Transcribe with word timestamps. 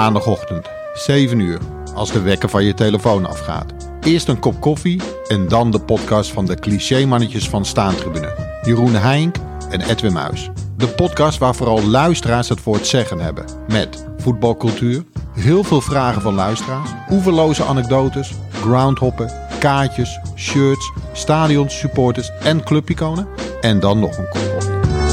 Maandagochtend, 0.00 0.68
7 0.94 1.38
uur, 1.38 1.58
als 1.94 2.12
de 2.12 2.20
wekker 2.20 2.48
van 2.48 2.64
je 2.64 2.74
telefoon 2.74 3.26
afgaat. 3.26 3.72
Eerst 4.00 4.28
een 4.28 4.38
kop 4.38 4.60
koffie 4.60 5.00
en 5.28 5.48
dan 5.48 5.70
de 5.70 5.80
podcast 5.80 6.30
van 6.30 6.46
de 6.46 6.54
clichémannetjes 6.54 7.48
van 7.48 7.64
Staantribune. 7.64 8.34
Jeroen 8.62 8.94
Heink 8.94 9.36
en 9.70 9.80
Edwin 9.80 10.12
Muis. 10.12 10.50
De 10.76 10.88
podcast 10.88 11.38
waar 11.38 11.54
vooral 11.54 11.82
luisteraars 11.82 12.48
het 12.48 12.60
voor 12.60 12.74
het 12.74 12.86
zeggen 12.86 13.20
hebben. 13.20 13.44
Met 13.68 14.06
voetbalcultuur, 14.18 15.04
heel 15.32 15.64
veel 15.64 15.80
vragen 15.80 16.22
van 16.22 16.34
luisteraars, 16.34 16.90
oeverloze 17.10 17.64
anekdotes, 17.64 18.32
groundhoppen, 18.52 19.32
kaartjes, 19.58 20.20
shirts, 20.36 20.92
stadions, 21.12 21.78
supporters 21.78 22.30
en 22.42 22.64
clubiconen. 22.64 23.28
En 23.60 23.80
dan 23.80 23.98
nog 23.98 24.18
een 24.18 24.28
kop 24.28 24.50
koffie. 24.54 25.09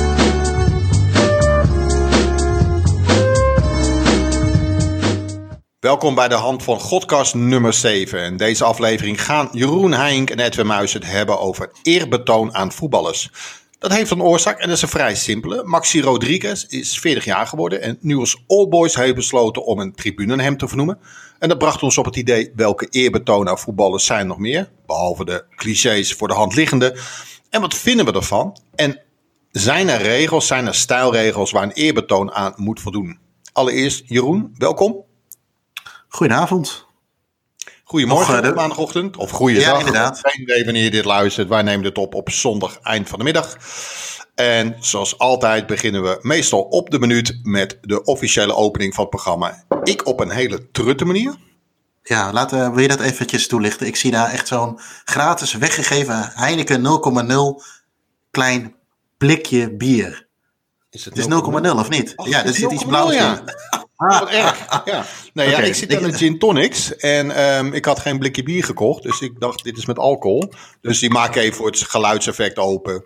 Welkom 5.87 6.15
bij 6.15 6.27
de 6.27 6.35
hand 6.35 6.63
van 6.63 6.79
Godcast 6.79 7.35
nummer 7.35 7.73
7. 7.73 8.23
In 8.23 8.37
deze 8.37 8.63
aflevering 8.63 9.23
gaan 9.23 9.49
Jeroen 9.51 9.93
Heink 9.93 10.29
en 10.29 10.39
Edwin 10.39 10.65
Muis 10.65 10.93
het 10.93 11.05
hebben 11.05 11.39
over 11.39 11.71
eerbetoon 11.81 12.55
aan 12.55 12.71
voetballers. 12.71 13.31
Dat 13.79 13.93
heeft 13.93 14.11
een 14.11 14.21
oorzaak 14.21 14.59
en 14.59 14.67
dat 14.67 14.75
is 14.75 14.81
een 14.81 14.87
vrij 14.89 15.15
simpele. 15.15 15.63
Maxi 15.63 16.01
Rodriguez 16.01 16.63
is 16.63 16.99
40 16.99 17.25
jaar 17.25 17.47
geworden 17.47 17.81
en 17.81 17.97
nu 18.01 18.17
als 18.17 18.43
All 18.47 18.67
Boys 18.67 18.95
heeft 18.95 19.15
besloten 19.15 19.65
om 19.65 19.79
een 19.79 19.95
tribune 19.95 20.41
hem 20.41 20.57
te 20.57 20.67
vernoemen. 20.67 20.99
En 21.39 21.49
dat 21.49 21.57
bracht 21.57 21.83
ons 21.83 21.97
op 21.97 22.05
het 22.05 22.15
idee 22.15 22.51
welke 22.55 22.87
eerbetoon 22.89 23.49
aan 23.49 23.59
voetballers 23.59 24.05
zijn 24.05 24.27
nog 24.27 24.37
meer. 24.37 24.69
Behalve 24.85 25.25
de 25.25 25.45
clichés 25.55 26.13
voor 26.13 26.27
de 26.27 26.33
hand 26.33 26.55
liggende. 26.55 26.97
En 27.49 27.61
wat 27.61 27.75
vinden 27.75 28.05
we 28.05 28.13
ervan? 28.13 28.57
En 28.75 29.01
zijn 29.51 29.89
er 29.89 30.01
regels, 30.01 30.47
zijn 30.47 30.67
er 30.67 30.75
stijlregels 30.75 31.51
waar 31.51 31.63
een 31.63 31.71
eerbetoon 31.71 32.31
aan 32.31 32.53
moet 32.55 32.81
voldoen? 32.81 33.19
Allereerst 33.53 34.03
Jeroen, 34.05 34.55
welkom. 34.57 35.05
Goedenavond. 36.17 36.85
Goedemorgen, 37.83 38.35
eh, 38.35 38.41
de- 38.41 38.53
maandagochtend. 38.53 39.17
Of 39.17 39.29
goeiedag. 39.29 39.65
Ja, 39.65 39.77
inderdaad. 39.77 40.19
Geen 40.21 40.41
idee 40.41 40.63
wanneer 40.63 40.83
je 40.83 40.91
dit 40.91 41.05
luistert. 41.05 41.47
Wij 41.47 41.61
nemen 41.61 41.83
dit 41.83 41.97
op 41.97 42.13
op 42.15 42.29
zondag 42.29 42.79
eind 42.79 43.09
van 43.09 43.17
de 43.19 43.25
middag. 43.25 43.57
En 44.35 44.75
zoals 44.79 45.17
altijd 45.17 45.67
beginnen 45.67 46.03
we 46.03 46.19
meestal 46.21 46.61
op 46.61 46.89
de 46.89 46.99
minuut 46.99 47.39
met 47.43 47.77
de 47.81 48.03
officiële 48.03 48.55
opening 48.55 48.93
van 48.93 49.03
het 49.03 49.13
programma. 49.13 49.63
Ik 49.83 50.05
op 50.05 50.19
een 50.19 50.29
hele 50.29 50.71
trutte 50.71 51.05
manier. 51.05 51.35
Ja, 52.03 52.31
laat, 52.33 52.53
eh, 52.53 52.69
wil 52.69 52.81
je 52.81 52.87
dat 52.87 52.99
eventjes 52.99 53.47
toelichten? 53.47 53.87
Ik 53.87 53.95
zie 53.95 54.11
daar 54.11 54.29
echt 54.29 54.47
zo'n 54.47 54.79
gratis 55.05 55.53
weggegeven 55.53 56.31
Heineken 56.33 56.81
0,0 56.81 57.63
klein 58.31 58.75
blikje 59.17 59.75
bier. 59.75 60.27
Is 60.89 61.05
Het 61.05 61.17
is 61.17 61.27
0,0 61.27 61.77
of 61.79 61.89
niet? 61.89 62.13
Ja, 62.23 62.37
het 62.37 62.47
er 62.47 62.53
zit 62.53 62.71
iets 62.71 62.83
0,0, 62.83 62.87
blauws 62.87 63.13
ja. 63.13 63.43
Wat 63.97 64.29
erg. 64.29 64.65
Ja. 64.85 65.05
Nee, 65.33 65.49
ja, 65.49 65.57
Oké, 65.57 65.65
ik 65.65 65.75
zit 65.75 65.95
aan 65.95 66.03
een 66.03 66.13
gin 66.13 66.39
tonics 66.39 66.95
en 66.95 67.31
ehm, 67.31 67.73
ik 67.73 67.85
had 67.85 67.99
geen 67.99 68.19
blikje 68.19 68.43
bier 68.43 68.63
gekocht. 68.63 69.03
Dus 69.03 69.19
ik 69.21 69.39
dacht, 69.39 69.63
dit 69.63 69.77
is 69.77 69.85
met 69.85 69.97
alcohol. 69.99 70.53
Dus 70.81 70.99
die 70.99 71.09
maak 71.09 71.35
ik 71.35 71.35
even 71.35 71.55
voor 71.55 71.65
het 71.65 71.81
geluidseffect 71.81 72.57
open. 72.57 73.05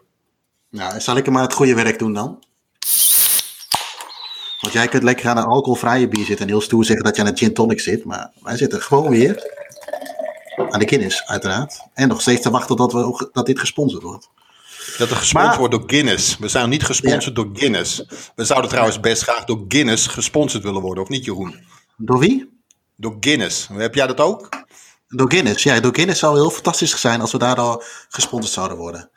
Nou, 0.70 1.00
zal 1.00 1.16
ik 1.18 1.26
er 1.26 1.32
maar 1.32 1.42
het 1.42 1.54
goede 1.54 1.76
werk 1.76 2.00
doen 2.00 2.14
dan? 2.14 2.44
Want 4.62 4.74
jij 4.74 4.88
kunt 4.88 5.04
lekker 5.04 5.30
aan 5.30 5.38
een 5.38 5.44
alcoholvrije 5.44 6.08
bier 6.08 6.26
zitten 6.26 6.46
en 6.46 6.52
heel 6.52 6.62
stoer 6.62 6.86
zeggen 6.86 7.06
dat 7.06 7.16
je 7.16 7.22
aan 7.22 7.28
een 7.28 7.38
gin 7.38 7.54
tonic 7.54 7.80
zit. 7.80 8.04
Maar 8.06 8.32
wij 8.42 8.58
zitten 8.58 8.82
gewoon 8.82 9.10
weer 9.10 9.44
aan 10.70 10.80
de 10.80 10.88
Guinness, 10.88 11.24
uiteraard. 11.26 11.80
En 11.94 12.08
nog 12.08 12.22
steeds 12.22 12.42
te 12.42 12.50
wachten 12.50 12.76
tot, 12.76 12.92
we, 12.94 13.04
ook- 13.04 13.30
dat 13.34 13.46
dit 13.46 13.60
gesponsord 13.60 14.04
wordt. 14.04 14.30
Dat 14.98 15.10
er 15.10 15.16
gesponsord 15.16 15.34
Maar- 15.34 15.58
wordt 15.58 15.74
door 15.74 15.84
Guinness. 15.86 16.38
We 16.38 16.48
zijn 16.48 16.70
niet 16.70 16.84
gesponsord 16.84 17.36
door 17.36 17.50
Guinness. 17.54 18.04
We 18.36 18.46
zouden 18.46 18.70
trouwens 18.70 19.00
best 19.00 19.22
graag 19.24 19.46
door 19.46 19.66
Guinness 19.68 20.08
gesponsord 20.08 20.64
willen 20.64 20.82
worden, 20.82 21.04
of 21.04 21.10
niet 21.10 21.26
Jeroen? 21.26 21.60
Door 21.98 22.20
wie? 22.20 22.60
Door 22.96 23.18
Guinness. 23.20 23.68
Heb 23.74 23.96
jij 23.96 24.08
dat 24.08 24.20
ook? 24.20 24.50
Door 25.08 25.32
Guinness. 25.32 25.64
Ja, 25.64 25.80
door 25.80 25.96
Guinness 25.96 26.20
zou 26.20 26.36
heel 26.36 26.50
fantastisch 26.50 27.00
zijn 27.00 27.22
als 27.22 27.32
we 27.32 27.38
daardoor 27.38 27.84
gesponsord 28.10 28.54
zouden 28.54 28.78
worden. 28.78 29.10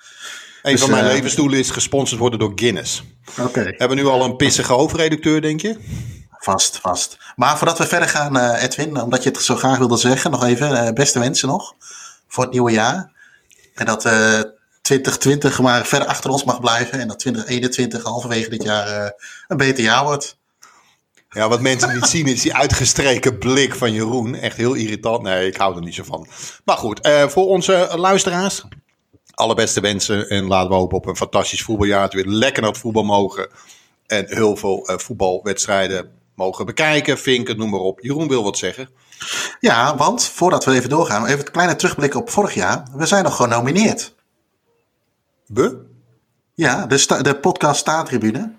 Een 0.63 0.73
Dus, 0.73 0.81
van 0.81 0.91
mijn 0.91 1.05
eh, 1.05 1.13
levensdoelen 1.13 1.59
is 1.59 1.71
gesponsord 1.71 2.21
worden 2.21 2.39
door 2.39 2.53
Guinness. 2.55 3.03
Oké. 3.41 3.61
Hebben 3.61 3.89
we 3.89 3.95
nu 3.95 4.07
al 4.07 4.25
een 4.25 4.37
pissige 4.37 4.73
hoofdredacteur, 4.73 5.41
denk 5.41 5.61
je? 5.61 5.79
Vast, 6.31 6.79
vast. 6.79 7.17
Maar 7.37 7.57
voordat 7.59 7.79
we 7.79 7.87
verder 7.87 8.09
gaan, 8.09 8.37
eh, 8.39 8.63
Edwin, 8.63 9.01
omdat 9.01 9.23
je 9.23 9.29
het 9.31 9.43
zo 9.43 9.57
graag 9.57 9.79
wilde 9.79 9.97
zeggen, 9.97 10.31
nog 10.31 10.45
even, 10.45 10.87
eh, 10.87 10.93
beste 10.93 11.19
wensen 11.19 11.49
nog 11.49 11.75
voor 12.29 12.45
het 12.45 12.53
nieuwe 12.53 12.71
jaar. 12.73 13.13
En 13.75 13.87
dat 13.87 14.05
2020 14.85 15.61
maar 15.61 15.87
ver 15.87 16.05
achter 16.05 16.31
ons 16.31 16.45
mag 16.45 16.61
blijven 16.61 17.01
en 17.01 17.09
dat 17.09 17.19
2021 17.19 18.03
halverwege 18.03 18.51
dit 18.51 18.63
jaar 18.63 18.87
eh, 18.87 19.11
een 19.49 19.57
beter 19.57 19.85
jaar 19.85 20.05
wordt. 20.05 20.39
Ja, 21.29 21.49
wat 21.49 21.61
mensen 21.61 21.95
niet 21.95 22.07
zien 22.07 22.27
is 22.27 22.43
die 22.43 22.55
uitgestreken 22.55 23.39
blik 23.39 23.75
van 23.75 23.93
Jeroen. 23.93 24.35
Echt 24.35 24.57
heel 24.57 24.75
irritant. 24.75 25.23
Nee, 25.23 25.47
ik 25.47 25.57
hou 25.57 25.77
er 25.77 25.83
niet 25.83 25.95
zo 25.95 26.03
van. 26.05 26.27
Maar 26.65 26.77
goed, 26.77 27.01
eh, 27.01 27.29
voor 27.29 27.47
onze 27.47 27.89
luisteraars. 27.97 28.65
Allerbeste 29.35 29.81
wensen. 29.81 30.29
En 30.29 30.47
laten 30.47 30.69
we 30.69 30.75
hopen 30.75 30.97
op 30.97 31.07
een 31.07 31.17
fantastisch 31.17 31.63
voetbaljaar. 31.63 32.03
Dat 32.03 32.13
we 32.13 32.23
weer 32.23 32.33
lekker 32.33 32.63
naar 32.63 32.71
het 32.71 32.81
voetbal 32.81 33.05
mogen. 33.05 33.49
En 34.07 34.25
heel 34.29 34.57
veel 34.57 34.87
eh, 34.87 34.99
voetbalwedstrijden 34.99 36.11
mogen 36.35 36.67
bekijken. 36.67 37.19
Vinken, 37.19 37.57
noem 37.57 37.71
maar 37.71 37.81
op. 37.81 38.01
Jeroen 38.01 38.29
wil 38.29 38.43
wat 38.43 38.59
zeggen. 38.59 38.89
Ja, 39.61 39.97
want 39.97 40.25
voordat 40.25 40.65
we 40.65 40.75
even 40.75 40.89
doorgaan, 40.89 41.27
even 41.27 41.47
een 41.47 41.53
kleine 41.53 41.77
terugblik 41.77 42.15
op 42.15 42.31
vorig 42.31 42.55
jaar. 42.55 42.83
We 42.97 43.07
zijn 43.07 43.25
nog 43.25 43.37
genomineerd. 43.37 44.15
We? 45.47 45.93
Ja, 46.55 46.87
de, 46.87 46.99
sta- 46.99 47.23
de 47.23 47.37
podcast 47.39 47.81
Staatribune. 47.81 48.55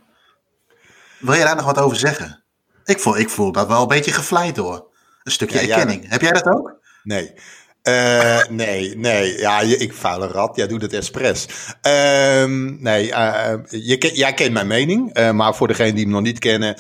Wil 1.20 1.34
je 1.34 1.44
daar 1.44 1.56
nog 1.56 1.66
wat 1.66 1.78
over 1.80 1.98
zeggen? 1.98 2.44
Ik 2.86 3.00
voel, 3.00 3.18
ik 3.18 3.30
voel 3.30 3.52
dat 3.52 3.68
wel 3.68 3.82
een 3.82 3.88
beetje 3.88 4.12
gevleid 4.12 4.56
door. 4.56 4.88
Een 5.24 5.32
stukje 5.32 5.56
Ja, 5.60 5.66
ja. 5.66 5.70
erkenning. 5.74 6.10
Heb 6.10 6.22
jij 6.22 6.32
dat 6.32 6.46
ook? 6.48 6.80
Nee. 7.04 7.34
Eh, 7.82 8.40
nee, 8.50 8.98
nee. 8.98 9.38
Ja, 9.38 9.62
je- 9.62 9.78
ik 9.78 9.94
vuile 9.94 10.28
rat. 10.28 10.56
Jij 10.56 10.68
doet 10.68 10.82
het 10.82 10.94
expres. 10.94 11.46
Ehm, 11.82 12.82
nee, 12.84 13.12
eh, 13.14 13.54
je, 13.70 13.98
ken- 13.98 14.14
jij 14.16 14.34
kent 14.34 14.54
mijn 14.54 14.68
mening. 14.68 15.14
eh, 15.14 15.32
maar 15.32 15.56
voor 15.56 15.68
degenen 15.68 15.96
die 15.96 16.04
hem 16.04 16.14
nog 16.14 16.22
niet 16.22 16.40
kennen. 16.40 16.76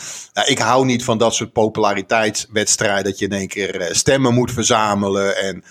ik 0.45 0.59
hou 0.59 0.85
niet 0.85 1.03
van 1.03 1.17
dat 1.17 1.33
soort 1.35 1.51
populariteitswedstrijden. 1.53 3.03
Dat 3.03 3.19
je 3.19 3.25
in 3.25 3.31
één 3.31 3.47
keer 3.47 3.81
eh, 3.81 3.93
stemmen 3.93 4.33
moet 4.33 4.51
verzamelen. 4.51 5.37
En, 5.37 5.63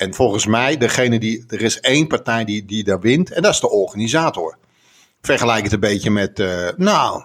en 0.00 0.14
volgens 0.14 0.46
mij, 0.46 0.76
degene 0.76 1.18
die, 1.18 1.44
er 1.48 1.62
is 1.62 1.80
één 1.80 2.06
partij 2.06 2.44
die, 2.44 2.64
die 2.64 2.84
daar 2.84 3.00
wint. 3.00 3.32
En 3.32 3.42
dat 3.42 3.52
is 3.52 3.60
de 3.60 3.70
organisator. 3.70 4.56
Vergelijk 5.20 5.62
het 5.62 5.72
een 5.72 5.80
beetje 5.80 6.10
met, 6.10 6.38
eh, 6.38 6.68
nou, 6.76 7.22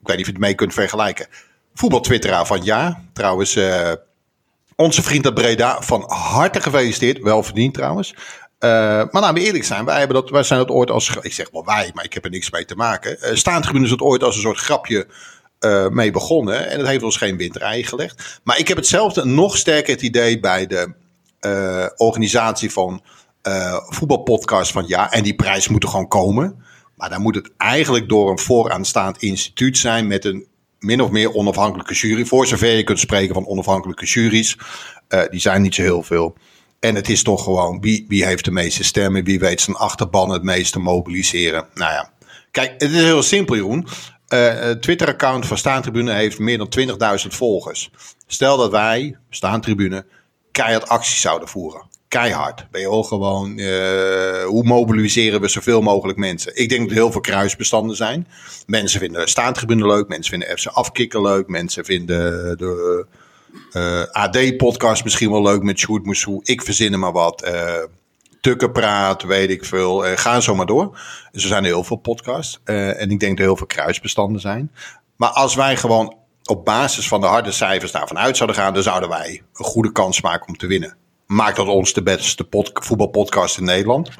ik 0.00 0.06
weet 0.06 0.16
niet 0.16 0.26
of 0.26 0.26
je 0.26 0.32
het 0.32 0.40
mee 0.40 0.54
kunt 0.54 0.72
vergelijken. 0.72 1.26
Voetbaltwitteraar 1.74 2.46
van 2.46 2.62
jaar. 2.62 3.00
Trouwens, 3.12 3.56
eh, 3.56 3.92
onze 4.76 5.02
vriend 5.02 5.24
uit 5.24 5.34
Breda, 5.34 5.82
van 5.82 6.04
harte 6.06 6.60
gefeliciteerd. 6.60 7.22
Wel 7.22 7.42
verdiend 7.42 7.74
trouwens. 7.74 8.14
Eh, 8.58 8.70
maar 8.70 9.08
laten 9.22 9.34
we 9.34 9.40
eerlijk 9.40 9.64
zijn, 9.64 9.84
wij, 9.84 9.98
hebben 9.98 10.16
dat, 10.16 10.30
wij 10.30 10.42
zijn 10.42 10.58
dat 10.58 10.70
ooit 10.70 10.90
als... 10.90 11.16
Ik 11.20 11.32
zeg 11.32 11.50
wel 11.50 11.64
wij, 11.64 11.90
maar 11.94 12.04
ik 12.04 12.12
heb 12.12 12.24
er 12.24 12.30
niks 12.30 12.50
mee 12.50 12.64
te 12.64 12.76
maken. 12.76 13.16
Uh, 13.22 13.82
is 13.82 13.90
het 13.90 14.00
ooit 14.00 14.22
als 14.22 14.34
een 14.34 14.42
soort 14.42 14.58
grapje 14.58 15.06
mee 15.90 16.10
begonnen. 16.10 16.68
En 16.68 16.78
dat 16.78 16.86
heeft 16.86 17.02
ons 17.02 17.16
geen 17.16 17.36
windrij 17.36 17.82
gelegd. 17.82 18.40
Maar 18.42 18.58
ik 18.58 18.68
heb 18.68 18.76
hetzelfde, 18.76 19.24
nog 19.24 19.56
sterker 19.56 19.92
het 19.92 20.02
idee 20.02 20.40
bij 20.40 20.66
de 20.66 20.94
eh, 21.44 21.86
organisatie 21.96 22.72
van 22.72 23.02
eh 23.42 23.76
voetbalpodcast 23.88 24.72
van 24.72 24.84
jaar. 24.86 25.10
En 25.10 25.22
die 25.22 25.34
prijs 25.34 25.68
moet 25.68 25.82
er 25.82 25.88
gewoon 25.88 26.08
komen. 26.08 26.62
Maar 26.96 27.10
dan 27.10 27.22
moet 27.22 27.34
het 27.34 27.50
eigenlijk 27.56 28.08
door 28.08 28.30
een 28.30 28.38
vooraanstaand 28.38 29.18
instituut 29.18 29.78
zijn 29.78 30.06
met 30.06 30.24
een 30.24 30.46
min 30.78 31.00
of 31.00 31.10
meer 31.10 31.34
onafhankelijke 31.34 31.94
jury. 31.94 32.24
Voor 32.24 32.46
zover 32.46 32.76
je 32.76 32.84
kunt 32.84 32.98
spreken 32.98 33.34
van 33.34 33.46
onafhankelijke 33.46 34.04
juries. 34.04 34.58
Eh, 35.08 35.22
die 35.30 35.40
zijn 35.40 35.62
niet 35.62 35.74
zo 35.74 35.82
heel 35.82 36.02
veel. 36.02 36.36
En 36.80 36.94
het 36.94 37.08
is 37.08 37.22
toch 37.22 37.44
gewoon 37.44 37.80
wie, 37.80 38.04
wie 38.08 38.24
heeft 38.24 38.44
de 38.44 38.50
meeste 38.50 38.84
stemmen, 38.84 39.24
wie 39.24 39.38
weet 39.38 39.60
zijn 39.60 39.76
achterban 39.76 40.30
het 40.30 40.42
meeste 40.42 40.78
mobiliseren. 40.78 41.66
Nou 41.74 41.92
ja, 41.92 42.10
kijk, 42.50 42.72
het 42.78 42.90
is 42.90 43.02
heel 43.02 43.22
simpel, 43.22 43.54
Jeroen. 43.54 43.86
Het 44.28 44.82
Twitter-account 44.82 45.46
van 45.46 45.58
Staantribune 45.58 46.12
heeft 46.12 46.38
meer 46.38 46.58
dan 46.58 46.68
20.000 46.68 47.34
volgers. 47.34 47.90
Stel 48.26 48.56
dat 48.56 48.70
wij, 48.70 49.16
Staantribune, 49.30 50.06
keihard 50.54 50.88
acties 50.88 51.20
zouden 51.20 51.48
voeren. 51.48 51.82
Keihard. 52.08 52.66
Ook 52.86 53.06
gewoon, 53.06 53.58
eh, 53.58 54.44
hoe 54.44 54.62
mobiliseren 54.64 55.40
we 55.40 55.48
zoveel 55.48 55.80
mogelijk 55.80 56.18
mensen? 56.18 56.56
Ik 56.56 56.68
denk 56.68 56.80
dat 56.80 56.90
er 56.90 56.96
heel 56.96 57.12
veel 57.12 57.20
kruisbestanden 57.20 57.96
zijn. 57.96 58.28
Mensen 58.66 59.00
vinden 59.00 59.28
Staantribune 59.28 59.86
leuk, 59.86 60.08
mensen 60.08 60.30
vinden 60.38 60.58
FC 60.58 60.66
Afkikken 60.66 61.22
leuk, 61.22 61.48
mensen 61.48 61.84
vinden 61.84 62.58
de 62.58 63.06
eh, 63.72 64.02
AD-podcast 64.12 65.04
misschien 65.04 65.30
wel 65.30 65.42
leuk 65.42 65.62
met 65.62 65.78
Sjoerd 65.78 66.04
Moussou. 66.04 66.40
Ik 66.42 66.62
verzin 66.62 66.92
er 66.92 66.98
maar 66.98 67.12
wat. 67.12 67.42
eh 67.42 67.82
Tukkenpraat, 68.40 69.22
weet 69.22 69.50
ik 69.50 69.64
veel. 69.64 70.06
Eh, 70.06 70.16
ga 70.16 70.40
zo 70.40 70.54
maar 70.54 70.66
door. 70.66 70.98
Dus 71.32 71.42
er 71.42 71.48
zijn 71.48 71.64
heel 71.64 71.84
veel 71.84 71.96
podcasts. 71.96 72.60
eh, 72.64 73.00
en 73.00 73.10
ik 73.10 73.20
denk 73.20 73.30
dat 73.30 73.38
er 73.38 73.44
heel 73.44 73.56
veel 73.56 73.66
kruisbestanden 73.66 74.40
zijn. 74.40 74.72
Maar 75.16 75.28
als 75.28 75.54
wij 75.54 75.76
gewoon 75.76 76.16
op 76.44 76.64
basis 76.64 77.08
van 77.08 77.20
de 77.20 77.26
harde 77.26 77.52
cijfers 77.52 77.92
daarvan 77.92 78.18
uit 78.18 78.36
zouden 78.36 78.58
gaan, 78.58 78.74
dan 78.74 78.82
zouden 78.82 79.08
wij 79.08 79.42
een 79.54 79.64
goede 79.64 79.92
kans 79.92 80.20
maken 80.20 80.48
om 80.48 80.56
te 80.56 80.66
winnen. 80.66 80.96
Maakt 81.26 81.56
dat 81.56 81.66
ons 81.66 81.92
de 81.92 82.02
beste 82.02 82.44
pod- 82.44 82.70
voetbalpodcast 82.72 83.58
in 83.58 83.64
Nederland? 83.64 84.10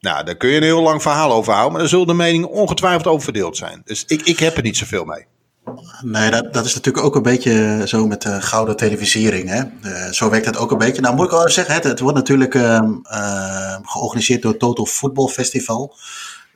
Nou, 0.00 0.24
daar 0.24 0.36
kun 0.36 0.48
je 0.48 0.56
een 0.56 0.62
heel 0.62 0.82
lang 0.82 1.02
verhaal 1.02 1.32
over 1.32 1.52
houden, 1.52 1.72
maar 1.72 1.80
daar 1.80 1.90
zullen 1.90 2.06
de 2.06 2.14
meningen 2.14 2.50
ongetwijfeld 2.50 3.06
over 3.06 3.22
verdeeld 3.22 3.56
zijn. 3.56 3.82
Dus 3.84 4.04
ik, 4.06 4.22
ik 4.22 4.38
heb 4.38 4.56
er 4.56 4.62
niet 4.62 4.76
zoveel 4.76 5.04
mee. 5.04 5.26
Nee, 6.02 6.30
dat, 6.30 6.52
dat 6.52 6.64
is 6.64 6.74
natuurlijk 6.74 7.04
ook 7.04 7.16
een 7.16 7.22
beetje 7.22 7.82
zo 7.84 8.06
met 8.06 8.22
de 8.22 8.42
gouden 8.42 8.76
televisiering. 8.76 9.48
Hè? 9.48 9.62
Uh, 9.82 10.10
zo 10.10 10.30
werkt 10.30 10.46
het 10.46 10.56
ook 10.56 10.70
een 10.70 10.78
beetje. 10.78 11.02
Nou 11.02 11.14
moet 11.14 11.24
ik 11.24 11.30
wel 11.30 11.48
zeggen, 11.48 11.74
het, 11.74 11.84
het 11.84 12.00
wordt 12.00 12.16
natuurlijk 12.16 12.54
uh, 12.54 12.80
uh, 13.02 13.76
georganiseerd 13.82 14.42
door 14.42 14.56
Total 14.56 14.86
Football 14.86 15.28
Festival. 15.28 15.96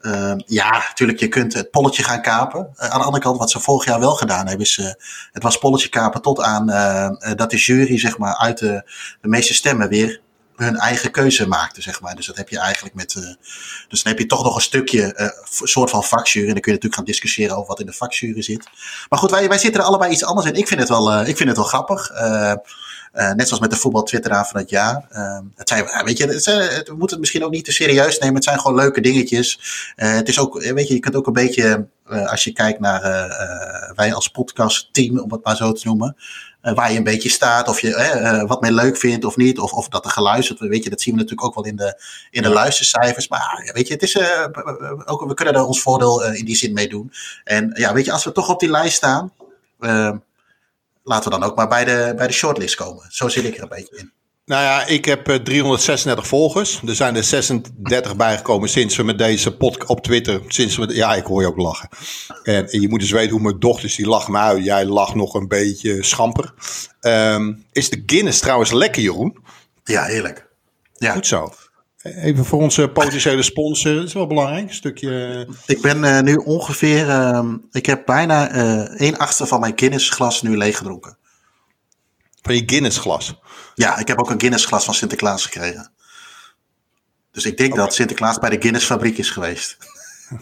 Ehm, 0.02 0.40
ja, 0.46 0.70
natuurlijk, 0.70 1.18
je 1.18 1.28
kunt 1.28 1.54
het 1.54 1.70
polletje 1.70 2.02
gaan 2.02 2.22
kapen. 2.22 2.70
aan 2.76 2.98
de 2.98 3.04
andere 3.04 3.22
kant, 3.22 3.38
wat 3.38 3.50
ze 3.50 3.60
vorig 3.60 3.84
jaar 3.84 4.00
wel 4.00 4.14
gedaan 4.14 4.46
hebben, 4.46 4.66
is 4.66 4.76
het 5.32 5.42
was 5.42 5.58
polletje 5.58 5.88
kapen 5.88 6.22
tot 6.22 6.40
aan 6.40 6.66
dat 7.36 7.50
de 7.50 7.56
jury 7.56 7.98
zeg 7.98 8.18
maar, 8.18 8.36
uit 8.36 8.58
de, 8.58 8.90
de 9.20 9.28
meeste 9.28 9.54
stemmen 9.54 9.88
weer 9.88 10.20
hun 10.56 10.76
eigen 10.76 11.10
keuze 11.10 11.48
maakten, 11.48 11.82
zeg 11.82 12.00
maar. 12.00 12.14
Dus 12.14 12.26
dat 12.26 12.36
heb 12.36 12.48
je 12.48 12.58
eigenlijk 12.58 12.94
met. 12.94 13.12
Dus 13.88 14.02
dan 14.02 14.12
heb 14.12 14.18
je 14.18 14.26
toch 14.26 14.44
nog 14.44 14.54
een 14.54 14.60
stukje, 14.60 15.32
soort 15.62 15.90
van 15.90 16.04
vakjury. 16.04 16.46
En 16.46 16.52
dan 16.52 16.62
kun 16.62 16.72
je 16.72 16.78
natuurlijk 16.78 16.94
gaan 16.94 17.04
discussiëren 17.04 17.56
over 17.56 17.68
wat 17.68 17.80
in 17.80 17.86
de 17.86 17.92
vakjury 17.92 18.42
zit. 18.42 18.68
Maar 19.08 19.18
goed, 19.18 19.30
wij, 19.30 19.48
wij 19.48 19.58
zitten 19.58 19.80
er 19.80 19.86
allebei 19.86 20.12
iets 20.12 20.24
anders 20.24 20.46
in. 20.46 20.54
Ik 20.54 20.68
vind 20.68 20.80
het 20.80 20.88
wel, 20.88 21.20
ik 21.20 21.36
vind 21.36 21.48
het 21.48 21.58
wel 21.58 21.66
grappig. 21.66 22.10
Net 23.12 23.46
zoals 23.46 23.60
met 23.60 23.70
de 23.70 23.76
voetbal 23.76 24.02
Twitteraar 24.02 24.46
van 24.46 24.60
het 24.60 24.70
jaar. 24.70 25.06
het 25.54 25.68
zijn, 25.68 26.04
weet 26.04 26.18
je, 26.18 26.26
het 26.26 26.42
zijn, 26.42 26.60
het, 26.60 26.88
we 26.88 26.94
moeten 26.94 27.10
het 27.10 27.18
misschien 27.18 27.44
ook 27.44 27.50
niet 27.50 27.64
te 27.64 27.72
serieus 27.72 28.18
nemen. 28.18 28.34
Het 28.34 28.44
zijn 28.44 28.60
gewoon 28.60 28.76
leuke 28.76 29.00
dingetjes. 29.00 29.58
het 29.96 30.28
is 30.28 30.38
ook, 30.38 30.62
weet 30.62 30.88
je, 30.88 30.94
je 30.94 31.00
kunt 31.00 31.16
ook 31.16 31.26
een 31.26 31.32
beetje, 31.32 31.86
als 32.06 32.44
je 32.44 32.52
kijkt 32.52 32.80
naar 32.80 33.02
wij 33.94 34.14
als 34.14 34.28
podcastteam, 34.28 35.18
om 35.18 35.32
het 35.32 35.44
maar 35.44 35.56
zo 35.56 35.72
te 35.72 35.86
noemen. 35.86 36.16
Waar 36.60 36.92
je 36.92 36.98
een 36.98 37.04
beetje 37.04 37.28
staat, 37.28 37.68
of 37.68 37.80
je 37.80 38.44
wat 38.46 38.60
men 38.60 38.74
leuk 38.74 38.96
vindt 38.96 39.24
of 39.24 39.36
niet, 39.36 39.58
of, 39.58 39.72
of 39.72 39.88
dat 39.88 40.04
er 40.04 40.10
geluisterd 40.10 40.58
wordt. 40.58 40.74
Weet 40.74 40.84
je, 40.84 40.90
dat 40.90 41.00
zien 41.00 41.14
we 41.14 41.20
natuurlijk 41.20 41.48
ook 41.48 41.54
wel 41.54 41.64
in 41.64 41.76
de, 41.76 42.02
in 42.30 42.42
de 42.42 42.48
luistercijfers. 42.48 43.28
Maar 43.28 43.62
ja, 43.64 43.72
weet 43.72 43.86
je, 43.86 43.92
het 43.92 44.02
is, 44.02 44.18
ook, 45.04 45.24
we 45.26 45.34
kunnen 45.34 45.54
er 45.54 45.64
ons 45.64 45.80
voordeel 45.80 46.24
in 46.24 46.44
die 46.44 46.56
zin 46.56 46.72
mee 46.72 46.88
doen. 46.88 47.12
En 47.44 47.70
ja, 47.74 47.92
weet 47.92 48.04
je, 48.04 48.12
als 48.12 48.24
we 48.24 48.32
toch 48.32 48.48
op 48.48 48.60
die 48.60 48.70
lijst 48.70 48.96
staan, 48.96 49.32
laten 51.02 51.30
we 51.32 51.38
dan 51.38 51.48
ook 51.48 51.56
maar 51.56 51.68
bij 51.68 51.84
de, 51.84 52.12
bij 52.16 52.26
de 52.26 52.32
shortlist 52.32 52.74
komen. 52.74 53.06
Zo 53.08 53.28
zit 53.28 53.44
ik 53.44 53.56
er 53.56 53.62
een 53.62 53.68
beetje 53.68 53.96
in. 53.96 54.12
Nou 54.44 54.62
ja, 54.62 54.86
ik 54.86 55.04
heb 55.04 55.24
336 55.24 56.26
volgers. 56.26 56.82
Er 56.86 56.94
zijn 56.94 57.16
er 57.16 57.24
36 57.24 58.16
bijgekomen 58.16 58.68
sinds 58.68 58.96
we 58.96 59.02
met 59.02 59.18
deze 59.18 59.56
podcast 59.56 59.90
op 59.90 60.02
Twitter. 60.02 60.40
Sinds 60.48 60.76
we, 60.76 60.94
ja, 60.94 61.14
ik 61.14 61.24
hoor 61.24 61.40
je 61.40 61.46
ook 61.46 61.56
lachen. 61.56 61.88
En, 62.42 62.68
en 62.68 62.80
je 62.80 62.88
moet 62.88 63.00
dus 63.00 63.10
weten 63.10 63.30
hoe 63.30 63.40
mijn 63.40 63.58
dochters 63.58 63.96
die 63.96 64.06
lachen 64.06 64.32
me 64.32 64.38
uit. 64.38 64.64
Jij 64.64 64.84
lacht 64.84 65.14
nog 65.14 65.34
een 65.34 65.48
beetje 65.48 66.02
schamper. 66.02 66.54
Um, 67.00 67.64
is 67.72 67.90
de 67.90 68.02
Guinness 68.06 68.40
trouwens 68.40 68.70
lekker, 68.70 69.02
Jeroen? 69.02 69.36
Ja, 69.84 70.04
heerlijk. 70.04 70.48
Ja. 70.92 71.12
Goed 71.12 71.26
zo. 71.26 71.52
Even 72.02 72.44
voor 72.44 72.60
onze 72.60 72.88
potentiële 72.88 73.42
sponsor, 73.42 73.94
dat 73.94 74.04
is 74.04 74.12
wel 74.12 74.26
belangrijk, 74.26 74.68
een 74.68 74.74
stukje... 74.74 75.46
Ik 75.66 75.80
ben 75.80 75.98
uh, 75.98 76.20
nu 76.20 76.34
ongeveer, 76.34 77.06
uh, 77.06 77.52
ik 77.70 77.86
heb 77.86 78.06
bijna 78.06 78.54
uh, 78.54 79.08
een 79.08 79.18
achtste 79.18 79.46
van 79.46 79.60
mijn 79.60 79.72
Guinness 79.76 80.10
glas 80.10 80.42
nu 80.42 80.56
leeggedronken. 80.56 81.16
Van 82.42 82.54
je 82.54 82.62
Guinness 82.66 82.98
glas? 82.98 83.40
Ja, 83.74 83.98
ik 83.98 84.08
heb 84.08 84.18
ook 84.18 84.30
een 84.30 84.40
Guinness 84.40 84.64
glas 84.64 84.84
van 84.84 84.94
Sinterklaas 84.94 85.44
gekregen. 85.44 85.92
Dus 87.32 87.44
ik 87.44 87.56
denk 87.56 87.76
dat 87.76 87.94
Sinterklaas 87.94 88.38
bij 88.38 88.50
de 88.50 88.60
Guinness 88.60 88.86
fabriek 88.86 89.18
is 89.18 89.30
geweest. 89.30 89.76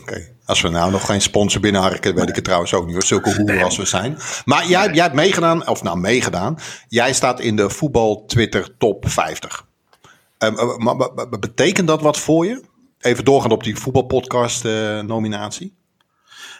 Oké. 0.01 0.29
Als 0.45 0.61
we 0.61 0.69
nou 0.69 0.91
nog 0.91 1.07
geen 1.07 1.21
sponsor 1.21 1.61
binnenharken, 1.61 2.15
weet 2.15 2.29
ik 2.29 2.35
het 2.35 2.45
trouwens 2.45 2.75
ook 2.75 2.85
niet. 2.85 2.95
Hoor. 2.95 3.05
Zulke 3.05 3.35
hoeren 3.35 3.63
als 3.63 3.77
we 3.77 3.85
zijn. 3.85 4.19
Maar 4.45 4.67
jij, 4.67 4.91
jij 4.93 5.03
hebt 5.03 5.15
meegedaan, 5.15 5.69
of 5.69 5.83
nou 5.83 5.99
meegedaan. 5.99 6.59
Jij 6.89 7.13
staat 7.13 7.41
in 7.41 7.57
de 7.57 7.71
voetbal 7.71 8.25
Twitter 8.27 8.77
top 8.79 9.05
50. 9.09 9.69
Uh, 10.45 10.77
maar, 10.77 10.97
betekent 11.41 11.89
dat 11.89 12.01
wat 12.01 12.19
voor 12.19 12.47
je? 12.47 12.63
Even 13.01 13.25
doorgaan 13.25 13.51
op 13.51 13.65
die 13.65 13.79
voetbalpodcast 13.79 14.65
uh, 14.65 15.01
nominatie. 15.01 15.79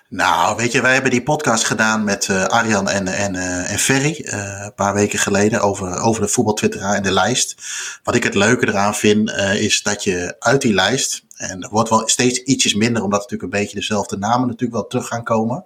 Nou, 0.09 0.57
weet 0.57 0.73
je, 0.73 0.81
wij 0.81 0.93
hebben 0.93 1.11
die 1.11 1.23
podcast 1.23 1.65
gedaan 1.65 2.05
met 2.05 2.29
uh, 2.29 2.45
Arjan 2.45 2.89
en, 2.89 3.09
en, 3.09 3.35
en 3.67 3.79
Ferry 3.79 4.23
een 4.25 4.75
paar 4.75 4.95
weken 4.95 5.19
geleden 5.19 5.61
over, 5.61 6.01
over 6.01 6.23
de 6.23 6.29
voetbaltwitteraar 6.29 6.95
en 6.95 7.03
de 7.03 7.13
lijst. 7.13 7.55
Wat 8.03 8.15
ik 8.15 8.23
het 8.23 8.35
leuke 8.35 8.69
eraan 8.69 8.95
vind, 8.95 9.31
is 9.55 9.83
dat 9.83 10.05
je 10.05 10.37
uit 10.39 10.63
die 10.63 10.75
lijst, 10.75 11.25
en 11.37 11.63
er 11.63 11.69
wordt 11.71 11.89
wel 11.91 12.09
steeds 12.09 12.39
ietsjes 12.39 12.75
minder, 12.75 13.03
omdat 13.03 13.21
natuurlijk 13.21 13.53
een 13.53 13.61
beetje 13.61 13.79
dezelfde 13.79 14.17
namen 14.17 14.47
natuurlijk 14.47 14.73
wel 14.73 14.87
terug 14.87 15.07
gaan 15.07 15.25
komen. 15.25 15.65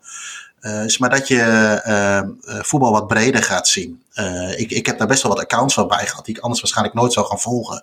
Uh, 0.64 0.96
maar 0.98 1.10
dat 1.10 1.28
je 1.28 1.80
uh, 1.86 2.60
voetbal 2.62 2.92
wat 2.92 3.06
breder 3.06 3.42
gaat 3.42 3.68
zien. 3.68 4.02
Uh, 4.14 4.58
ik, 4.58 4.70
ik 4.70 4.86
heb 4.86 4.98
daar 4.98 5.06
best 5.06 5.22
wel 5.22 5.32
wat 5.32 5.40
accounts 5.40 5.74
van 5.74 5.88
bij 5.88 6.06
gehad, 6.06 6.24
die 6.24 6.36
ik 6.36 6.42
anders 6.42 6.60
waarschijnlijk 6.60 6.96
nooit 6.96 7.12
zou 7.12 7.26
gaan 7.26 7.40
volgen. 7.40 7.82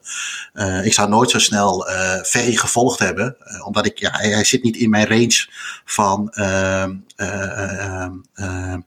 ik 0.84 0.94
zou 0.94 1.10
nooit 1.10 1.30
zo 1.30 1.40
snel 1.40 1.86
Ferry 2.24 2.56
gevolgd 2.56 3.00
hebben, 3.00 3.38
omdat 3.66 3.86
ik, 3.86 4.00
ja, 4.00 4.10
hij, 4.12 4.30
hij, 4.30 4.44
zit 4.44 4.64
niet 4.64 4.76
in 4.76 4.90
mijn 4.90 5.08
range 5.08 5.48
van 5.86 6.30
ehm, 6.30 6.96
ehm, 7.16 8.80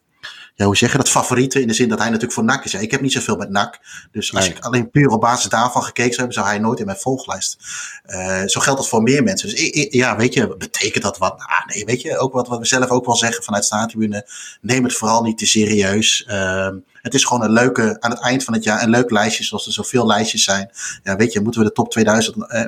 ja, 0.55 0.65
hoe 0.65 0.77
zeg 0.77 0.93
je 0.93 0.97
dat, 0.97 1.09
favorieten. 1.09 1.61
In 1.61 1.69
de 1.69 1.75
zin 1.75 1.89
dat 1.89 1.99
hij 1.99 2.07
natuurlijk 2.07 2.33
voor 2.35 2.45
NAC 2.45 2.65
is. 2.65 2.73
Ja, 2.73 2.79
ik 2.79 2.91
heb 2.91 3.01
niet 3.01 3.13
zoveel 3.13 3.37
met 3.37 3.51
NAC. 3.51 3.79
Dus 4.13 4.35
als 4.35 4.49
ik 4.49 4.59
alleen 4.59 4.91
puur 4.91 5.09
op 5.09 5.21
basis 5.21 5.51
daarvan 5.51 5.83
gekeken 5.83 6.15
zou 6.15 6.17
hebben, 6.17 6.35
zou 6.35 6.47
hij 6.47 6.59
nooit 6.59 6.79
in 6.79 6.87
mijn 6.87 6.99
volglijst. 6.99 7.59
Uh, 8.07 8.43
zo 8.47 8.61
geldt 8.61 8.81
dat 8.81 8.89
voor 8.89 9.03
meer 9.03 9.23
mensen. 9.23 9.49
Dus 9.49 9.89
ja, 9.91 10.17
weet 10.17 10.35
je, 10.35 10.57
betekent 10.57 11.03
dat 11.05 11.19
wat? 11.19 11.35
Ah, 11.39 11.75
nee, 11.75 11.85
weet 11.85 12.01
je, 12.01 12.19
ook 12.19 12.33
wat, 12.33 12.49
wat 12.49 12.59
we 12.59 12.67
zelf 12.67 12.89
ook 12.89 13.07
wel 13.07 13.17
zeggen 13.17 13.45
vanuit 13.45 13.65
Staattribune. 13.65 14.27
Neem 14.61 14.85
het 14.85 14.95
vooral 14.95 15.23
niet 15.23 15.39
te 15.39 15.47
serieus. 15.47 16.27
Uh, 16.29 16.69
het 17.03 17.15
is 17.15 17.25
gewoon 17.25 17.43
een 17.43 17.53
leuke, 17.53 17.97
aan 18.01 18.11
het 18.11 18.21
eind 18.21 18.45
van 18.45 18.55
het 18.55 18.65
jaar, 18.65 18.83
een 18.83 18.91
leuk 18.91 19.11
lijstje, 19.11 19.45
zoals 19.45 19.67
er 19.67 19.73
zoveel 19.73 20.07
lijstjes 20.07 20.45
zijn. 20.45 20.71
Ja, 21.03 21.17
weet 21.17 21.33
je, 21.33 21.41
moeten 21.41 21.61
we 21.61 21.67
de 21.67 21.73
top 21.73 21.91
2000 21.91 22.37
uh, 22.37 22.65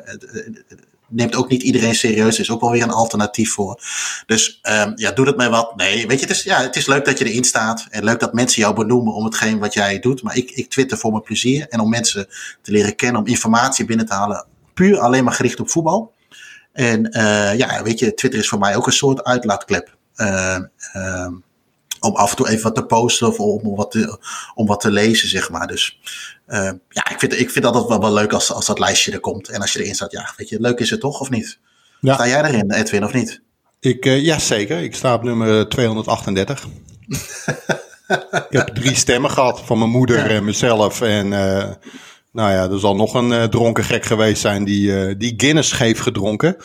neemt 1.08 1.34
ook 1.34 1.48
niet 1.48 1.62
iedereen 1.62 1.94
serieus. 1.94 2.34
Er 2.34 2.40
is 2.40 2.50
ook 2.50 2.60
wel 2.60 2.70
weer 2.70 2.82
een 2.82 2.90
alternatief 2.90 3.52
voor. 3.52 3.80
Dus 4.26 4.60
um, 4.62 4.92
ja, 4.96 5.12
doe 5.12 5.26
het 5.26 5.36
mij 5.36 5.50
wat. 5.50 5.76
Nee, 5.76 6.06
weet 6.06 6.20
je, 6.20 6.26
het 6.26 6.36
is, 6.36 6.42
ja, 6.42 6.62
het 6.62 6.76
is 6.76 6.86
leuk 6.86 7.04
dat 7.04 7.18
je 7.18 7.24
erin 7.24 7.44
staat. 7.44 7.86
En 7.90 8.04
leuk 8.04 8.20
dat 8.20 8.32
mensen 8.32 8.62
jou 8.62 8.74
benoemen 8.74 9.14
om 9.14 9.24
hetgeen 9.24 9.58
wat 9.58 9.74
jij 9.74 9.98
doet. 9.98 10.22
Maar 10.22 10.36
ik, 10.36 10.50
ik 10.50 10.70
twitter 10.70 10.98
voor 10.98 11.10
mijn 11.10 11.22
plezier. 11.22 11.66
En 11.68 11.80
om 11.80 11.88
mensen 11.88 12.26
te 12.62 12.72
leren 12.72 12.96
kennen, 12.96 13.20
om 13.20 13.26
informatie 13.26 13.84
binnen 13.84 14.06
te 14.06 14.14
halen. 14.14 14.46
Puur 14.74 14.98
alleen 14.98 15.24
maar 15.24 15.34
gericht 15.34 15.60
op 15.60 15.70
voetbal. 15.70 16.14
En 16.72 17.16
uh, 17.16 17.56
ja, 17.56 17.82
weet 17.82 17.98
je, 17.98 18.14
Twitter 18.14 18.40
is 18.40 18.48
voor 18.48 18.58
mij 18.58 18.76
ook 18.76 18.86
een 18.86 18.92
soort 18.92 19.24
uitlaatklep. 19.24 19.96
Uh, 20.16 20.58
om 22.06 22.16
af 22.16 22.30
en 22.30 22.36
toe 22.36 22.48
even 22.48 22.62
wat 22.62 22.74
te 22.74 22.84
posten 22.84 23.28
of 23.28 23.38
om 23.38 23.76
wat 23.76 23.90
te, 23.90 24.18
om 24.54 24.66
wat 24.66 24.80
te 24.80 24.90
lezen, 24.90 25.28
zeg 25.28 25.50
maar. 25.50 25.66
Dus 25.66 25.98
uh, 26.48 26.70
ja, 26.88 27.10
ik 27.10 27.16
vind, 27.18 27.40
ik 27.40 27.50
vind 27.50 27.64
dat 27.64 27.88
wel, 27.88 28.00
wel 28.00 28.12
leuk 28.12 28.32
als, 28.32 28.52
als 28.52 28.66
dat 28.66 28.78
lijstje 28.78 29.12
er 29.12 29.20
komt. 29.20 29.48
En 29.48 29.60
als 29.60 29.72
je 29.72 29.82
erin 29.82 29.94
staat, 29.94 30.12
ja, 30.12 30.32
weet 30.36 30.48
je, 30.48 30.60
leuk 30.60 30.78
is 30.78 30.90
het 30.90 31.00
toch, 31.00 31.20
of 31.20 31.30
niet? 31.30 31.58
Ja. 32.00 32.14
Sta 32.14 32.26
jij 32.28 32.44
erin, 32.44 32.72
Edwin, 32.72 33.04
of 33.04 33.12
niet? 33.12 33.40
Ik, 33.80 34.06
uh, 34.06 34.24
ja, 34.24 34.38
zeker. 34.38 34.82
Ik 34.82 34.94
sta 34.94 35.14
op 35.14 35.22
nummer 35.22 35.68
238. 35.68 36.66
ik 38.28 38.46
heb 38.48 38.68
drie 38.68 38.94
stemmen 38.94 39.30
gehad 39.30 39.60
van 39.60 39.78
mijn 39.78 39.90
moeder 39.90 40.16
ja. 40.16 40.26
en 40.26 40.44
mezelf. 40.44 41.00
En 41.00 41.26
uh, 41.26 41.70
nou 42.32 42.52
ja, 42.52 42.70
er 42.70 42.80
zal 42.80 42.96
nog 42.96 43.14
een 43.14 43.50
dronken 43.50 43.84
gek 43.84 44.04
geweest 44.04 44.40
zijn 44.40 44.64
die, 44.64 45.16
die 45.16 45.34
Guinness 45.36 45.78
heeft 45.78 46.00
gedronken. 46.00 46.56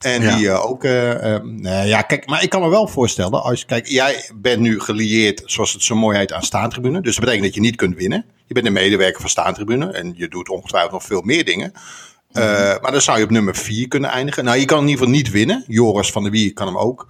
En 0.00 0.22
ja. 0.22 0.36
die 0.36 0.46
uh, 0.46 0.66
ook. 0.66 0.84
Uh, 0.84 1.34
uh, 1.34 1.88
ja, 1.88 2.02
kijk, 2.02 2.26
maar 2.26 2.42
ik 2.42 2.50
kan 2.50 2.60
me 2.60 2.68
wel 2.68 2.88
voorstellen. 2.88 3.42
Als, 3.42 3.64
kijk, 3.64 3.86
jij 3.86 4.30
bent 4.34 4.60
nu 4.60 4.80
gelieerd, 4.80 5.42
zoals 5.44 5.72
het 5.72 5.82
zo 5.82 5.94
mooi 5.94 6.18
heet, 6.18 6.32
aan 6.32 6.42
staantribune. 6.42 7.00
Dus 7.00 7.14
dat 7.14 7.24
betekent 7.24 7.44
dat 7.44 7.54
je 7.54 7.60
niet 7.60 7.76
kunt 7.76 7.96
winnen. 7.96 8.24
Je 8.46 8.54
bent 8.54 8.66
een 8.66 8.72
medewerker 8.72 9.20
van 9.20 9.30
staantribune. 9.30 9.92
En 9.92 10.12
je 10.16 10.28
doet 10.28 10.48
ongetwijfeld 10.48 10.92
nog 10.92 11.04
veel 11.04 11.22
meer 11.22 11.44
dingen. 11.44 11.72
Mm 11.72 12.42
-hmm. 12.42 12.78
Maar 12.80 12.92
dan 12.92 13.00
zou 13.00 13.18
je 13.18 13.24
op 13.24 13.30
nummer 13.30 13.56
4 13.56 13.88
kunnen 13.88 14.10
eindigen. 14.10 14.44
Nou, 14.44 14.58
je 14.58 14.64
kan 14.64 14.78
in 14.78 14.88
ieder 14.88 14.98
geval 14.98 15.14
niet 15.14 15.30
winnen. 15.30 15.64
Joris 15.66 16.10
van 16.10 16.22
der 16.22 16.32
Wier 16.32 16.52
kan 16.52 16.66
hem 16.66 16.78
ook. 16.78 17.06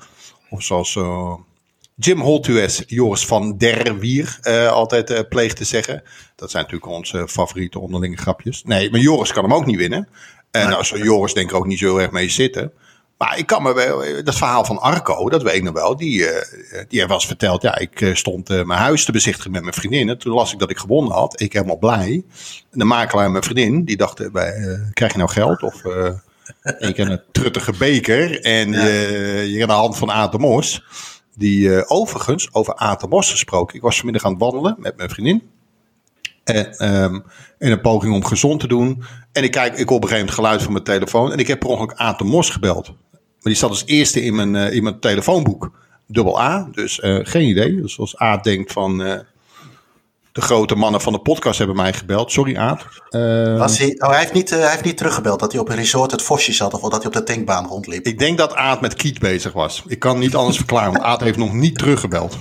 Of 0.51 0.63
zoals 0.63 0.99
Jim 1.95 2.21
Holtues, 2.21 2.83
Joris 2.87 3.27
van 3.27 3.59
der 3.59 3.99
Wier, 3.99 4.39
altijd 4.71 5.29
pleegt 5.29 5.57
te 5.57 5.65
zeggen. 5.65 6.03
Dat 6.37 6.51
zijn 6.51 6.63
natuurlijk 6.63 6.93
onze 6.93 7.29
favoriete 7.29 7.79
onderlinge 7.79 8.17
grapjes. 8.17 8.63
Nee, 8.65 8.91
maar 8.91 9.01
Joris 9.01 9.33
kan 9.33 9.43
hem 9.43 9.55
ook 9.55 9.67
niet 9.67 9.77
winnen. 9.77 10.09
En 10.50 10.69
nou, 10.69 10.85
zou 10.85 11.02
Joris 11.02 11.35
denk 11.35 11.50
ik 11.50 11.57
ook 11.57 11.66
niet 11.66 11.78
zo 11.78 11.97
erg 11.97 12.11
mee 12.11 12.28
zitten. 12.28 12.73
Maar 13.19 13.38
ik 13.38 13.47
kan 13.47 13.62
me 13.62 13.75
wel, 13.75 14.25
dat 14.25 14.35
verhaal 14.35 14.64
van 14.64 14.80
Arco, 14.80 15.28
dat 15.28 15.42
weet 15.42 15.54
ik 15.54 15.62
nog 15.62 15.75
wel. 15.75 15.97
Die, 15.97 16.19
uh, 16.21 16.28
die 16.88 17.11
eens 17.11 17.26
verteld, 17.26 17.62
ja, 17.62 17.78
ik 17.78 18.00
uh, 18.00 18.14
stond 18.14 18.50
uh, 18.50 18.64
mijn 18.64 18.80
huis 18.80 19.04
te 19.04 19.12
bezichtigen 19.12 19.50
met 19.50 19.62
mijn 19.62 19.75
vriendinnen. 19.75 20.19
Toen 20.19 20.35
las 20.35 20.52
ik 20.52 20.59
dat 20.59 20.71
ik 20.71 20.78
gewonnen 20.78 21.12
had. 21.12 21.40
Ik 21.40 21.52
helemaal 21.52 21.78
blij. 21.78 22.25
De 22.71 22.85
makelaar 22.85 23.25
en 23.25 23.30
mijn 23.30 23.45
vriendin, 23.45 23.85
die 23.85 23.97
dachten, 23.97 24.33
bij, 24.33 24.52
krijg 24.92 25.12
je 25.12 25.19
nou 25.19 25.30
geld? 25.30 25.62
Of 25.62 25.83
ik 26.78 26.97
heb 26.97 27.09
een 27.09 27.21
truttige 27.33 27.73
beker. 27.78 28.40
En 28.40 28.73
ja. 28.73 28.85
je 29.40 29.57
hebt 29.57 29.71
de 29.71 29.76
hand 29.76 29.97
van 29.97 30.11
Atemos. 30.11 30.85
Die 31.37 31.88
overigens, 31.88 32.49
over 32.52 32.75
Atemos 32.75 33.30
gesproken. 33.30 33.76
Ik 33.76 33.83
was 33.83 33.97
vanmiddag 33.97 34.25
aan 34.25 34.33
het 34.33 34.40
wandelen 34.40 34.76
met 34.78 34.97
mijn 34.97 35.11
vriendin. 35.11 35.50
En, 36.54 37.02
um, 37.02 37.25
in 37.59 37.71
een 37.71 37.80
poging 37.80 38.14
om 38.14 38.25
gezond 38.25 38.61
te 38.61 38.69
doen. 38.69 39.02
En 39.33 39.45
ik 39.45 39.50
kijk, 39.50 39.76
ik 39.76 39.88
hoor 39.88 39.97
op 39.97 40.02
een 40.02 40.09
gegeven 40.09 40.26
moment 40.26 40.28
het 40.28 40.35
geluid 40.35 40.62
van 40.62 40.73
mijn 40.73 40.85
telefoon. 40.85 41.33
En 41.33 41.38
ik 41.38 41.47
heb 41.47 41.59
per 41.59 41.69
ongeluk 41.69 41.92
Aten 41.92 42.26
Mos 42.26 42.50
gebeld. 42.50 42.87
Maar 43.12 43.23
die 43.42 43.54
staat 43.54 43.71
als 43.71 43.87
eerste 43.87 44.23
in 44.23 44.35
mijn, 44.35 44.54
uh, 44.54 44.73
in 44.73 44.83
mijn 44.83 45.00
telefoonboek. 45.00 45.71
Dubbel 46.07 46.40
A, 46.40 46.69
dus 46.73 46.99
uh, 46.99 47.19
geen 47.23 47.49
idee. 47.49 47.80
Dus 47.80 47.99
als 47.99 48.16
Aad 48.16 48.45
denkt 48.45 48.73
van... 48.73 49.00
Uh, 49.00 49.19
de 50.33 50.40
grote 50.40 50.75
mannen 50.75 51.00
van 51.00 51.12
de 51.12 51.19
podcast 51.19 51.59
hebben 51.59 51.76
mij 51.76 51.92
gebeld. 51.92 52.33
Sorry, 52.33 52.57
Aad. 52.57 52.85
Was 53.59 53.78
hij, 53.78 53.95
oh, 53.99 54.09
hij, 54.09 54.19
heeft 54.19 54.33
niet, 54.33 54.50
hij 54.50 54.71
heeft 54.71 54.85
niet 54.85 54.97
teruggebeld 54.97 55.40
dat 55.40 55.52
hij 55.52 55.61
op 55.61 55.69
een 55.69 55.76
resort 55.76 56.11
het 56.11 56.23
Vosje 56.23 56.52
zat... 56.52 56.75
of 56.75 56.80
dat 56.80 57.02
hij 57.02 57.07
op 57.07 57.12
de 57.12 57.23
tankbaan 57.23 57.66
rondliep. 57.66 58.07
Ik 58.07 58.19
denk 58.19 58.38
dat 58.38 58.54
Aad 58.54 58.80
met 58.80 58.95
Kiet 58.95 59.19
bezig 59.19 59.52
was. 59.52 59.83
Ik 59.87 59.99
kan 59.99 60.19
niet 60.19 60.35
anders 60.35 60.57
verklaren, 60.57 60.92
want 60.92 61.04
Aad 61.04 61.21
heeft 61.21 61.37
nog 61.37 61.52
niet 61.52 61.78
teruggebeld. 61.78 62.37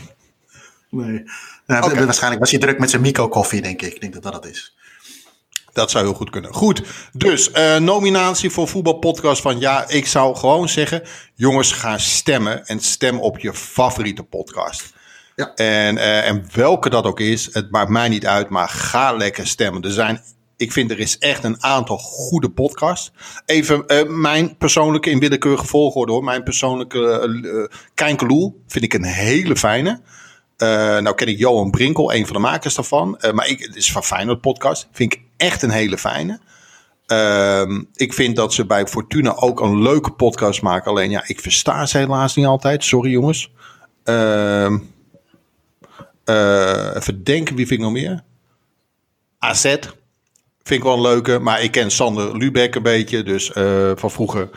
Nee. 0.89 1.24
Oké. 1.67 2.05
Waarschijnlijk 2.05 2.41
was 2.41 2.51
hij 2.51 2.60
druk 2.60 2.79
met 2.79 2.89
zijn 2.89 3.01
Mico 3.01 3.27
koffie, 3.27 3.62
denk 3.62 3.81
ik. 3.81 3.93
Ik 3.93 4.01
denk 4.01 4.13
dat 4.13 4.24
dat 4.24 4.34
het 4.34 4.46
is. 4.46 4.77
Dat 5.74 5.91
zou 5.91 6.05
heel 6.05 6.13
goed 6.13 6.29
kunnen. 6.29 6.53
Goed, 6.53 6.81
dus 7.13 7.51
eh, 7.51 7.77
nominatie 7.77 8.50
voor 8.50 8.67
voetbalpodcast 8.67 9.41
van 9.41 9.60
ja, 9.60 9.88
ik 9.88 10.08
zou 10.08 10.36
gewoon 10.36 10.69
zeggen, 10.69 11.03
jongens, 11.36 11.72
ga 11.72 11.98
stemmen 11.98 12.65
en 12.65 12.79
stem 12.79 13.19
op 13.19 13.39
je 13.39 13.53
favoriete 13.53 14.24
podcast. 14.24 14.93
Ja. 15.36 15.53
En, 15.53 15.98
eh, 15.98 16.27
en 16.27 16.46
welke 16.53 16.89
dat 16.89 17.05
ook 17.05 17.19
is, 17.19 17.50
het 17.51 17.72
maakt 17.72 17.89
mij 17.89 18.10
niet 18.10 18.25
uit, 18.25 18.50
maar 18.50 18.69
ga 18.69 19.13
lekker 19.13 19.48
stemmen. 19.48 19.81
Er 19.81 19.91
zijn, 19.91 20.22
ik 20.58 20.72
vind 20.72 20.91
er 20.91 21.00
is 21.00 21.17
echt 21.17 21.43
een 21.43 21.63
aantal 21.63 21.98
goede 21.98 22.50
podcasts. 22.50 23.12
Even 23.46 23.88
eh, 23.88 24.08
mijn 24.08 24.58
persoonlijke 24.58 25.10
in 25.10 25.19
willekeurige 25.19 25.65
volgorde 25.65 26.12
hoor. 26.12 26.24
Mijn 26.24 26.43
persoonlijke 26.43 27.69
Kijkeloel 27.93 28.63
vind 28.67 28.84
ik 28.84 28.93
een 28.93 29.03
hele 29.03 29.55
fijne. 29.55 30.01
Eh, 30.59 30.97
nou 30.97 31.15
ken 31.15 31.27
ik 31.27 31.37
Johan 31.37 31.71
Brinkel, 31.71 32.13
een 32.13 32.25
van 32.25 32.35
de 32.35 32.41
makers 32.41 32.75
daarvan. 32.75 33.17
Eh, 33.17 33.31
maar 33.31 33.47
ik, 33.47 33.59
het 33.59 33.75
is 33.75 33.91
van 33.91 34.03
Feyenoord 34.03 34.41
podcast. 34.41 34.87
Vind 34.91 35.13
ik 35.13 35.21
echt 35.37 35.61
een 35.61 35.69
hele 35.69 35.97
fijne. 35.97 36.39
Ehm, 37.05 37.83
ik 37.93 38.13
vind 38.13 38.35
dat 38.35 38.53
ze 38.53 38.65
bij 38.65 38.87
Fortuna 38.87 39.35
ook 39.35 39.59
een 39.59 39.81
leuke 39.81 40.11
podcast 40.11 40.61
maken. 40.61 40.91
Alleen 40.91 41.09
ja, 41.09 41.23
ik 41.27 41.39
versta 41.39 41.85
ze 41.85 41.97
helaas 41.97 42.35
niet 42.35 42.45
altijd. 42.45 42.83
Sorry 42.83 43.11
jongens. 43.11 43.51
Ehm, 44.03 44.77
eh, 46.23 46.95
even 46.95 47.23
denken, 47.23 47.55
wie 47.55 47.67
vind 47.67 47.79
ik 47.79 47.85
nog 47.85 47.95
meer? 47.95 48.23
AZ. 49.37 49.61
Vind 49.61 50.79
ik 50.79 50.83
wel 50.83 50.93
een 50.93 51.01
leuke. 51.01 51.39
Maar 51.39 51.63
ik 51.63 51.71
ken 51.71 51.91
Sander 51.91 52.37
Lubeck 52.37 52.75
een 52.75 52.83
beetje. 52.83 53.23
Dus 53.23 53.51
van 53.95 54.11
vroeger. 54.11 54.49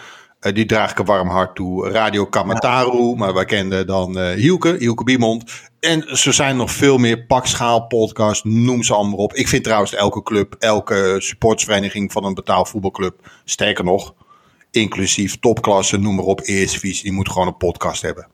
Eh, 0.43 0.55
die 0.55 0.67
draag 0.67 0.91
ik 0.91 0.99
een 0.99 1.05
warm 1.05 1.29
hart 1.29 1.55
toe. 1.55 1.89
Radio 1.91 2.27
Kamataru. 2.27 3.15
Maar 3.17 3.35
wij 3.35 3.45
kenden 3.45 3.87
dan 3.87 4.19
eh 4.19 4.35
Hielke. 4.35 4.77
Hielke 4.79 5.05
Biemond. 5.05 5.51
En 5.81 6.17
ze 6.17 6.33
zijn 6.33 6.57
nog 6.57 6.71
veel 6.71 6.99
meer 6.99 7.25
pakschaal 7.27 7.87
podcast. 7.87 8.45
Noem 8.45 8.83
ze 8.83 8.95
allemaal 8.95 9.19
op. 9.19 9.35
Ik 9.35 9.49
vind 9.49 9.65
trouwens 9.65 9.95
elke 9.95 10.23
club. 10.23 10.57
Elke 10.59 11.17
supportsvereniging 11.19 12.13
van 12.13 12.25
een 12.25 12.35
betaald 12.35 12.69
voetbalclub. 12.69 13.31
Sterker 13.45 13.85
nog. 13.85 14.15
Inclusief 14.71 15.39
topklasse. 15.39 15.99
Noem 15.99 16.15
maar 16.15 16.25
op. 16.25 16.41
Eerste 16.45 16.79
visie. 16.79 17.03
Die 17.03 17.13
moet 17.13 17.29
gewoon 17.31 17.47
een 17.47 17.57
podcast 17.57 18.03
hebben. 18.03 18.29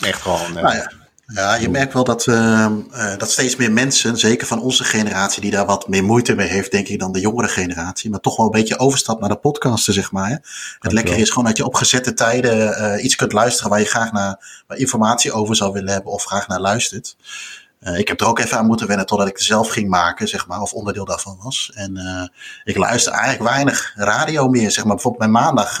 Echt 0.00 0.22
gewoon. 0.22 0.56
eh, 0.56 0.62
Nou 0.62 0.74
ja. 0.76 0.92
Ja, 1.26 1.54
je 1.54 1.68
merkt 1.68 1.92
wel 1.92 2.04
dat, 2.04 2.26
eh, 2.26 2.72
dat 3.18 3.30
steeds 3.30 3.56
meer 3.56 3.72
mensen, 3.72 4.18
zeker 4.18 4.46
van 4.46 4.60
onze 4.60 4.84
generatie, 4.84 5.40
die 5.40 5.50
daar 5.50 5.66
wat 5.66 5.88
meer 5.88 6.04
moeite 6.04 6.34
mee 6.34 6.48
heeft, 6.48 6.70
denk 6.70 6.88
ik, 6.88 6.98
dan 6.98 7.12
de 7.12 7.20
jongere 7.20 7.48
generatie, 7.48 8.10
maar 8.10 8.20
toch 8.20 8.36
wel 8.36 8.46
een 8.46 8.52
beetje 8.52 8.78
overstapt 8.78 9.20
naar 9.20 9.28
de 9.28 9.36
podcasten, 9.36 9.92
zeg 9.92 10.12
maar. 10.12 10.28
Hè. 10.28 10.36
Het 10.78 10.92
lekkere 10.92 11.16
is 11.16 11.30
gewoon 11.30 11.44
dat 11.44 11.56
je 11.56 11.64
op 11.64 11.74
gezette 11.74 12.14
tijden 12.14 12.76
eh, 12.76 13.04
iets 13.04 13.16
kunt 13.16 13.32
luisteren 13.32 13.70
waar 13.70 13.78
je 13.78 13.86
graag 13.86 14.12
naar 14.12 14.62
waar 14.66 14.78
informatie 14.78 15.32
over 15.32 15.56
zou 15.56 15.72
willen 15.72 15.92
hebben 15.92 16.12
of 16.12 16.24
graag 16.24 16.48
naar 16.48 16.60
luistert. 16.60 17.16
Eh, 17.80 17.98
ik 17.98 18.08
heb 18.08 18.20
er 18.20 18.26
ook 18.26 18.38
even 18.38 18.58
aan 18.58 18.66
moeten 18.66 18.86
wennen 18.86 19.06
totdat 19.06 19.28
ik 19.28 19.36
het 19.36 19.44
zelf 19.44 19.68
ging 19.68 19.88
maken, 19.88 20.28
zeg 20.28 20.46
maar, 20.46 20.60
of 20.60 20.72
onderdeel 20.72 21.04
daarvan 21.04 21.38
was. 21.42 21.70
En 21.74 22.00
ik 22.64 22.76
luister 22.76 23.12
eigenlijk 23.12 23.50
weinig 23.50 23.92
radio 23.96 24.48
meer, 24.48 24.70
zeg 24.70 24.84
maar. 24.84 24.94
Bijvoorbeeld 24.94 25.32
bij 25.32 25.42
maandag 25.42 25.80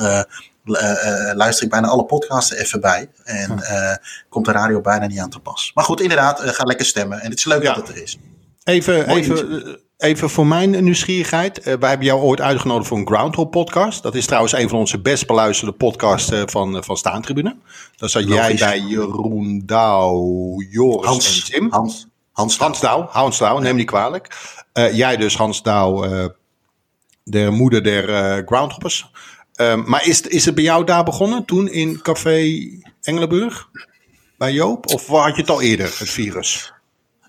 luister 1.34 1.64
ik 1.64 1.70
bijna 1.70 1.88
alle 1.88 2.04
podcasts 2.04 2.52
even 2.52 2.80
bij. 2.80 3.08
En 3.24 3.62
eh, 3.62 3.96
komt 4.28 4.44
de 4.46 4.52
radio 4.52 4.80
bijna 4.80 5.06
niet 5.06 5.18
aan 5.18 5.30
te 5.30 5.38
pas. 5.38 5.70
Maar 5.74 5.84
goed, 5.84 6.00
inderdaad, 6.00 6.40
eh, 6.40 6.48
ga 6.52 6.64
lekker 6.64 6.86
stemmen. 6.86 7.20
En 7.20 7.30
het 7.30 7.38
is 7.38 7.44
leuk 7.44 7.62
Ja. 7.62 7.74
dat 7.74 7.86
het 7.86 7.96
er 7.96 8.02
is. 8.02 8.18
Even, 8.64 9.06
Mooi 9.06 9.20
even, 9.20 9.64
eh, 9.66 9.72
even 10.08 10.30
voor 10.30 10.46
mijn 10.46 10.84
nieuwsgierigheid. 10.84 11.58
Eh, 11.58 11.74
wij 11.80 11.88
hebben 11.88 12.06
jou 12.06 12.20
ooit 12.20 12.40
uitgenodigd 12.40 12.88
voor 12.88 12.98
een 12.98 13.06
Groundhog 13.06 13.50
podcast. 13.50 14.02
Dat 14.02 14.14
is 14.14 14.26
trouwens 14.26 14.52
een 14.52 14.68
van 14.68 14.78
onze 14.78 15.00
best 15.00 15.26
beluisterde 15.26 15.72
podcasts 15.72 16.30
eh, 16.30 16.42
van, 16.46 16.76
eh, 16.76 16.82
van 16.82 16.96
Staantribune. 16.96 17.56
Daar 17.96 18.08
zat 18.08 18.28
jij 18.28 18.54
bij 18.56 18.80
Jeroen 18.80 19.62
Douw, 19.66 20.60
Joris 20.70 21.44
en 21.44 21.52
Tim. 21.52 21.70
Hans, 21.70 22.06
Hans, 22.32 22.58
Hans 22.58 22.80
Douw, 22.80 23.06
Hans 23.10 23.38
Douw, 23.38 23.58
neem 23.58 23.76
niet 23.76 23.86
kwalijk. 23.86 24.54
Eh, 24.72 24.92
jij 24.96 25.16
dus 25.16 25.36
Hans 25.36 25.62
Douw, 25.62 26.04
eh, 26.04 26.26
de 27.22 27.50
moeder 27.50 27.82
der 27.84 28.14
eh, 28.14 28.46
Groundhoppers. 28.46 29.10
Ehm, 29.56 29.82
maar 29.86 30.06
is, 30.06 30.20
is 30.20 30.44
het 30.44 30.54
bij 30.54 30.64
jou 30.64 30.84
daar 30.84 31.04
begonnen 31.04 31.44
toen 31.44 31.68
in 31.68 32.02
Café 32.02 32.68
Engelenburg? 33.02 33.68
Bij 34.38 34.52
Joop? 34.52 34.86
Of 34.86 35.06
had 35.06 35.34
je 35.34 35.40
het 35.40 35.50
al 35.50 35.60
eerder, 35.60 35.94
het 35.98 36.10
virus? 36.10 36.74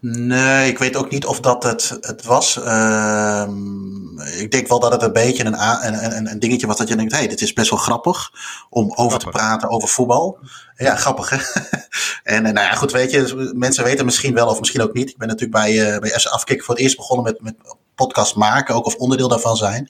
Nee, 0.01 0.69
ik 0.69 0.77
weet 0.77 0.95
ook 0.95 1.09
niet 1.09 1.25
of 1.25 1.39
dat 1.39 1.63
het, 1.63 1.97
het 2.01 2.23
was. 2.23 2.57
Ehm, 2.63 4.19
ik 4.19 4.51
denk 4.51 4.67
wel 4.67 4.79
dat 4.79 4.91
het 4.91 5.01
een 5.01 5.13
beetje 5.13 5.45
een, 5.45 5.53
een, 5.87 6.15
een, 6.17 6.31
een 6.31 6.39
dingetje 6.39 6.67
was 6.67 6.77
dat 6.77 6.87
je 6.87 6.95
denkt, 6.95 7.11
hé, 7.11 7.17
hey, 7.17 7.27
dit 7.27 7.41
is 7.41 7.53
best 7.53 7.69
wel 7.69 7.79
grappig 7.79 8.31
om 8.69 8.91
over 8.95 9.19
te 9.19 9.29
praten 9.29 9.69
over 9.69 9.87
voetbal. 9.87 10.39
Ja, 10.75 10.95
grappig 10.95 11.29
hè. 11.29 11.37
en 12.35 12.45
eh, 12.45 12.53
nou 12.53 12.65
ja, 12.65 12.73
goed, 12.73 12.91
weet 12.91 13.11
je, 13.11 13.51
mensen 13.55 13.83
weten 13.83 14.05
misschien 14.05 14.33
wel 14.33 14.47
of 14.47 14.59
misschien 14.59 14.81
ook 14.81 14.93
niet. 14.93 15.09
Ik 15.09 15.17
ben 15.17 15.27
natuurlijk 15.27 15.59
bij, 15.59 15.93
eh 15.93 15.99
bij 15.99 16.09
FC 16.09 16.25
Afkikken 16.25 16.65
voor 16.65 16.75
het 16.75 16.83
eerst 16.83 16.97
begonnen 16.97 17.25
met, 17.25 17.41
met 17.41 17.75
podcast 17.95 18.35
maken, 18.35 18.75
ook 18.75 18.85
of 18.85 18.95
onderdeel 18.95 19.27
daarvan 19.27 19.57
zijn. 19.57 19.89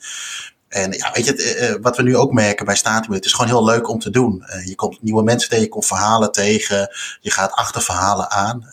En 0.67 0.91
ja, 0.91 1.11
weet 1.13 1.25
je, 1.25 1.35
eh, 1.35 1.69
eh, 1.69 1.81
wat 1.81 1.97
we 1.97 2.03
nu 2.03 2.17
ook 2.17 2.31
merken 2.31 2.65
bij 2.65 2.75
Statum, 2.75 3.13
het 3.13 3.25
is 3.25 3.31
gewoon 3.33 3.47
heel 3.51 3.63
leuk 3.65 3.89
om 3.89 3.99
te 3.99 4.09
doen. 4.09 4.43
Eh, 4.43 4.65
je 4.67 4.75
komt 4.75 5.01
nieuwe 5.03 5.23
mensen 5.23 5.49
tegen, 5.49 5.63
je 5.63 5.69
komt 5.71 5.85
verhalen 5.85 6.31
tegen, 6.31 6.89
je 7.21 7.31
gaat 7.31 7.51
achter 7.51 7.81
verhalen 7.81 8.31
aan. 8.31 8.67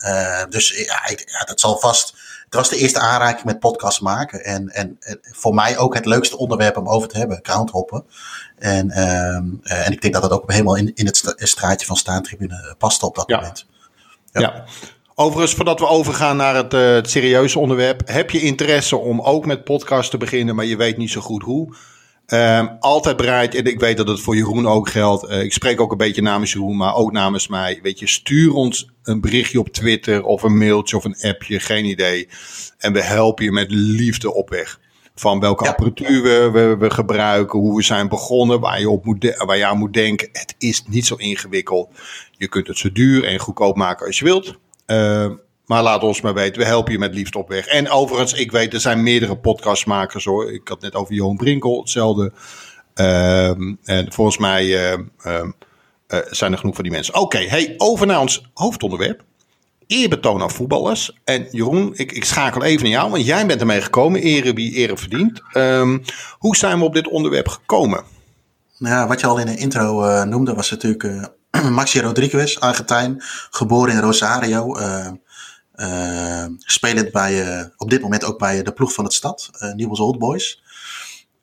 Dus 0.49 0.69
ja, 0.69 1.07
ik- 1.07 1.29
ja, 1.31 1.43
dat 1.45 1.59
zal 1.59 1.77
vast. 1.79 2.13
Het 2.45 2.53
was 2.53 2.69
de 2.69 2.77
eerste 2.77 2.99
aanraking 2.99 3.43
met 3.45 3.59
podcast 3.59 4.01
maken. 4.01 4.43
En, 4.43 4.69
en 4.69 4.99
voor 5.21 5.53
mij 5.53 5.77
ook 5.77 5.93
het 5.95 6.05
leukste 6.05 6.37
onderwerp 6.37 6.77
om 6.77 6.89
over 6.89 7.07
te 7.09 7.17
hebben, 7.17 7.39
groundhoppen. 7.41 8.05
En, 8.57 8.91
ehm, 8.91 9.45
eh, 9.63 9.85
en 9.85 9.91
ik 9.91 10.01
denk 10.01 10.13
dat 10.13 10.21
dat 10.23 10.31
ook 10.31 10.51
helemaal 10.51 10.75
in, 10.75 10.91
in 10.95 11.05
het 11.05 11.33
straatje 11.37 11.85
van 11.85 11.95
Staantribune 11.97 12.75
paste 12.77 13.05
op 13.05 13.15
dat 13.15 13.27
Ja. 13.29 13.35
moment. 13.35 13.65
Ja. 14.31 14.63
Overigens, 15.17 15.53
voordat 15.53 15.79
we 15.79 15.87
overgaan 15.87 16.37
naar 16.37 16.55
het, 16.55 16.73
eh, 16.73 16.91
het 16.93 17.09
serieuze 17.09 17.59
onderwerp. 17.59 18.01
Heb 18.05 18.29
je 18.31 18.41
interesse 18.41 18.97
om 18.97 19.21
ook 19.21 19.45
met 19.45 19.63
podcast 19.63 20.11
te 20.11 20.17
beginnen, 20.17 20.55
maar 20.55 20.65
je 20.65 20.75
weet 20.77 20.97
niet 20.97 21.09
zo 21.11 21.21
goed 21.21 21.43
hoe? 21.43 21.75
Ehm, 22.25 22.67
altijd 22.79 23.17
bereid, 23.17 23.55
en 23.55 23.65
ik 23.65 23.79
weet 23.79 23.97
dat 23.97 24.07
het 24.07 24.19
voor 24.19 24.35
Jeroen 24.35 24.67
ook 24.67 24.89
geldt. 24.89 25.25
Eh, 25.25 25.43
ik 25.43 25.53
spreek 25.53 25.81
ook 25.81 25.91
een 25.91 25.97
beetje 25.97 26.21
namens 26.21 26.53
Jeroen, 26.53 26.77
maar 26.77 26.95
ook 26.95 27.11
namens 27.11 27.47
mij. 27.47 27.79
Weet 27.81 27.99
je, 27.99 28.07
stuur 28.07 28.53
ons 28.53 28.89
een 29.03 29.21
berichtje 29.21 29.59
op 29.59 29.69
Twitter 29.69 30.23
of 30.23 30.43
een 30.43 30.57
mailtje 30.57 30.97
of 30.97 31.03
een 31.03 31.17
appje, 31.21 31.59
geen 31.59 31.85
idee. 31.85 32.27
En 32.77 32.93
we 32.93 33.01
helpen 33.03 33.45
je 33.45 33.51
met 33.51 33.71
liefde 33.71 34.33
op 34.33 34.49
weg. 34.49 34.79
Van 35.15 35.39
welke 35.39 35.63
Ja. 35.63 35.69
apparatuur 35.69 36.21
we, 36.23 36.49
we, 36.51 36.77
we 36.79 36.89
gebruiken, 36.89 37.59
hoe 37.59 37.75
we 37.75 37.83
zijn 37.83 38.09
begonnen, 38.09 38.59
waar 38.59 38.79
je, 38.79 38.89
op 38.89 39.05
moet 39.05 39.35
waar 39.45 39.57
je 39.57 39.65
aan 39.65 39.77
moet 39.77 39.93
denken. 39.93 40.29
Het 40.31 40.55
is 40.57 40.83
niet 40.87 41.05
zo 41.05 41.15
ingewikkeld. 41.15 41.89
Je 42.37 42.47
kunt 42.47 42.67
het 42.67 42.77
zo 42.77 42.91
duur 42.91 43.23
en 43.23 43.39
goedkoop 43.39 43.75
maken 43.75 44.05
als 44.05 44.19
je 44.19 44.25
wilt. 44.25 44.55
Uh, 44.87 45.31
maar 45.65 45.83
laat 45.83 46.03
ons 46.03 46.21
maar 46.21 46.33
weten. 46.33 46.61
We 46.61 46.67
helpen 46.67 46.91
je 46.91 46.99
met 46.99 47.13
liefde 47.13 47.37
op 47.37 47.49
weg. 47.49 47.65
En 47.65 47.89
overigens, 47.89 48.33
ik 48.33 48.51
weet, 48.51 48.73
er 48.73 48.79
zijn 48.79 49.03
meerdere 49.03 49.37
podcastmakers 49.37 50.25
hoor. 50.25 50.51
Ik 50.51 50.67
had 50.67 50.81
net 50.81 50.95
over 50.95 51.13
Johan 51.13 51.37
Brinkel, 51.37 51.79
hetzelfde. 51.79 52.31
Um, 52.95 53.77
en 53.83 54.13
volgens 54.13 54.37
mij 54.37 54.65
uh, 54.65 54.99
uh, 55.25 55.41
zijn 56.29 56.51
er 56.51 56.57
genoeg 56.57 56.75
van 56.75 56.83
die 56.83 56.93
mensen. 56.93 57.15
Oké, 57.15 57.37
hey, 57.37 57.73
over 57.77 58.07
naar 58.07 58.19
ons 58.19 58.49
hoofdonderwerp. 58.53 59.23
Eerbetoon 59.87 60.41
aan 60.41 60.51
voetballers. 60.51 61.17
En 61.23 61.47
Jeroen, 61.51 61.91
ik, 61.95 62.11
ik 62.11 62.25
schakel 62.25 62.63
even 62.63 62.83
naar 62.83 62.91
jou, 62.91 63.11
want 63.11 63.25
jij 63.25 63.45
bent 63.45 63.59
ermee 63.59 63.81
gekomen. 63.81 64.21
Ere 64.21 64.53
wie 64.53 64.73
ere 64.73 64.97
verdient. 64.97 65.41
Hoe 66.37 66.55
zijn 66.55 66.79
we 66.79 66.85
op 66.85 66.93
dit 66.93 67.07
onderwerp 67.07 67.47
gekomen? 67.47 68.03
Nou, 68.77 69.07
wat 69.07 69.19
je 69.19 69.27
al 69.27 69.37
in 69.37 69.45
de 69.45 69.57
intro 69.57 70.03
uh, 70.03 70.23
noemde, 70.23 70.53
was 70.53 70.71
natuurlijk 70.71 71.03
uh, 71.03 71.23
Maxi 71.79 72.01
Rodriguez, 72.01 72.57
Argentijn, 72.57 73.23
geboren 73.49 73.93
in 73.93 73.99
Rosario. 73.99 74.79
Uh, 74.79 75.07
uh, 75.75 76.45
spelend 76.57 77.11
bij, 77.11 77.59
uh, 77.59 77.65
op 77.77 77.89
dit 77.89 78.01
moment 78.01 78.23
ook 78.23 78.39
bij 78.39 78.63
de 78.63 78.71
ploeg 78.71 78.93
van 78.93 79.03
het 79.03 79.13
stad, 79.13 79.49
uh, 79.53 79.73
Newell's 79.73 79.99
Old 79.99 80.19
Boys. 80.19 80.63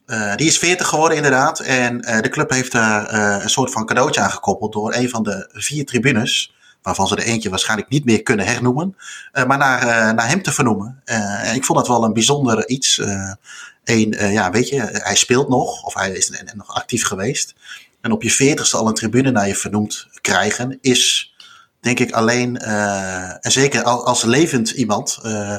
Uh, 0.07 0.35
die 0.37 0.47
is 0.47 0.59
40 0.59 0.89
geworden 0.89 1.17
inderdaad. 1.17 1.61
En 1.61 1.99
de 1.99 2.29
club 2.29 2.51
heeft 2.51 2.73
daar 2.73 3.15
een 3.43 3.51
soort 3.51 3.73
van 3.73 3.87
cadeautje 3.87 4.21
aan 4.21 4.31
gekoppeld 4.31 4.73
door 4.73 4.95
een 4.95 5.09
van 5.09 5.23
de 5.23 5.49
vier 5.53 5.85
tribunes. 5.85 6.55
Waarvan 6.83 7.09
ze 7.09 7.17
er 7.17 7.23
eentje 7.23 7.51
waarschijnlijk 7.51 7.89
niet 7.91 8.05
meer 8.05 8.23
kunnen 8.23 8.47
hernoemen. 8.47 8.97
Maar 9.33 9.59
naar, 9.59 10.15
naar 10.15 10.29
hem 10.29 10.43
te 10.43 10.53
vernoemen. 10.53 11.03
En 11.05 11.55
ik 11.55 11.65
vond 11.65 11.79
dat 11.79 11.89
wel 11.89 12.05
een 12.05 12.13
bijzonder 12.13 12.69
iets. 12.69 12.99
Uh, 12.99 14.33
ja, 14.33 14.51
weet 14.51 14.69
je, 14.69 14.81
hij 14.81 15.17
speelt 15.17 15.49
nog. 15.49 15.83
Of 15.83 15.95
hij 15.95 16.11
is 16.11 16.43
nog 16.55 16.75
actief 16.75 17.05
geweest. 17.05 17.55
En 18.03 18.13
op 18.13 18.23
je 18.23 18.31
veertigste 18.31 18.77
al 18.77 18.89
een 18.89 18.95
tribune 18.95 19.31
naar 19.31 19.49
je 19.49 19.55
vernoemd 19.55 20.09
krijgen. 20.21 20.79
Is 20.81 21.35
denk 21.81 21.99
ik 21.99 22.13
alleen. 22.13 22.59
Uh, 22.63 23.47
en 23.47 23.53
zeker 23.53 23.83
als, 23.83 24.23
levend 24.23 24.71
iemand. 24.71 25.19
Uh, 25.27 25.57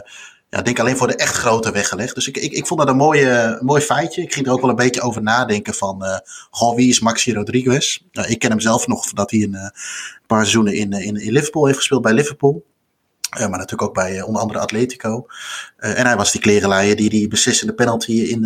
ja, 0.50 0.62
denk 0.62 0.80
alleen 0.80 0.98
voor 0.98 1.08
de 1.08 1.16
echt 1.16 1.36
grote 1.36 1.72
weggelegd. 1.72 2.16
Dus 2.16 2.28
ik, 2.28 2.38
ik, 2.38 2.52
ik 2.52 2.68
vond 2.68 2.80
dat 2.80 2.90
een 2.90 2.96
mooie, 2.96 3.60
mooi 3.62 3.82
feitje. 3.82 4.22
Ik 4.22 4.34
ging 4.34 4.46
er 4.46 4.52
ook 4.52 4.62
wel 4.62 4.70
een 4.70 4.76
beetje 4.76 5.02
over 5.02 5.22
nadenken 5.22 5.74
van... 5.74 6.04
Uh, 6.04 6.18
goh, 6.50 6.76
wie 6.76 6.90
is 6.90 7.00
Maxi 7.00 7.34
Rodriguez? 7.34 8.00
Nou, 8.12 8.28
ik 8.28 8.40
ken 8.40 8.50
hem 8.50 8.60
zelf 8.60 8.88
nog 8.88 9.10
dat 9.10 9.32
hij 9.32 9.42
een 9.42 9.72
paar 10.28 10.40
seizoenen 10.40 10.74
in, 10.74 10.92
in, 10.92 11.32
Liverpool 11.32 11.66
heeft 11.66 11.78
gespeeld 11.78 12.02
bij 12.02 12.14
Liverpool. 12.14 12.66
Maar 13.40 13.50
natuurlijk 13.50 13.82
ook 13.82 13.94
bij 13.94 14.22
onder 14.22 14.42
andere 14.42 14.60
Atletico. 14.60 15.26
En 15.78 16.06
hij 16.06 16.16
was 16.16 16.32
die 16.32 16.42
klerenleier 16.42 16.96
die 16.96 17.10
die 17.10 17.28
beslissende 17.28 17.74
penalty 17.74 18.12
in, 18.12 18.46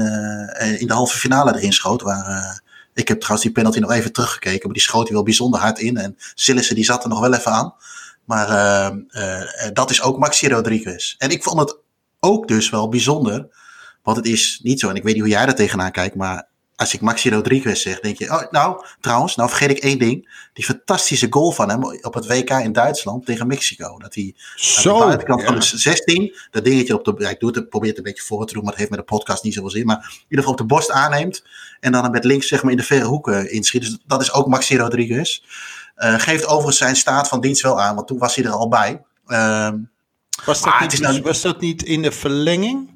in 0.79 0.87
de 0.87 0.93
halve 0.93 1.17
finale 1.17 1.55
erin 1.55 1.73
schoot. 1.73 2.01
Waar, 2.01 2.61
ik 2.97 3.07
heb 3.07 3.17
trouwens 3.17 3.43
die 3.43 3.51
penalty 3.51 3.79
nog 3.79 3.91
even 3.91 4.11
teruggekeken. 4.13 4.65
Maar 4.65 4.73
die 4.73 4.81
schoot 4.81 5.03
hij 5.03 5.13
wel 5.13 5.23
bijzonder 5.23 5.59
hard 5.59 5.79
in. 5.79 5.97
En 5.97 6.17
Sillissen 6.35 6.75
die 6.75 6.83
zat 6.83 7.03
er 7.03 7.09
nog 7.09 7.19
wel 7.19 7.33
even 7.33 7.51
aan. 7.51 7.73
Maar 8.25 8.49
uh, 9.15 9.69
dat 9.73 9.89
is 9.89 10.01
ook 10.01 10.19
Maxi 10.19 10.47
Rodriguez. 10.47 11.15
En 11.17 11.29
ik 11.29 11.43
vond 11.43 11.59
het 11.59 11.77
ook 12.19 12.47
dus 12.47 12.69
wel 12.69 12.89
bijzonder. 12.89 13.47
Want 14.03 14.17
het 14.17 14.25
is 14.25 14.59
niet 14.63 14.79
zo, 14.79 14.89
en 14.89 14.95
ik 14.95 15.03
weet 15.03 15.13
niet 15.13 15.23
hoe 15.23 15.31
jij 15.31 15.45
daar 15.45 15.55
tegenaan 15.55 15.91
kijkt, 15.91 16.15
maar 16.15 16.47
als 16.77 16.93
ik 16.93 17.01
Maxi 17.01 17.29
Rodriguez 17.29 17.81
zeg, 17.81 17.99
denk 17.99 18.17
je, 18.17 18.29
oh, 18.31 18.51
nou, 18.51 18.85
trouwens, 18.99 19.35
nou 19.35 19.49
vergeet 19.49 19.69
ik 19.69 19.77
één 19.77 19.99
ding. 19.99 20.49
Die 20.53 20.65
fantastische 20.65 21.27
goal 21.29 21.51
van 21.51 21.69
hem 21.69 21.83
op 21.83 22.13
het 22.13 22.27
WK 22.27 22.49
in 22.49 22.71
Duitsland 22.71 23.25
tegen 23.25 23.47
Mexico. 23.47 23.97
Dat 23.99 24.15
hij 24.15 24.35
Zo, 24.55 24.93
aan 24.93 24.99
de 24.99 25.05
buitenkant 25.05 25.43
van 25.43 25.55
de 25.55 25.61
16, 25.61 26.35
dat 26.51 26.63
dingetje 26.63 26.93
op 26.93 27.05
de, 27.05 27.13
ja, 27.17 27.29
ik 27.29 27.39
doe 27.39 27.51
het, 27.51 27.69
probeer 27.69 27.89
het 27.89 27.97
een 27.97 28.03
beetje 28.03 28.23
voor 28.23 28.45
te 28.45 28.53
doen, 28.53 28.61
maar 28.61 28.71
het 28.71 28.79
heeft 28.79 28.91
met 28.91 28.99
de 28.99 29.05
podcast 29.05 29.43
niet 29.43 29.53
zoveel 29.53 29.69
zin. 29.69 29.85
Maar 29.85 29.97
in 29.97 30.21
ieder 30.21 30.37
geval 30.37 30.51
op 30.51 30.57
de 30.57 30.65
borst 30.65 30.91
aanneemt 30.91 31.43
en 31.79 31.91
dan 31.91 32.11
met 32.11 32.23
links 32.23 32.47
zeg 32.47 32.63
maar 32.63 32.71
in 32.71 32.77
de 32.77 32.83
verre 32.83 33.05
hoeken 33.05 33.51
inschiet. 33.51 33.81
Dus 33.81 33.97
dat 34.05 34.21
is 34.21 34.33
ook 34.33 34.47
Maxi 34.47 34.77
Rodriguez. 34.77 35.41
Uh, 35.97 36.19
geeft 36.19 36.45
overigens 36.45 36.77
zijn 36.77 36.95
staat 36.95 37.27
van 37.27 37.41
dienst 37.41 37.61
wel 37.61 37.81
aan, 37.81 37.95
want 37.95 38.07
toen 38.07 38.17
was 38.17 38.35
hij 38.35 38.45
er 38.45 38.51
al 38.51 38.67
bij. 38.67 39.01
Uh, 39.27 39.69
was, 40.45 40.61
dat 40.61 40.79
niet, 40.79 40.99
nou, 40.99 41.21
was 41.21 41.41
dat 41.41 41.61
niet 41.61 41.83
in 41.83 42.01
de 42.01 42.11
verlenging? 42.11 42.95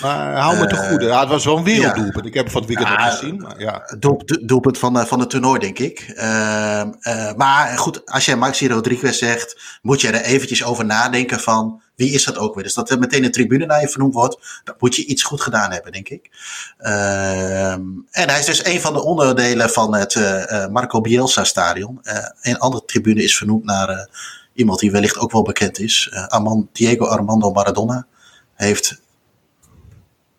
Maar 0.00 0.36
hou 0.36 0.58
me 0.58 0.66
te 0.66 0.76
eh, 0.76 0.88
goede. 0.88 1.04
Ja, 1.04 1.20
het 1.20 1.28
was 1.28 1.44
wel 1.44 1.56
een 1.56 1.64
werelddoelpunt. 1.64 2.26
Ik 2.26 2.34
heb 2.34 2.44
het 2.44 2.52
van 2.52 2.62
het 2.62 2.70
weekend 2.70 2.88
ja, 2.98 3.10
gezien. 3.10 3.36
Maar 3.36 3.60
ja. 3.60 3.96
Doelpunt 4.42 4.78
van, 4.78 5.06
van 5.06 5.20
het 5.20 5.30
toernooi, 5.30 5.60
denk 5.60 5.78
ik. 5.78 6.12
Ehm, 6.16 6.92
eh, 7.00 7.32
maar 7.34 7.78
goed, 7.78 8.06
als 8.06 8.24
jij 8.24 8.36
Maxi 8.36 8.68
Rodriguez 8.68 9.18
zegt, 9.18 9.78
moet 9.82 10.00
je 10.00 10.08
er 10.08 10.22
eventjes 10.22 10.64
over 10.64 10.84
nadenken 10.84 11.40
van 11.40 11.82
wie 11.94 12.12
is 12.12 12.24
dat 12.24 12.38
ook 12.38 12.54
weer. 12.54 12.64
Dus 12.64 12.74
dat 12.74 12.90
er 12.90 12.98
meteen 12.98 13.24
een 13.24 13.32
tribune 13.32 13.66
naar 13.66 13.80
je 13.80 13.88
vernoemd 13.88 14.14
wordt, 14.14 14.60
dan 14.64 14.74
moet 14.78 14.96
je 14.96 15.04
iets 15.04 15.22
goed 15.22 15.40
gedaan 15.40 15.72
hebben, 15.72 15.92
denk 15.92 16.08
ik. 16.08 16.30
Ehm, 16.78 17.82
en 18.10 18.28
hij 18.28 18.38
is 18.38 18.46
dus 18.46 18.64
een 18.64 18.80
van 18.80 18.92
de 18.92 19.02
onderdelen 19.02 19.70
van 19.70 19.94
het 19.94 20.14
uh, 20.14 20.66
Marco 20.66 21.00
Bielsa 21.00 21.44
stadion. 21.44 22.00
een 22.40 22.58
andere 22.58 22.84
tribune 22.84 23.22
is 23.22 23.36
vernoemd 23.36 23.64
naar 23.64 24.08
iemand 24.54 24.78
die 24.78 24.90
wellicht 24.90 25.18
ook 25.18 25.32
wel 25.32 25.42
bekend 25.42 25.78
is. 25.78 26.10
Armand, 26.28 26.66
Diego 26.72 27.04
Armando 27.04 27.50
Maradona 27.50 28.06
heeft 28.54 29.01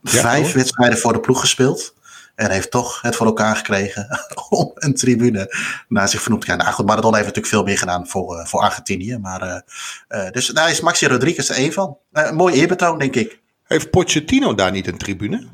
vijf 0.03 0.53
wedstrijden 0.53 0.98
voor 0.98 1.13
de 1.13 1.19
ploeg 1.19 1.39
gespeeld. 1.39 1.93
En 2.36 2.51
heeft 2.51 2.72
toch 2.72 3.01
het 3.01 3.15
voor 3.15 3.25
elkaar 3.25 3.55
gekregen 3.55 4.19
om 4.50 4.72
een 4.74 4.93
tribune 4.93 5.55
naar 5.88 6.10
zich 6.10 6.22
vernoemd 6.22 6.41
te 6.41 6.48
krijgen. 6.48 6.65
Nou 6.65 6.77
goed, 6.77 6.89
Maradona 6.89 7.15
heeft 7.15 7.27
natuurlijk 7.27 7.53
veel 7.53 7.63
meer 7.63 7.77
gedaan 7.77 8.07
voor, 8.07 8.38
uh, 8.38 8.45
voor 8.45 8.62
Argentinië. 8.62 9.17
Maar, 9.17 9.63
uh, 10.10 10.29
dus 10.31 10.48
daar 10.48 10.69
is 10.69 10.81
Maxi 10.81 11.07
Rodriguez 11.07 11.50
er 11.50 11.60
een 11.60 11.74
van. 11.74 11.98
een 12.12 12.36
mooi 12.36 12.55
eerbetoon, 12.55 13.00
denk 13.00 13.15
ik. 13.15 13.41
Heeft 13.63 13.89
Pochettino 13.89 14.55
daar 14.55 14.72
niet 14.72 14.88
een 14.88 14.98
tribune? 14.98 15.48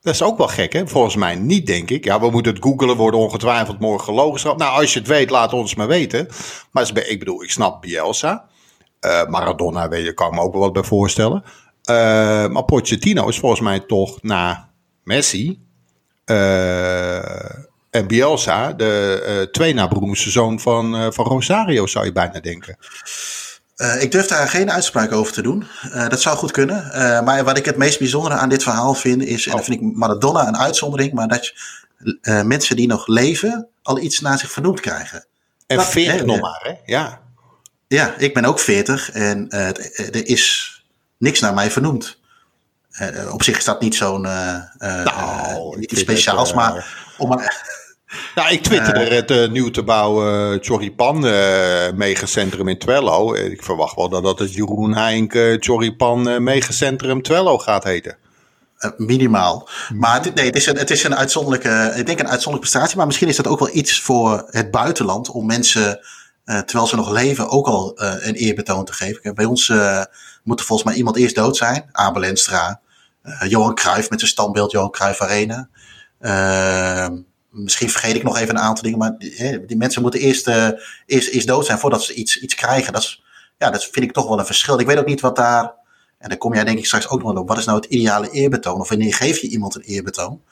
Dat 0.00 0.14
is 0.14 0.22
ook 0.22 0.38
wel 0.38 0.48
gek, 0.48 0.72
hè? 0.72 0.88
Volgens 0.88 1.16
mij 1.16 1.34
niet, 1.34 1.66
denk 1.66 1.90
ik. 1.90 2.04
Ja, 2.04 2.20
we 2.20 2.30
moeten 2.30 2.54
het 2.54 2.62
googelen, 2.62 2.96
worden 2.96 3.20
ongetwijfeld 3.20 3.80
morgen 3.80 4.12
logisch. 4.12 4.42
Nou, 4.42 4.60
als 4.60 4.92
je 4.92 4.98
het 4.98 5.08
weet, 5.08 5.30
laat 5.30 5.52
ons 5.52 5.74
maar 5.74 5.86
weten. 5.86 6.28
Maar 6.70 6.90
ik 6.94 7.18
bedoel, 7.18 7.42
ik 7.42 7.50
snap 7.50 7.82
Bielsa. 7.82 8.44
Maradona, 9.28 9.88
weet 9.88 10.04
je, 10.04 10.14
kan 10.14 10.26
ik 10.26 10.34
me 10.34 10.40
ook 10.40 10.52
wel 10.52 10.62
wat 10.62 10.72
bij 10.72 10.82
voorstellen. 10.82 11.44
Uh, 11.90 12.46
maar 12.48 12.64
Pochettino 12.64 13.28
is 13.28 13.38
volgens 13.38 13.60
mij 13.60 13.80
toch 13.80 14.22
na 14.22 14.70
Messi 15.04 15.60
uh, 16.26 17.44
en 17.90 18.06
Bielsa 18.06 18.72
de 18.72 19.24
uh, 19.28 19.52
twee 19.52 19.74
na 19.74 19.88
beroemdste 19.88 20.30
zoon 20.30 20.60
van, 20.60 21.12
van 21.12 21.24
Rosario, 21.24 21.86
zou 21.86 22.04
je 22.04 22.12
bijna 22.12 22.40
denken. 22.40 22.76
ik 24.00 24.10
durf 24.10 24.26
daar 24.26 24.48
geen 24.48 24.70
uitspraak 24.70 25.12
over 25.12 25.32
te 25.32 25.42
doen. 25.42 25.66
dat 26.08 26.20
zou 26.20 26.36
goed 26.36 26.50
kunnen. 26.50 26.90
maar 27.24 27.44
wat 27.44 27.58
ik 27.58 27.64
het 27.64 27.76
meest 27.76 27.98
bijzondere 27.98 28.34
aan 28.34 28.48
dit 28.48 28.62
verhaal 28.62 28.94
vind, 28.94 29.22
is, 29.22 29.44
en 29.44 29.50
dan 29.50 29.60
oh. 29.60 29.66
vind 29.66 29.80
ik 29.80 29.96
Maradona 29.96 30.48
een 30.48 30.58
uitzondering, 30.58 31.12
maar 31.12 31.28
dat 31.28 31.46
je, 31.46 32.42
mensen 32.44 32.76
die 32.76 32.86
nog 32.86 33.06
leven 33.06 33.68
al 33.82 33.98
iets 33.98 34.20
naar 34.20 34.38
zich 34.38 34.50
vernoemd 34.50 34.80
krijgen. 34.80 35.26
En 35.66 35.82
veertig 35.82 36.24
nog 36.24 36.40
maar, 36.40 36.60
hè? 36.62 36.92
Ja. 36.92 37.20
Ja, 37.88 38.14
ik 38.18 38.34
ben 38.34 38.44
ook 38.44 38.58
veertig 38.58 39.10
en 39.10 39.48
er 39.50 40.26
is 40.26 40.75
niks 41.18 41.40
naar 41.40 41.54
mij 41.54 41.70
vernoemd. 41.70 42.18
Uh, 43.00 43.32
op 43.32 43.42
zich 43.42 43.58
is 43.58 43.64
dat 43.64 43.80
niet 43.80 43.94
zo'n 43.94 44.24
uh, 44.24 44.60
nou, 44.78 45.78
iets 45.80 46.00
speciaals, 46.00 46.48
het, 46.48 46.56
maar 46.56 46.86
om 47.18 47.40
Ja, 48.34 48.48
ik 48.56 48.62
twitterde 48.62 49.14
het 49.14 49.30
uh, 49.30 49.48
nieuw 49.48 49.70
te 49.70 49.82
bouwen 49.82 50.58
Choripan 50.62 51.26
uh, 51.26 51.92
megacentrum 51.94 52.68
in 52.68 52.78
Twello. 52.78 53.34
Ik 53.34 53.62
verwacht 53.62 53.96
wel 53.96 54.08
dat 54.08 54.22
dat 54.22 54.38
het 54.38 54.54
Jeroen 54.54 54.94
Heink 54.94 55.34
uh, 55.34 55.56
Choripan 55.60 56.42
megacentrum 56.42 57.22
Twello 57.22 57.58
gaat 57.58 57.84
heten. 57.84 58.16
minimaal. 58.96 59.68
Maar 59.94 60.22
het, 60.22 60.34
nee, 60.34 60.46
het 60.46 60.56
is, 60.56 60.66
een, 60.66 60.78
het 60.78 60.90
is 60.90 61.04
een 61.04 61.16
uitzonderlijke, 61.16 61.92
ik 61.96 62.06
denk 62.06 62.18
een 62.18 62.28
uitzonderlijke 62.28 62.70
prestatie. 62.70 62.96
Maar 62.96 63.06
misschien 63.06 63.28
is 63.28 63.36
dat 63.36 63.46
ook 63.46 63.58
wel 63.58 63.74
iets 63.74 64.00
voor 64.00 64.46
het 64.50 64.70
buitenland 64.70 65.30
om 65.30 65.46
mensen, 65.46 66.00
terwijl 66.44 66.86
ze 66.86 66.96
nog 66.96 67.10
leven, 67.10 67.48
ook 67.48 67.66
al 67.66 67.92
een 67.96 68.34
eerbetoon 68.34 68.84
te 68.84 68.92
geven. 68.92 69.34
Bij 69.34 69.44
ons 69.44 69.72
moet 70.46 70.60
er 70.60 70.66
volgens 70.66 70.88
mij 70.88 70.96
iemand 70.96 71.16
eerst 71.16 71.34
dood 71.34 71.56
zijn. 71.56 71.88
Abel 71.92 72.24
Enstra, 72.24 72.80
uh, 73.24 73.42
Johan 73.48 73.74
Cruijff 73.74 74.10
met 74.10 74.18
zijn 74.18 74.30
standbeeld 74.30 74.70
Johan 74.70 74.90
Cruijff 74.90 75.20
Arena. 75.20 75.68
Uh, 76.20 77.08
misschien 77.50 77.90
vergeet 77.90 78.14
ik 78.14 78.22
nog 78.22 78.38
even 78.38 78.54
een 78.54 78.62
aantal 78.62 78.82
dingen, 78.82 78.98
maar 78.98 79.18
die, 79.18 79.64
die 79.64 79.76
mensen 79.76 80.02
moeten 80.02 80.20
eerst, 80.20 80.48
uh, 80.48 80.68
eerst, 81.06 81.28
eerst 81.28 81.46
dood 81.46 81.66
zijn 81.66 81.78
voordat 81.78 82.02
ze 82.02 82.14
iets, 82.14 82.40
iets 82.40 82.54
krijgen. 82.54 82.92
Dat, 82.92 83.02
is, 83.02 83.22
ja, 83.58 83.70
dat 83.70 83.84
vind 83.84 84.04
ik 84.04 84.12
toch 84.12 84.28
wel 84.28 84.38
een 84.38 84.46
verschil. 84.46 84.78
Ik 84.78 84.86
weet 84.86 84.98
ook 84.98 85.06
niet 85.06 85.20
wat 85.20 85.36
daar, 85.36 85.74
en 86.18 86.28
daar 86.28 86.38
kom 86.38 86.54
jij 86.54 86.64
denk 86.64 86.78
ik 86.78 86.86
straks 86.86 87.08
ook 87.08 87.22
nog 87.22 87.36
op, 87.36 87.48
wat 87.48 87.58
is 87.58 87.64
nou 87.64 87.78
het 87.78 87.90
ideale 87.90 88.30
eerbetoon? 88.30 88.80
Of 88.80 88.88
wanneer 88.88 89.14
geef 89.14 89.38
je 89.38 89.48
iemand 89.48 89.74
een 89.74 89.82
eerbetoon? 89.82 90.42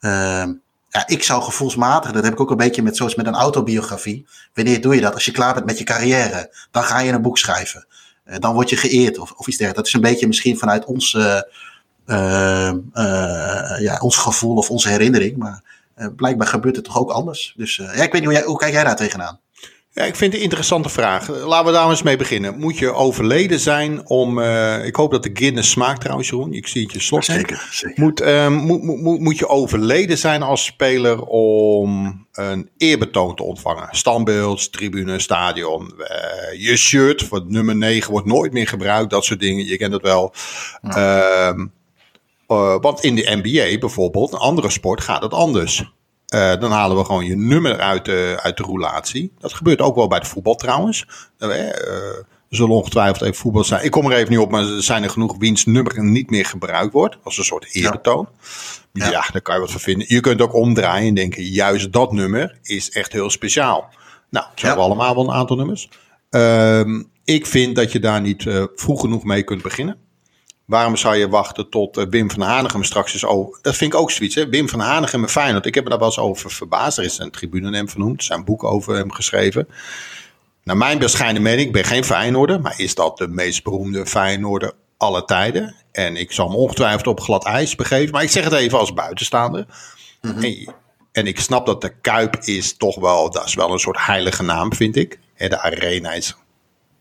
Ehm, 0.00 0.52
ja, 0.88 1.06
ik 1.06 1.22
zou 1.22 1.42
gevoelsmatig, 1.42 2.12
dat 2.12 2.24
heb 2.24 2.32
ik 2.32 2.40
ook 2.40 2.50
een 2.50 2.56
beetje 2.56 2.82
met, 2.82 2.96
zoals 2.96 3.14
met 3.14 3.26
een 3.26 3.34
autobiografie. 3.34 4.26
Wanneer 4.54 4.80
doe 4.80 4.94
je 4.94 5.00
dat? 5.00 5.14
Als 5.14 5.24
je 5.24 5.32
klaar 5.32 5.54
bent 5.54 5.66
met 5.66 5.78
je 5.78 5.84
carrière, 5.84 6.54
dan 6.70 6.84
ga 6.84 6.98
je 6.98 7.12
een 7.12 7.22
boek 7.22 7.38
schrijven. 7.38 7.86
Eh, 8.24 8.38
dan 8.38 8.54
word 8.54 8.70
je 8.70 8.76
geëerd 8.76 9.18
of, 9.18 9.32
of 9.32 9.46
iets 9.46 9.56
dergelijks. 9.56 9.76
Dat 9.76 9.86
is 9.86 9.92
een 9.92 10.12
beetje 10.12 10.26
misschien 10.26 10.58
vanuit 10.58 10.84
ons, 10.84 11.14
uh, 11.14 11.40
ja, 13.78 13.98
ons 14.00 14.16
gevoel 14.16 14.56
of 14.56 14.70
onze 14.70 14.88
herinnering. 14.88 15.36
Maar 15.36 15.62
blijkbaar 16.16 16.46
gebeurt 16.46 16.76
het 16.76 16.84
toch 16.84 16.98
ook 16.98 17.10
anders. 17.10 17.54
Dus 17.56 17.76
ja, 17.76 17.90
ik 17.90 18.12
weet 18.12 18.12
niet 18.12 18.24
hoe, 18.24 18.32
jij, 18.32 18.42
hoe 18.42 18.58
kijk 18.58 18.72
jij 18.72 18.84
daar 18.84 18.96
tegenaan? 18.96 19.40
Ja, 19.94 20.02
ik 20.02 20.16
vind 20.16 20.32
het 20.32 20.34
een 20.34 20.42
interessante 20.48 20.88
vraag. 20.88 21.28
Laten 21.28 21.66
we 21.66 21.72
daar 21.72 21.90
eens 21.90 22.02
mee 22.02 22.16
beginnen. 22.16 22.58
Moet 22.58 22.78
je 22.78 22.92
overleden 22.92 23.60
zijn 23.60 24.08
om. 24.08 24.38
Uh, 24.38 24.84
ik 24.84 24.96
hoop 24.96 25.10
dat 25.10 25.22
de 25.22 25.30
Guinness 25.32 25.70
smaakt 25.70 26.00
trouwens, 26.00 26.28
Jeroen. 26.28 26.52
Ik 26.52 26.66
zie 26.66 26.82
het 26.82 26.92
je 26.92 27.00
slot. 27.00 27.24
Zeker, 27.24 27.68
zeker. 27.72 28.02
Moet, 28.02 28.20
uh, 28.20 28.48
moet, 28.48 28.82
moet, 28.82 29.20
moet 29.20 29.38
je 29.38 29.48
overleden 29.48 30.18
zijn 30.18 30.42
als 30.42 30.64
speler 30.64 31.22
om 31.24 32.21
een 32.32 32.70
eerbetoon 32.76 33.34
te 33.36 33.42
ontvangen? 33.42 33.88
Standbeeld, 33.90 34.72
tribune, 34.72 35.18
stadion. 35.18 35.94
Uh, 35.98 36.60
je 36.60 36.76
shirt, 36.76 37.22
voor 37.22 37.44
nummer 37.46 37.76
9 37.76 38.10
wordt 38.10 38.26
nooit 38.26 38.52
meer 38.52 38.68
gebruikt. 38.68 39.10
Dat 39.10 39.24
soort 39.24 39.40
dingen. 39.40 39.66
Je 39.66 39.76
kent 39.76 39.92
het 39.92 40.02
wel. 40.02 40.34
Ja. 40.82 41.54
Uh, 41.54 41.66
want 42.80 43.00
in 43.00 43.14
de 43.14 43.40
NBA 43.42 43.78
bijvoorbeeld, 43.78 44.32
een 44.32 44.38
andere 44.38 44.70
sport, 44.70 45.00
gaat 45.00 45.22
het 45.22 45.32
anders. 45.32 45.92
Uh, 46.34 46.56
dan 46.60 46.70
halen 46.70 46.96
we 46.96 47.04
gewoon 47.04 47.24
je 47.24 47.36
nummer 47.36 47.78
uit 47.78 48.04
de, 48.04 48.38
uit 48.42 48.56
de 48.56 48.62
roulatie. 48.62 49.32
Dat 49.38 49.52
gebeurt 49.52 49.80
ook 49.80 49.94
wel 49.94 50.08
bij 50.08 50.18
het 50.18 50.28
voetbal 50.28 50.54
trouwens. 50.54 51.06
Zullen 52.52 52.76
ongetwijfeld 52.76 53.22
even 53.22 53.34
voetbal 53.34 53.64
zijn. 53.64 53.84
Ik 53.84 53.90
kom 53.90 54.10
er 54.10 54.16
even 54.16 54.30
niet 54.30 54.38
op, 54.38 54.50
maar 54.50 54.62
er 54.62 54.82
zijn 54.82 55.02
er 55.02 55.10
genoeg 55.10 55.36
wiens 55.38 55.64
nummer 55.64 56.04
niet 56.04 56.30
meer 56.30 56.44
gebruikt 56.44 56.92
wordt. 56.92 57.16
Als 57.22 57.38
een 57.38 57.44
soort 57.44 57.74
eerbetoon. 57.74 58.28
Ja. 58.92 59.10
ja, 59.10 59.24
daar 59.32 59.42
kan 59.42 59.54
je 59.54 59.60
wat 59.60 59.70
van 59.70 59.80
vinden. 59.80 60.06
Je 60.08 60.20
kunt 60.20 60.40
ook 60.40 60.54
omdraaien 60.54 61.08
en 61.08 61.14
denken, 61.14 61.44
juist 61.44 61.92
dat 61.92 62.12
nummer 62.12 62.58
is 62.62 62.90
echt 62.90 63.12
heel 63.12 63.30
speciaal. 63.30 63.88
Nou, 64.30 64.46
zo 64.54 64.66
hebben 64.66 64.84
we 64.84 64.90
allemaal 64.90 65.14
wel 65.14 65.24
een 65.24 65.34
aantal 65.34 65.56
nummers. 65.56 65.88
Uh, 66.30 66.80
ik 67.24 67.46
vind 67.46 67.76
dat 67.76 67.92
je 67.92 67.98
daar 67.98 68.20
niet 68.20 68.44
uh, 68.44 68.64
vroeg 68.74 69.00
genoeg 69.00 69.24
mee 69.24 69.42
kunt 69.42 69.62
beginnen. 69.62 69.96
Waarom 70.64 70.96
zou 70.96 71.16
je 71.16 71.28
wachten 71.28 71.70
tot 71.70 71.96
uh, 71.96 72.04
Wim 72.10 72.30
van 72.30 72.40
Hanegem 72.40 72.84
straks 72.84 73.14
is 73.14 73.24
over? 73.24 73.58
Dat 73.62 73.76
vind 73.76 73.92
ik 73.92 73.98
ook 73.98 74.10
zoiets. 74.10 74.34
Hè? 74.34 74.48
Wim 74.48 74.68
van 74.68 74.80
Hanegem 74.80 75.20
met 75.20 75.30
Feyenoord. 75.30 75.66
Ik 75.66 75.74
heb 75.74 75.84
me 75.84 75.90
daar 75.90 75.98
wel 75.98 76.08
eens 76.08 76.18
over 76.18 76.50
verbaasd. 76.50 76.98
Er 76.98 77.04
is 77.04 77.18
een 77.18 77.30
tribune 77.30 77.76
hem 77.76 77.88
vernoemd. 77.88 78.18
Er 78.18 78.24
zijn 78.24 78.44
boeken 78.44 78.68
over 78.68 78.96
hem 78.96 79.12
geschreven. 79.12 79.68
Naar 80.64 80.76
mijn 80.76 80.98
bescheiden 80.98 81.42
mening, 81.42 81.66
ik 81.66 81.72
ben 81.72 81.84
geen 81.84 82.04
Feyenoorder. 82.04 82.60
Maar 82.60 82.80
is 82.80 82.94
dat 82.94 83.18
de 83.18 83.28
meest 83.28 83.62
beroemde 83.62 84.06
Feyenoorder 84.06 84.72
alle 84.96 85.24
tijden? 85.24 85.74
En 85.92 86.16
ik 86.16 86.32
zal 86.32 86.48
me 86.48 86.54
ongetwijfeld 86.54 87.06
op 87.06 87.20
glad 87.20 87.44
ijs 87.44 87.74
begeven. 87.74 88.12
Maar 88.12 88.22
ik 88.22 88.30
zeg 88.30 88.44
het 88.44 88.52
even 88.52 88.78
als 88.78 88.94
buitenstaander. 88.94 89.66
Mhm. 90.20 90.42
en, 90.44 90.74
en, 91.12 91.26
ik 91.26 91.40
snap 91.40 91.66
dat 91.66 91.80
de 91.80 91.94
Kuip 92.00 92.36
is 92.36 92.76
toch 92.76 93.00
wel... 93.00 93.30
Dat 93.30 93.46
is 93.46 93.54
wel 93.54 93.72
een 93.72 93.78
soort 93.78 94.06
heilige 94.06 94.42
naam, 94.42 94.74
vind 94.74 94.96
ik. 94.96 95.18
de 95.36 95.60
Arena 95.60 96.12
is, 96.12 96.36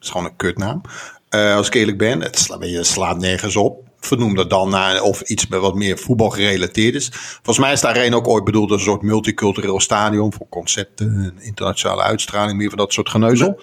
is 0.02 0.10
gewoon 0.10 0.26
een 0.26 0.36
kutnaam. 0.36 0.82
Uh, 1.30 1.56
als 1.56 1.67
ik 1.67 1.74
eerlijk 1.74 1.97
ben, 1.97 2.21
het 2.21 2.39
sla, 2.39 2.58
je 2.60 2.84
slaat 2.84 3.17
nergens 3.17 3.56
op. 3.56 3.84
Vernoem 4.02 4.36
dat 4.36 4.50
dan 4.50 4.70
naar 4.70 5.02
of 5.02 5.22
iets 5.22 5.48
met 5.48 5.60
wat 5.60 5.76
meer 5.76 5.98
voetbal 5.98 6.30
gerelateerd 6.30 6.96
is. 6.96 7.10
Volgens 7.14 7.58
mij 7.58 7.72
is 7.72 7.82
de 7.82 7.88
arena 7.88 8.16
ook 8.16 8.28
ooit 8.28 8.44
bedoeld 8.44 8.72
als 8.72 8.80
een 8.80 8.88
soort 8.88 9.02
multicultureel 9.02 9.80
stadion 9.80 10.34
voor 10.34 10.50
concepten, 10.50 11.34
internationale 11.40 12.02
uitstraling, 12.02 12.58
meer 12.58 12.70
van 12.70 12.78
dat 12.78 12.94
soort 12.94 13.10
geneuzel. 13.10 13.60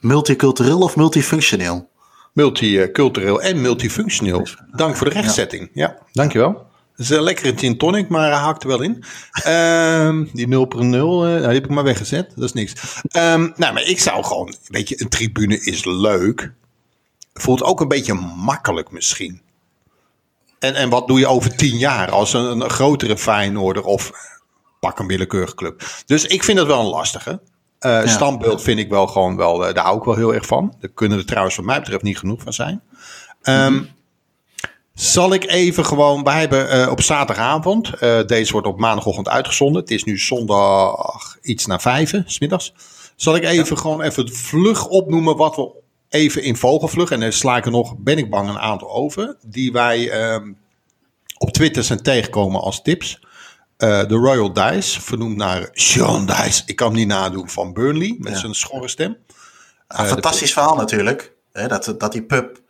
Multicultureel 0.00 0.78
of 0.78 0.96
multifunctioneel? 0.96 1.88
Multicultureel 2.32 3.42
en 3.42 3.60
multifunctioneel. 3.60 4.46
Dank 4.72 4.96
voor 4.96 5.08
de 5.08 5.12
rechtzetting. 5.12 5.70
Ja, 5.72 5.86
ja 5.86 5.98
dankjewel. 6.12 6.66
is 6.96 7.10
een 7.10 7.22
lekkere 7.22 7.58
gin 7.58 7.78
tonic, 7.78 8.08
maar 8.08 8.30
hij 8.30 8.38
haakt 8.38 8.62
er 8.62 8.68
wel 8.68 8.82
in. 8.82 9.04
Ehm, 9.32 10.24
die 10.32 10.48
0 10.48 10.64
per 10.64 10.84
0, 10.84 11.28
uh, 11.28 11.36
die 11.36 11.46
heb 11.46 11.64
ik 11.64 11.70
maar 11.70 11.84
weggezet. 11.84 12.32
Dat 12.34 12.44
is 12.44 12.52
niks. 12.52 12.72
Um, 13.16 13.52
nou, 13.56 13.72
maar 13.72 13.82
ik 13.82 14.00
zou 14.00 14.24
gewoon, 14.24 14.54
weet 14.66 14.88
je, 14.88 15.00
een 15.00 15.08
tribune 15.08 15.60
is 15.60 15.84
leuk. 15.84 16.52
Voelt 17.34 17.62
ook 17.62 17.80
een 17.80 17.88
beetje 17.88 18.14
makkelijk 18.36 18.90
misschien. 18.90 19.40
En, 20.58 20.74
en 20.74 20.88
wat 20.88 21.06
doe 21.06 21.18
je 21.18 21.26
over 21.26 21.56
tien 21.56 21.78
jaar 21.78 22.10
als 22.10 22.32
een, 22.32 22.60
een 22.60 22.70
grotere 22.70 23.18
Feyenoorder 23.18 23.84
of 23.84 24.10
pak 24.80 24.98
een 24.98 25.06
willekeurige 25.06 25.54
club. 25.54 25.82
Dus 26.06 26.24
ik 26.24 26.44
vind 26.44 26.58
dat 26.58 26.66
wel 26.66 26.80
een 26.80 26.86
lastige. 26.86 27.40
Uh, 27.80 28.06
Standbeeld 28.06 28.62
vind 28.62 28.78
ik 28.78 28.88
wel 28.88 29.06
gewoon 29.06 29.36
wel, 29.36 29.68
uh, 29.68 29.74
daar 29.74 29.84
hou 29.84 29.98
ik 29.98 30.04
wel 30.04 30.14
heel 30.14 30.34
erg 30.34 30.46
van. 30.46 30.74
Daar 30.80 30.90
kunnen 30.90 31.18
er 31.18 31.26
trouwens 31.26 31.56
wat 31.56 31.64
mij 31.64 31.80
betreft 31.80 32.02
niet 32.02 32.18
genoeg 32.18 32.42
van 32.42 32.52
zijn. 32.52 32.82
Um, 33.42 33.94
zal 34.94 35.32
ik 35.32 35.50
even 35.50 35.84
gewoon, 35.84 36.22
wij 36.22 36.40
hebben 36.40 36.76
uh, 36.76 36.90
op 36.90 37.00
zaterdagavond, 37.00 37.98
deze 38.26 38.52
wordt 38.52 38.66
op 38.66 38.78
maandagochtend 38.78 39.28
uitgezonden. 39.28 39.80
Het 39.82 39.90
is 39.90 40.04
nu 40.04 40.18
zondag 40.18 41.36
iets 41.42 41.66
na 41.66 41.78
vijven, 41.78 42.24
smiddags. 42.26 42.74
Zal 43.16 43.36
ik 43.36 43.44
even 43.44 43.78
gewoon 43.78 44.02
even 44.02 44.32
vlug 44.34 44.86
opnoemen 44.86 45.36
wat 45.36 45.56
we 45.56 45.70
even 46.16 46.42
in 46.42 46.56
vogelvlug, 46.56 47.10
en 47.10 47.20
dan 47.20 47.32
sla 47.32 47.56
ik 47.56 47.64
er 47.64 47.70
nog, 47.70 47.94
ben 47.98 48.18
ik 48.18 48.30
bang, 48.30 48.48
een 48.48 48.58
aantal 48.58 48.90
over, 48.90 49.36
die 49.46 49.72
wij 49.72 50.32
um, 50.32 50.58
op 51.38 51.50
Twitter 51.52 51.84
zijn 51.84 52.02
tegengekomen 52.02 52.60
als 52.60 52.82
tips. 52.82 53.20
Uh, 53.78 54.06
de 54.06 54.14
Royal 54.14 54.52
Dice, 54.52 55.00
vernoemd 55.00 55.36
naar 55.36 55.68
Sean 55.72 56.26
Dice. 56.26 56.62
Ik 56.66 56.76
kan 56.76 56.86
hem 56.86 56.96
niet 56.96 57.08
nadoen 57.08 57.48
van 57.48 57.72
Burnley 57.72 58.16
met 58.18 58.32
ja. 58.32 58.38
zijn 58.38 58.54
schorre 58.54 58.88
stem. 58.88 59.16
Uh, 59.88 60.00
uh, 60.00 60.06
fantastisch 60.06 60.52
verhaal 60.52 60.76
natuurlijk. 60.76 61.32
Hè, 61.52 61.68
dat, 61.68 61.94
dat 61.98 62.12
die 62.12 62.22
pub. 62.22 62.60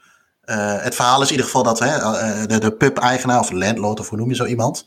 Uh, 0.44 0.82
het 0.82 0.94
verhaal 0.94 1.20
is 1.22 1.26
in 1.26 1.30
ieder 1.30 1.46
geval 1.46 1.62
dat 1.62 1.78
hè, 1.78 2.46
de, 2.46 2.58
de 2.58 2.72
pub-eigenaar 2.72 3.38
of 3.40 3.50
landlord 3.50 4.00
of 4.00 4.08
hoe 4.08 4.18
noem 4.18 4.28
je 4.28 4.34
zo 4.34 4.44
iemand. 4.44 4.84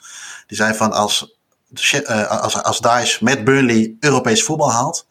Die 0.47 0.57
zei 0.57 0.73
van 0.73 0.91
als, 0.91 1.37
als, 2.27 2.63
als 2.63 2.79
Dice 2.79 3.23
met 3.23 3.43
Burnley 3.43 3.95
Europees 3.99 4.43
voetbal 4.43 4.71
haalt. 4.71 5.07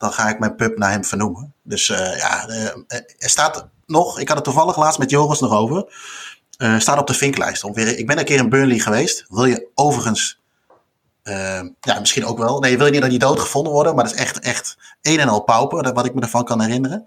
Dan 0.00 0.12
ga 0.12 0.28
ik 0.28 0.38
mijn 0.38 0.54
pub 0.54 0.78
naar 0.78 0.90
hem 0.90 1.04
vernoemen. 1.04 1.54
Dus 1.62 1.86
ja, 1.86 2.48
er 3.18 3.30
staat 3.30 3.68
nog. 3.86 4.18
Ik 4.18 4.28
had 4.28 4.36
het 4.36 4.44
toevallig 4.46 4.76
laatst 4.76 4.98
met 4.98 5.10
Joris 5.10 5.40
nog 5.40 5.52
over. 5.52 5.92
staat 6.78 6.98
op 6.98 7.06
de 7.06 7.14
vinklijst. 7.14 7.64
Ongeveer, 7.64 7.98
ik 7.98 8.06
ben 8.06 8.18
een 8.18 8.24
keer 8.24 8.38
in 8.38 8.48
Burnley 8.48 8.78
geweest. 8.78 9.24
Wil 9.28 9.44
je 9.44 9.68
overigens 9.74 10.40
ja, 11.80 11.98
misschien 12.00 12.24
ook 12.24 12.38
wel. 12.38 12.60
Nee, 12.60 12.76
wil 12.76 12.86
je 12.86 12.92
niet 12.92 13.00
dat 13.00 13.10
die 13.10 13.18
dood 13.18 13.40
gevonden 13.40 13.72
worden, 13.72 13.94
maar 13.94 14.04
dat 14.04 14.12
is 14.14 14.20
echt, 14.20 14.38
echt 14.38 14.76
een 15.02 15.20
en 15.20 15.28
al 15.28 15.42
pauper, 15.42 15.92
wat 15.92 16.06
ik 16.06 16.14
me 16.14 16.20
ervan 16.20 16.44
kan 16.44 16.60
herinneren. 16.60 17.04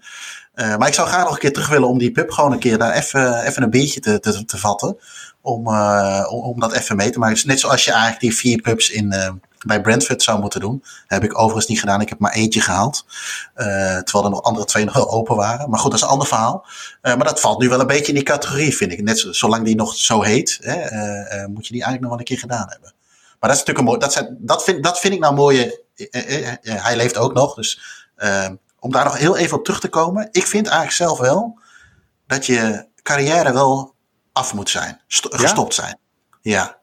Maar 0.54 0.88
ik 0.88 0.94
zou 0.94 1.08
graag 1.08 1.24
nog 1.24 1.32
een 1.32 1.38
keer 1.38 1.52
terug 1.52 1.68
willen 1.68 1.88
om 1.88 1.98
die 1.98 2.12
pub 2.12 2.30
gewoon 2.30 2.52
een 2.52 2.58
keer 2.58 2.78
daar 2.78 2.92
even, 2.92 3.42
even 3.42 3.62
een 3.62 3.70
biertje 3.70 4.00
te, 4.00 4.20
te, 4.20 4.44
te 4.44 4.58
vatten. 4.58 4.98
Om, 5.40 5.68
om, 6.28 6.42
om, 6.42 6.60
dat 6.60 6.72
even 6.72 6.96
mee 6.96 7.10
te 7.10 7.18
maken. 7.18 7.34
Dus 7.34 7.44
net 7.44 7.60
zoals 7.60 7.84
je 7.84 7.90
eigenlijk 7.90 8.20
die 8.20 8.34
vier 8.34 8.60
pubs 8.60 8.90
in, 8.90 9.40
bij 9.64 9.80
Brentford 9.80 10.22
zou 10.22 10.40
moeten 10.40 10.60
doen. 10.60 10.84
Heb 11.06 11.24
ik 11.24 11.38
overigens 11.38 11.66
niet 11.66 11.80
gedaan. 11.80 12.00
Ik 12.00 12.08
heb 12.08 12.18
maar 12.18 12.32
eentje 12.32 12.60
gehaald. 12.60 13.04
terwijl 13.54 14.24
er 14.24 14.30
nog 14.30 14.42
andere 14.42 14.66
twee 14.66 14.84
nog 14.94 15.08
open 15.08 15.36
waren. 15.36 15.70
Maar 15.70 15.78
goed, 15.78 15.90
dat 15.90 16.00
is 16.00 16.06
een 16.06 16.12
ander 16.12 16.26
verhaal. 16.26 16.66
maar 17.02 17.24
dat 17.24 17.40
valt 17.40 17.60
nu 17.60 17.68
wel 17.68 17.80
een 17.80 17.86
beetje 17.86 18.08
in 18.08 18.14
die 18.14 18.22
categorie, 18.22 18.76
vind 18.76 18.92
ik. 18.92 19.02
Net 19.02 19.26
zolang 19.30 19.64
die 19.64 19.76
nog 19.76 19.96
zo 19.96 20.22
heet, 20.22 20.58
hè, 20.62 21.48
moet 21.48 21.66
je 21.66 21.72
die 21.72 21.82
eigenlijk 21.82 22.00
nog 22.00 22.10
wel 22.10 22.18
een 22.18 22.24
keer 22.24 22.38
gedaan 22.38 22.66
hebben. 22.68 22.92
Maar 23.40 23.52
dat 23.52 23.62
is 23.62 23.66
natuurlijk 23.66 23.78
een 23.78 23.84
mooi. 23.84 23.98
Dat, 23.98 24.12
zijn, 24.12 24.36
dat, 24.38 24.64
vind, 24.64 24.84
dat 24.84 25.00
vind 25.00 25.14
ik 25.14 25.20
nou 25.20 25.34
mooie. 25.34 25.82
Eh, 26.10 26.48
eh, 26.48 26.56
hij 26.62 26.96
leeft 26.96 27.16
ook 27.16 27.32
nog. 27.32 27.54
Dus 27.54 27.80
om 28.78 28.92
daar 28.92 29.04
nog 29.04 29.18
heel 29.18 29.36
even 29.36 29.56
op 29.56 29.64
terug 29.64 29.80
te 29.80 29.88
komen. 29.88 30.28
Ik 30.32 30.46
vind 30.46 30.66
eigenlijk 30.66 30.96
zelf 30.96 31.18
wel 31.18 31.58
dat 32.26 32.46
je 32.46 32.86
carrière 33.02 33.52
wel 33.52 33.94
af 34.32 34.54
moet 34.54 34.70
zijn. 34.70 35.00
gestopt 35.06 35.74
ja? 35.74 35.82
zijn. 35.82 35.98
Ja. 36.40 36.78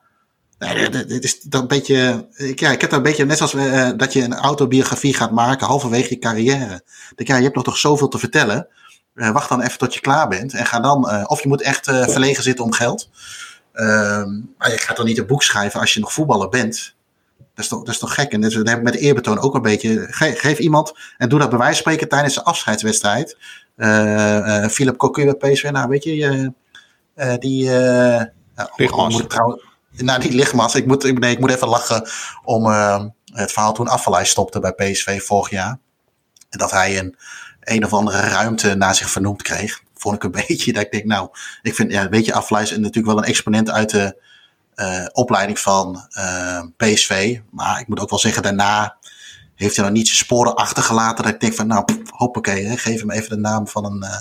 Nee, 0.62 0.90
dit 0.90 1.24
is 1.24 1.42
dat 1.42 1.62
een 1.62 1.68
beetje. 1.68 2.28
Ja, 2.56 2.72
ik 2.72 2.82
heb 2.82 2.90
daar 2.90 3.00
een 3.00 3.06
beetje. 3.06 3.26
Net 3.26 3.38
zoals 3.38 3.54
uh, 3.54 3.90
dat 3.98 4.14
je 4.14 4.24
een 4.24 4.34
autobiografie 4.34 5.14
gaat 5.14 5.32
maken. 5.32 5.68
halverwege 5.68 6.10
je 6.10 6.20
carrière. 6.20 6.84
denk, 7.16 7.30
ja, 7.30 7.36
je 7.36 7.44
hebt 7.44 7.56
nog 7.56 7.64
toch 7.64 7.78
zoveel 7.78 8.08
te 8.08 8.20
vertellen. 8.20 8.68
Uh, 9.16 9.32
wacht 9.32 9.50
dan 9.50 9.62
even 9.62 9.78
tot 9.78 9.94
je 9.94 10.00
klaar 10.00 10.28
bent. 10.28 10.54
En 10.54 10.66
ga 10.66 10.80
dan. 10.80 11.28
of 11.28 11.42
je 11.42 11.48
moet 11.48 11.62
echt 11.62 11.86
verlegen 11.86 12.44
zitten 12.44 12.66
om 12.66 12.72
geld. 12.74 13.10
Um, 13.74 14.54
maar 14.58 14.72
je 14.72 14.78
gaat 14.78 14.98
dan 14.98 15.06
niet 15.06 15.18
een 15.18 15.26
boek 15.26 15.44
schrijven 15.44 15.80
als 15.80 15.94
je 15.94 16.00
nog 16.00 16.14
voetballer 16.14 16.50
bent. 16.50 16.96
Dat 17.38 17.64
is 17.64 17.68
toch, 17.68 17.80
dat 17.80 17.94
is 17.94 18.00
toch 18.00 18.14
gek? 18.14 18.32
En 18.32 18.42
dat 18.42 18.54
hebben 18.54 18.76
we 18.76 18.82
met 18.82 18.96
eerbetoon 18.96 19.40
ook 19.40 19.56
een 19.56 19.62
beetje. 19.62 20.08
Geef, 20.10 20.40
geef, 20.40 20.58
iemand 20.58 20.94
en 21.18 21.30
doe 21.30 21.40
dat 21.40 21.50
bij 21.50 21.58
wijze 21.58 21.74
van 21.74 21.82
spreken 21.82 22.10
tijdens 22.10 22.34
de 22.34 22.44
afscheidswedstrijd. 22.44 23.38
Philip 24.72 24.98
Cocu 24.98 25.36
bij 25.36 25.52
PSV, 25.52 25.70
nou 25.72 25.90
weet 25.90 26.04
je, 26.04 26.54
uh, 27.16 27.34
die... 27.38 27.70
lichtmas. 28.76 29.14
Moet 29.14 29.30
trouwens, 29.30 29.71
nou, 29.92 30.20
die 30.20 30.32
lichtmas. 30.32 30.76
Ik 30.76 30.86
moet, 30.86 31.20
nee, 31.20 31.32
ik 31.32 31.40
moet 31.40 31.52
even 31.52 31.68
lachen 31.68 32.10
om 32.44 32.66
het 33.34 33.52
verhaal 33.52 33.74
toen 33.74 33.88
Afvalai 33.88 34.26
stopte 34.26 34.60
bij 34.60 34.74
PSV 34.74 35.22
vorig 35.22 35.50
jaar. 35.50 35.80
Dat 36.50 36.72
hij 36.72 37.00
een 37.00 37.16
een 37.62 37.86
of 37.86 37.94
andere 37.94 38.20
ruimte 38.20 38.76
naar 38.76 38.96
zich 38.96 39.10
vernoemd 39.10 39.42
kreeg 39.42 39.82
vond 40.02 40.16
ik 40.16 40.24
een 40.24 40.32
beetje 40.48 40.74
dat 40.74 40.84
ik 40.84 40.92
denk, 40.92 41.06
nou, 41.06 41.30
ik 41.62 41.76
vind, 41.76 41.92
ja, 41.92 42.10
weet 42.10 42.26
je, 42.26 42.34
Aflijs 42.34 42.72
is 42.72 42.78
natuurlijk 42.78 43.06
wel 43.06 43.18
een 43.18 43.30
exponent 43.30 43.70
uit 43.70 43.90
de 43.90 44.22
uh, 44.76 45.06
opleiding 45.12 45.60
van 45.60 46.08
uh, 46.18 46.64
PSV. 46.78 47.40
Maar 47.50 47.80
ik 47.80 47.88
moet 47.88 48.00
ook 48.00 48.10
wel 48.10 48.20
zeggen, 48.20 48.44
daarna 48.44 48.98
heeft 49.62 49.76
hij 49.76 49.86
nog 49.86 49.94
niet 49.94 50.08
zijn 50.08 50.18
sporen 50.18 50.56
achtergelaten. 50.56 51.24
Dat 51.24 51.34
ik 51.34 51.40
denk 51.40 51.54
van, 51.54 51.68
nou, 51.68 51.84
pff, 51.84 51.98
hoppakee, 52.10 52.66
hè, 52.66 52.78
geef 52.78 53.00
hem 53.00 53.12
even 53.12 53.30
de 53.30 53.38
naam 53.38 53.68
van 53.68 53.86
een, 53.86 54.04
uh, 54.04 54.20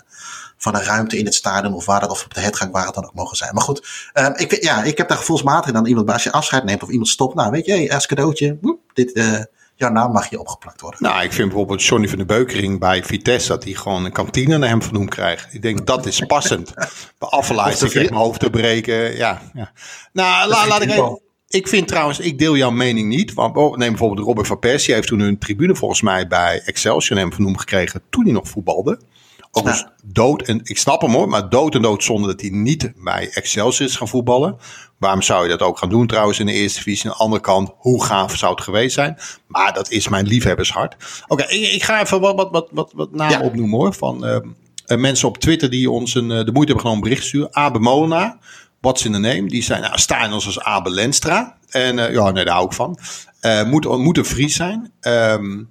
van 0.56 0.74
een 0.74 0.84
ruimte 0.84 1.18
in 1.18 1.24
het 1.24 1.34
stadion 1.34 1.74
of 1.74 1.86
waar 1.86 2.00
dat, 2.00 2.10
of 2.10 2.24
op 2.24 2.34
de 2.34 2.40
headgang 2.40 2.72
waar 2.72 2.86
het 2.86 2.94
dan 2.94 3.04
ook 3.04 3.14
mogen 3.14 3.36
zijn. 3.36 3.54
Maar 3.54 3.62
goed, 3.62 4.10
ik, 4.34 4.62
ja, 4.62 4.82
ik 4.82 4.98
heb 4.98 5.08
daar 5.08 5.18
gevoelsmatig 5.18 5.72
dan 5.72 5.86
iemand, 5.86 6.10
als 6.10 6.22
je 6.22 6.32
afscheid 6.32 6.64
neemt 6.64 6.82
of 6.82 6.88
iemand 6.88 7.08
stopt, 7.08 7.34
nou, 7.34 7.50
weet 7.50 7.66
je, 7.66 7.72
hey, 7.72 7.92
als 7.92 8.06
cadeautje, 8.06 8.58
woep, 8.60 8.80
dit, 8.94 9.48
jouw 9.80 9.90
naam 9.90 10.12
mag 10.12 10.30
je 10.30 10.40
opgeplakt 10.40 10.80
worden. 10.80 11.02
Nou, 11.02 11.22
ik 11.22 11.32
vind 11.32 11.48
bijvoorbeeld 11.48 11.82
Johnny 11.82 12.08
van 12.08 12.18
de 12.18 12.24
Beukering 12.24 12.78
bij 12.78 13.04
Vitesse... 13.04 13.48
dat 13.48 13.64
hij 13.64 13.72
gewoon 13.72 14.04
een 14.04 14.12
kantine 14.12 14.58
naar 14.58 14.68
hem 14.68 14.82
vernoemd 14.82 15.10
krijgt. 15.10 15.54
Ik 15.54 15.62
denk, 15.62 15.86
dat 15.86 16.06
is 16.06 16.20
passend. 16.20 16.74
bij 17.18 17.28
Affelaars, 17.28 17.82
ik 17.82 17.94
mijn 17.94 18.14
hoofd 18.14 18.40
te 18.40 18.50
breken. 18.50 19.16
Ja, 19.16 19.42
ja. 19.54 19.72
Nou, 20.12 20.48
la, 20.48 20.66
laat 20.66 20.82
ik 20.82 20.90
even... 20.90 21.20
Ik 21.50 21.68
vind 21.68 21.88
trouwens, 21.88 22.20
ik 22.20 22.38
deel 22.38 22.56
jouw 22.56 22.70
mening 22.70 23.08
niet. 23.08 23.34
Want 23.34 23.56
oh, 23.56 23.76
neem 23.76 23.88
bijvoorbeeld 23.88 24.26
Robin 24.26 24.44
van 24.44 24.58
Persie. 24.58 24.94
heeft 24.94 25.06
toen 25.08 25.20
een 25.20 25.38
tribune 25.38 25.74
volgens 25.74 26.02
mij 26.02 26.26
bij 26.26 26.62
Excelsior 26.64 27.18
hem 27.18 27.32
vernoemd 27.32 27.60
gekregen 27.60 28.02
toen 28.10 28.24
hij 28.24 28.32
nog 28.32 28.48
voetbalde. 28.48 29.00
Ook 29.52 29.66
ja. 29.66 29.92
dood 30.04 30.42
en 30.42 30.60
ik 30.62 30.78
snap 30.78 31.00
hem 31.00 31.12
hoor, 31.12 31.28
maar 31.28 31.48
dood 31.48 31.74
en 31.74 31.82
dood 31.82 32.04
zonder 32.04 32.30
dat 32.30 32.40
hij 32.40 32.50
niet 32.50 32.92
bij 32.96 33.30
Excelsior 33.32 33.88
is 33.88 33.96
gaan 33.96 34.08
voetballen. 34.08 34.56
Waarom 34.98 35.22
zou 35.22 35.42
je 35.42 35.48
dat 35.48 35.62
ook 35.62 35.78
gaan 35.78 35.88
doen 35.88 36.06
trouwens 36.06 36.38
in 36.38 36.46
de 36.46 36.52
eerste 36.52 36.78
divisie? 36.78 37.10
Aan 37.10 37.16
de 37.16 37.22
andere 37.22 37.42
kant, 37.42 37.70
hoe 37.76 38.04
gaaf 38.04 38.36
zou 38.36 38.54
het 38.54 38.62
geweest 38.64 38.94
zijn? 38.94 39.18
Maar 39.46 39.72
dat 39.72 39.90
is 39.90 40.08
mijn 40.08 40.26
liefhebbershart. 40.26 41.22
Oké, 41.28 41.42
okay, 41.42 41.56
ik, 41.56 41.72
ik, 41.72 41.82
ga 41.82 42.00
even 42.00 42.20
wat, 42.20 42.36
wat, 42.36 42.50
wat, 42.50 42.68
wat, 42.70 42.92
wat 42.94 43.12
namen 43.12 43.38
ja. 43.38 43.44
opnoemen 43.44 43.78
hoor. 43.78 43.94
Van 43.94 44.26
uh, 44.26 44.96
mensen 44.96 45.28
op 45.28 45.38
Twitter 45.38 45.70
die 45.70 45.90
ons 45.90 46.14
een, 46.14 46.30
uh, 46.30 46.44
de 46.44 46.52
moeite 46.52 46.72
hebben 46.72 46.80
genomen 46.80 47.02
bericht 47.02 47.24
sturen. 47.24 47.54
Abe 47.54 47.78
Molenaar, 47.78 48.38
what's 48.80 49.04
in 49.04 49.12
the 49.12 49.18
name? 49.18 49.48
Die 49.48 49.62
zijn, 49.62 49.80
nou, 49.80 49.98
staan 49.98 50.32
ons 50.32 50.46
als 50.46 50.60
Abe 50.60 50.90
Lenstra. 50.90 51.58
En 51.68 51.98
uh, 51.98 52.12
ja, 52.12 52.30
nee, 52.30 52.44
daar 52.44 52.54
hou 52.54 52.66
ik 52.66 52.72
van. 52.72 52.98
moet, 53.66 53.84
moet 53.98 54.18
een 54.18 54.24
Fries 54.24 54.56
zijn. 54.56 54.92
Um, 55.00 55.70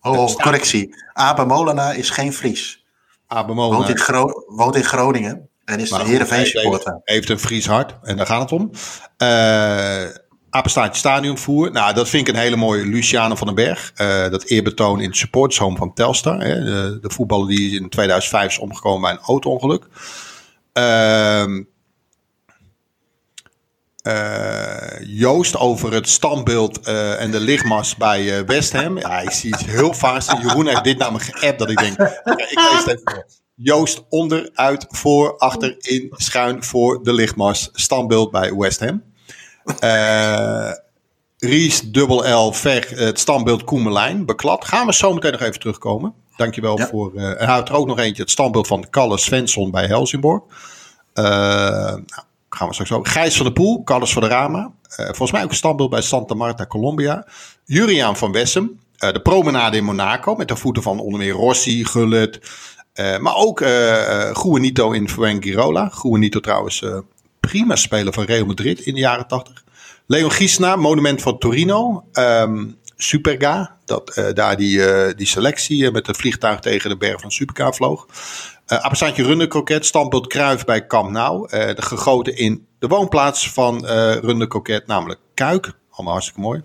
oh, 0.00 0.34
correctie. 0.34 0.94
Abe 1.12 1.44
Molenaar 1.44 1.96
is 1.96 2.10
geen 2.10 2.32
Fries. 2.32 2.84
Abe 3.26 3.54
Molenaar. 3.54 3.78
Woont 3.78 3.90
in, 3.90 3.98
Gro 3.98 4.44
woont 4.46 4.76
in 4.76 4.84
Groningen. 4.84 5.48
En 5.64 5.80
is 5.80 5.90
maar 5.90 6.00
een 6.00 6.06
Heerenveen 6.06 6.46
supporter. 6.46 7.00
Heeft 7.04 7.28
een 7.28 7.38
Fries 7.38 7.66
hart 7.66 7.94
en 8.02 8.16
daar 8.16 8.26
gaat 8.26 8.50
het 8.50 8.52
om. 8.52 8.70
Uh, 9.18 10.04
Apenstaatje 10.50 10.98
Stadionvoer. 10.98 11.72
Nou, 11.72 11.94
dat 11.94 12.08
vind 12.08 12.28
ik 12.28 12.34
een 12.34 12.40
hele 12.40 12.56
mooie 12.56 12.86
Luciano 12.86 13.34
van 13.34 13.46
den 13.46 13.56
Berg. 13.56 13.92
Uh, 13.96 14.28
dat 14.30 14.44
eerbetoon 14.44 15.00
in 15.00 15.08
het 15.08 15.16
supportershome 15.16 15.76
van 15.76 15.94
Telstar. 15.94 16.40
Hè. 16.40 16.64
De, 16.64 16.98
de, 17.00 17.10
voetballer 17.10 17.48
die 17.48 17.80
in 17.80 17.88
2005 17.88 18.46
is 18.46 18.58
omgekomen 18.58 19.00
bij 19.00 19.10
een 19.10 19.18
auto-ongeluk. 19.18 19.86
Uh, 20.78 21.44
Joost 25.06 25.56
over 25.56 25.92
het 25.92 26.08
standbeeld 26.08 26.88
uh, 26.88 27.20
en 27.20 27.30
de 27.30 27.40
lichtmas 27.40 27.96
bij 27.96 28.22
uh, 28.22 28.46
West 28.46 28.72
Ham. 28.72 28.98
Ja, 28.98 29.20
ik 29.20 29.30
zie 29.30 29.50
het 29.50 29.64
heel 29.66 29.92
vaak. 29.94 30.42
Jeroen 30.42 30.66
heeft 30.66 30.84
dit 30.84 30.98
naar 30.98 31.12
me 31.12 31.18
geappt 31.18 31.58
dat 31.58 31.70
ik 31.70 31.78
denk, 31.78 31.92
ik 32.24 32.54
lees 32.54 32.84
het 32.84 32.86
even. 32.86 33.26
Joost 33.54 34.04
onder, 34.08 34.50
uit, 34.54 34.86
voor, 34.88 35.38
achter, 35.38 35.74
in, 35.78 36.08
schuin, 36.10 36.64
voor 36.64 37.02
de 37.02 37.12
lichtmas. 37.12 37.70
Standbeeld 37.72 38.30
bij 38.30 38.54
West 38.54 38.80
Ham. 38.80 39.02
Uh, 39.84 40.72
Ries, 41.38 41.80
dubbel 41.80 42.46
L, 42.46 42.52
ver, 42.52 42.88
het 42.94 43.18
standbeeld 43.18 43.64
Koemelijn, 43.64 44.26
beklad. 44.26 44.64
Gaan 44.64 44.86
we 44.86 44.94
zo 44.94 45.14
meteen 45.14 45.32
nog 45.32 45.40
even 45.40 45.60
terugkomen. 45.60 46.14
Dankjewel 46.36 46.78
ja. 46.78 46.86
voor... 46.86 47.12
Uh, 47.14 47.40
en 47.40 47.46
houdt 47.46 47.68
er 47.68 47.74
ook 47.74 47.86
nog 47.86 47.98
eentje, 47.98 48.22
het 48.22 48.30
standbeeld 48.30 48.66
van 48.66 48.90
Kalle 48.90 49.18
Svensson 49.18 49.70
bij 49.70 49.86
Helsingborg. 49.86 50.42
Uh, 51.14 51.24
nou, 51.24 52.02
gaan 52.50 52.68
we 52.68 52.72
straks 52.72 52.92
ook. 52.92 53.08
Gijs 53.08 53.36
van 53.36 53.46
de 53.46 53.52
Poel, 53.52 53.82
Carlos 53.84 54.12
van 54.12 54.22
de 54.22 54.28
Rama. 54.28 54.60
Uh, 54.60 55.06
volgens 55.06 55.32
mij 55.32 55.42
ook 55.42 55.50
een 55.50 55.56
standbeeld 55.56 55.90
bij 55.90 56.02
Santa 56.02 56.34
Marta, 56.34 56.66
Colombia. 56.66 57.26
Juriaan 57.64 58.16
van 58.16 58.32
Wessem. 58.32 58.80
Uh, 59.04 59.12
de 59.12 59.20
promenade 59.20 59.76
in 59.76 59.84
Monaco 59.84 60.34
met 60.34 60.48
de 60.48 60.56
voeten 60.56 60.82
van 60.82 60.98
onder 60.98 61.18
meer 61.18 61.32
Rossi, 61.32 61.84
Gullit. 61.84 62.40
Uh, 62.94 63.18
maar 63.18 63.34
ook 63.34 63.60
Juanito 64.42 64.90
in 64.90 65.08
Fuengirola. 65.08 65.92
Juanito 66.02 66.40
trouwens 66.40 66.84
prima 67.40 67.76
speler 67.76 68.12
van 68.12 68.24
Real 68.24 68.46
Madrid 68.46 68.80
in 68.80 68.94
de 68.94 69.00
jaren 69.00 69.26
80. 69.26 69.64
Leon 70.06 70.32
Giesna, 70.32 70.76
monument 70.76 71.22
van 71.22 71.38
Torino. 71.38 72.04
Ehm, 72.12 72.66
Superga, 72.96 73.76
dat 73.84 74.30
daar 74.34 74.56
die, 74.56 74.82
die 75.14 75.26
selectie 75.26 75.90
met 75.90 76.06
het 76.06 76.16
vliegtuig 76.16 76.60
tegen 76.60 76.90
de 76.90 76.96
berg 76.96 77.20
van 77.20 77.30
Superga 77.30 77.72
vloog. 77.72 78.06
Uh, 78.72 78.78
Appelsaantje 78.78 79.22
Runderkroket, 79.22 79.86
standbeeld 79.86 80.26
Kruif 80.26 80.64
bij 80.64 80.86
Camp 80.86 81.10
Nou. 81.10 81.48
de 81.48 81.82
gegoten 81.82 82.36
in 82.36 82.66
de 82.78 82.86
woonplaats 82.86 83.50
van 83.50 83.84
uh, 83.84 84.14
Runderkroket, 84.14 84.86
namelijk 84.86 85.20
Kuik. 85.34 85.72
Allemaal 85.90 86.12
hartstikke 86.12 86.40
mooi. 86.40 86.62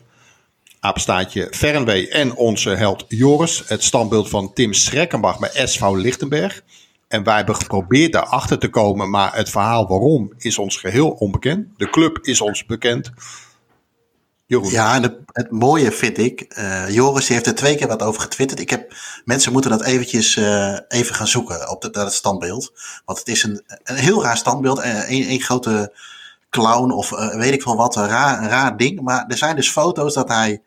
Apenstaatje 0.79 1.47
Fernwee 1.51 2.09
en 2.09 2.35
onze 2.35 2.69
held 2.69 3.05
Joris. 3.07 3.63
Het 3.67 3.83
standbeeld 3.83 4.29
van 4.29 4.53
Tim 4.53 4.73
Schrekkenbach 4.73 5.39
bij 5.39 5.67
SV 5.67 5.81
Lichtenberg. 5.91 6.61
En 7.07 7.23
wij 7.23 7.35
hebben 7.35 7.55
geprobeerd 7.55 8.11
daarachter 8.11 8.59
te 8.59 8.69
komen, 8.69 9.09
maar 9.09 9.35
het 9.35 9.49
verhaal 9.49 9.87
waarom 9.87 10.33
is 10.37 10.57
ons 10.57 10.77
geheel 10.77 11.09
onbekend. 11.09 11.67
De 11.77 11.89
club 11.89 12.19
is 12.21 12.41
ons 12.41 12.65
bekend. 12.65 13.11
Ja, 14.47 14.95
en 14.95 15.25
het, 15.31 15.51
mooie 15.51 15.91
vind 15.91 16.17
ik, 16.17 16.55
uh, 16.57 16.89
Joris 16.89 17.27
heeft 17.27 17.47
er 17.47 17.55
twee 17.55 17.75
keer 17.75 17.87
wat 17.87 18.01
over 18.01 18.21
getwitterd. 18.21 18.59
Ik 18.59 18.69
heb, 18.69 18.93
mensen 19.25 19.51
moeten 19.51 19.71
dat 19.71 19.83
eventjes 19.83 20.35
uh, 20.35 20.77
even 20.87 21.15
gaan 21.15 21.27
zoeken 21.27 21.69
op 21.69 21.81
het, 21.81 21.95
het 21.95 22.13
standbeeld. 22.13 22.73
Want 23.05 23.19
het 23.19 23.27
is 23.27 23.43
een, 23.43 23.63
een 23.83 23.95
heel 23.95 24.23
raar 24.23 24.37
standbeeld. 24.37 24.79
Een, 24.83 25.29
een 25.31 25.39
grote 25.39 25.93
clown 26.49 26.91
of 26.91 27.09
weet 27.09 27.53
ik 27.53 27.61
veel 27.61 27.75
wat, 27.75 27.95
een 27.95 28.07
raar, 28.07 28.41
een 28.43 28.49
raar 28.49 28.77
ding. 28.77 29.01
Maar 29.01 29.25
er 29.27 29.37
zijn 29.37 29.55
dus 29.55 29.71
foto's 29.71 30.13
dat 30.13 30.27
hij 30.27 30.61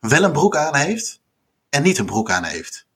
wel 0.00 0.22
een 0.22 0.32
broek 0.32 0.56
aan 0.56 0.76
heeft 0.76 1.20
en 1.68 1.82
niet 1.82 1.98
een 1.98 2.06
broek 2.06 2.30
aan 2.30 2.44
heeft. 2.44 2.86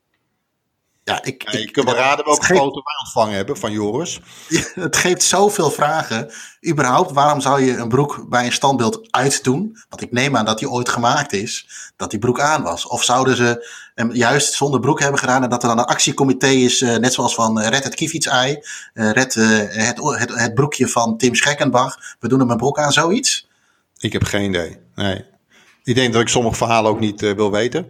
Ja, 1.05 1.23
ik, 1.23 1.51
ja, 1.51 1.59
je 1.59 1.71
kunt 1.71 1.85
wel 1.85 1.95
raden 1.95 2.25
welke 2.25 2.45
geeft, 2.45 2.59
foto 2.59 2.81
wij 2.83 2.95
ontvangen 2.99 3.35
hebben 3.35 3.57
van 3.57 3.71
Joris. 3.71 4.19
het 4.73 4.97
geeft 4.97 5.23
zoveel 5.23 5.71
vragen. 5.71 6.31
Überhaupt, 6.67 7.11
waarom 7.11 7.41
zou 7.41 7.61
je 7.61 7.77
een 7.77 7.89
broek 7.89 8.25
bij 8.29 8.45
een 8.45 8.51
standbeeld 8.51 9.11
uitdoen? 9.11 9.77
Want 9.89 10.01
ik 10.01 10.11
neem 10.11 10.37
aan 10.37 10.45
dat 10.45 10.59
die 10.59 10.69
ooit 10.69 10.89
gemaakt 10.89 11.33
is, 11.33 11.67
dat 11.95 12.09
die 12.09 12.19
broek 12.19 12.39
aan 12.39 12.63
was. 12.63 12.87
Of 12.87 13.03
zouden 13.03 13.35
ze 13.35 13.67
hem 13.95 14.13
juist 14.13 14.53
zonder 14.53 14.79
broek 14.79 14.99
hebben 14.99 15.19
gedaan 15.19 15.43
en 15.43 15.49
dat 15.49 15.61
er 15.61 15.69
dan 15.69 15.79
een 15.79 15.85
actiecomité 15.85 16.47
is, 16.47 16.81
uh, 16.81 16.95
net 16.95 17.13
zoals 17.13 17.35
van 17.35 17.59
uh, 17.59 17.67
Red 17.67 17.83
het 17.83 17.95
Kievitsei, 17.95 18.59
uh, 18.93 19.11
Red 19.11 19.33
het, 19.33 19.99
het, 19.99 20.33
het, 20.33 20.53
broekje 20.53 20.87
van 20.87 21.17
Tim 21.17 21.35
Schekkenbach. 21.35 22.15
We 22.19 22.27
doen 22.27 22.39
hem 22.39 22.49
een 22.49 22.57
broek 22.57 22.79
aan, 22.79 22.91
zoiets? 22.91 23.47
Ik 23.97 24.13
heb 24.13 24.23
geen 24.23 24.49
idee, 24.49 24.77
nee. 24.95 25.25
Ik 25.85 25.95
denk 25.95 26.13
dat 26.13 26.21
ik 26.21 26.27
sommige 26.27 26.55
verhalen 26.55 26.91
ook 26.91 26.99
niet 26.99 27.21
wil 27.21 27.51
weten. 27.51 27.85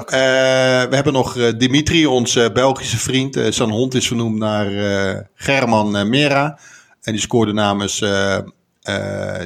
Okay. 0.00 0.18
Uh, 0.18 0.88
we 0.88 0.94
hebben 0.94 1.12
nog 1.12 1.36
uh, 1.36 1.52
Dimitri, 1.56 2.06
onze 2.06 2.50
Belgische 2.52 2.98
vriend. 2.98 3.40
Zijn 3.50 3.70
hond 3.70 3.94
is 3.94 4.06
vernoemd 4.06 4.38
naar 4.38 4.66
German 5.34 6.08
Mera. 6.08 6.58
En 7.02 7.12
die 7.12 7.20
scoorde 7.20 7.52
namens. 7.52 7.98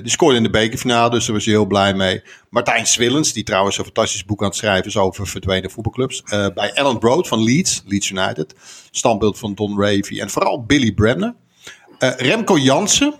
die 0.03 0.11
scoorde 0.11 0.37
in 0.37 0.43
de 0.43 0.51
bekerfinale, 0.51 1.11
dus 1.11 1.27
daar 1.27 1.35
was 1.35 1.45
hij 1.45 1.55
heel 1.55 1.67
blij 1.67 1.95
mee. 1.95 2.23
Martijn 2.51 2.87
Swillens, 2.87 3.33
die 3.33 3.45
trouwens 3.45 3.79
een 3.79 3.85
fantastisch 3.85 4.25
boek 4.25 4.41
aan 4.41 4.49
het 4.49 4.57
schrijven 4.57 4.87
is 4.87 4.97
over 4.97 5.27
verdwenen 5.27 5.71
voetbalclubs. 5.71 6.23
bij 6.55 6.75
Alan 6.75 6.99
Broad 6.99 7.29
van 7.29 7.43
Leeds, 7.43 7.83
Leeds 7.87 8.11
United. 8.11 8.55
Standbeeld 8.91 9.39
van 9.39 9.55
Don 9.55 9.81
Ravy 9.81 10.21
en 10.21 10.31
vooral 10.31 10.65
Billy 10.65 10.93
Bremner. 10.93 11.35
Remco 11.99 12.59
Jansen, 12.59 13.15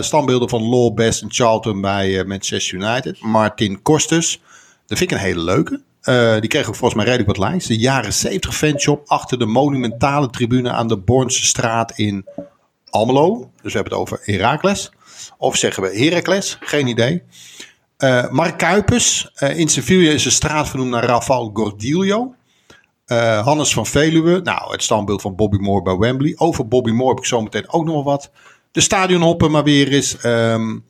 standbeelden 0.00 0.48
van 0.48 0.68
Law 0.68 0.94
Best 0.94 1.22
en 1.22 1.32
Charlton 1.32 1.80
bij 1.80 2.24
Manchester 2.24 2.74
United. 2.74 3.20
Martin 3.20 3.82
Kostes. 3.82 4.40
Dat 4.86 4.98
vind 4.98 5.10
ik 5.10 5.16
een 5.16 5.22
hele 5.22 5.40
leuke. 5.40 5.80
Uh, 6.04 6.40
die 6.40 6.48
kreeg 6.48 6.68
ook 6.68 6.74
volgens 6.74 6.94
mij 6.94 7.04
redelijk 7.04 7.38
wat 7.38 7.48
likes. 7.48 7.66
De 7.66 7.78
jaren 7.78 8.12
70 8.12 8.56
fanshop 8.56 9.02
achter 9.06 9.38
de 9.38 9.46
monumentale 9.46 10.30
tribune 10.30 10.70
aan 10.70 10.88
de 10.88 10.96
Bornse 10.96 11.44
straat 11.44 11.98
in 11.98 12.26
Almelo. 12.90 13.50
Dus 13.62 13.72
we 13.72 13.78
hebben 13.78 13.92
het 13.92 14.02
over 14.02 14.20
Herakles. 14.22 14.92
Of 15.38 15.56
zeggen 15.56 15.82
we 15.82 15.98
Heracles? 15.98 16.56
Geen 16.60 16.86
idee. 16.86 17.22
Uh, 17.98 18.30
Mark 18.30 18.58
Kuipers. 18.58 19.30
Uh, 19.38 19.58
in 19.58 19.68
Sevilla 19.68 20.12
is 20.12 20.24
een 20.24 20.30
straat 20.30 20.68
vernoemd 20.68 20.90
naar 20.90 21.04
Rafael 21.04 21.50
Gordillo. 21.52 22.34
Hannes 23.42 23.72
van 23.72 23.86
Veluwe. 23.86 24.40
Nou, 24.40 24.72
het 24.72 24.82
standbeeld 24.82 25.22
van 25.22 25.34
Bobby 25.34 25.56
Moore 25.56 25.82
bij 25.82 25.96
Wembley. 25.96 26.34
Over 26.36 26.68
Bobby 26.68 26.90
Moore 26.90 27.10
heb 27.10 27.18
ik 27.18 27.24
zo 27.24 27.42
meteen 27.42 27.72
ook 27.72 27.84
nog 27.84 28.04
wat. 28.04 28.30
De 28.74 28.80
stadionhoppen 28.80 29.50
maar 29.50 29.64
weer 29.64 29.92
eens. 29.92 30.24
Um, 30.24 30.84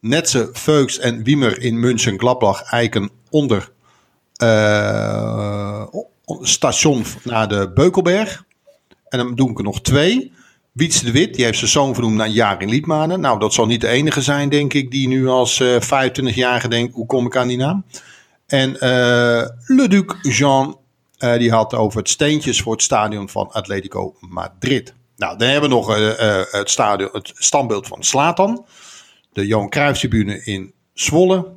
Netze, 0.00 0.48
Veuks 0.52 0.98
en 0.98 1.22
Wiemer 1.22 1.60
in 1.60 1.80
München, 1.80 2.18
Gladbach, 2.18 2.62
Eiken 2.62 3.10
onder 3.30 3.72
uh, 4.42 5.86
station 6.40 7.04
naar 7.22 7.48
de 7.48 7.72
Beukelberg. 7.74 8.44
En 9.08 9.18
dan 9.18 9.34
doe 9.34 9.50
ik 9.50 9.58
er 9.58 9.64
nog 9.64 9.80
twee. 9.80 10.32
Wiets 10.72 11.00
de 11.00 11.10
Wit, 11.10 11.34
die 11.34 11.44
heeft 11.44 11.58
zijn 11.58 11.70
zoon 11.70 11.94
vernoemd 11.94 12.16
naar 12.16 12.28
Jaring 12.28 12.70
Liedmanen. 12.70 13.20
Nou, 13.20 13.38
dat 13.38 13.54
zal 13.54 13.66
niet 13.66 13.80
de 13.80 13.88
enige 13.88 14.20
zijn, 14.22 14.48
denk 14.48 14.74
ik, 14.74 14.90
die 14.90 15.08
nu 15.08 15.28
als 15.28 15.60
uh, 15.60 15.80
25-jarige 15.80 16.68
denkt, 16.68 16.94
hoe 16.94 17.06
kom 17.06 17.26
ik 17.26 17.36
aan 17.36 17.48
die 17.48 17.56
naam? 17.56 17.84
En 18.46 18.70
uh, 18.70 18.78
Le 19.66 19.88
Duc 19.88 20.14
Jean, 20.22 20.78
die 21.18 21.50
had 21.50 21.74
over 21.74 21.98
het 21.98 22.08
steentjes 22.08 22.60
voor 22.60 22.72
het 22.72 22.82
stadion 22.82 23.28
van 23.28 23.52
Atletico 23.52 24.16
Madrid. 24.20 24.94
Nou, 25.16 25.38
dan 25.38 25.48
hebben 25.48 25.70
we 25.70 25.76
nog 25.76 25.86
het, 26.52 26.70
stadion, 26.70 27.08
het 27.12 27.32
standbeeld 27.34 27.86
van 27.86 28.02
Slatan. 28.02 28.66
De 29.32 29.46
Johan 29.46 29.68
Cruijfftribune 29.68 30.44
in 30.44 30.72
Zwolle. 30.92 31.52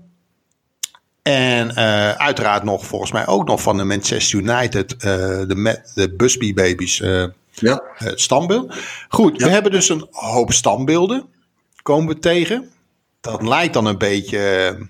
En 1.22 1.70
uh, 1.70 2.12
uiteraard 2.12 2.64
nog, 2.64 2.86
volgens 2.86 3.12
mij 3.12 3.28
ook 3.28 3.48
nog 3.48 3.62
van 3.62 3.78
de 3.78 3.84
Manchester 3.84 4.40
United, 4.40 4.94
uh, 4.94 5.00
de, 5.00 5.82
de 5.94 6.14
Busby 6.16 6.54
Babies, 6.54 7.00
uh, 7.00 7.26
ja. 7.52 7.82
het 7.94 8.22
standbeeld. 8.22 8.76
Goed, 9.10 9.40
ja. 9.40 9.46
we 9.46 9.52
hebben 9.52 9.72
dus 9.72 9.90
een 9.90 10.08
hoop 10.12 10.52
standbeelden, 10.52 11.26
komen 11.82 12.14
we 12.14 12.20
tegen. 12.20 12.72
Dat 13.22 13.42
lijkt 13.42 13.74
dan 13.74 13.86
een 13.86 13.98
beetje, 13.98 14.90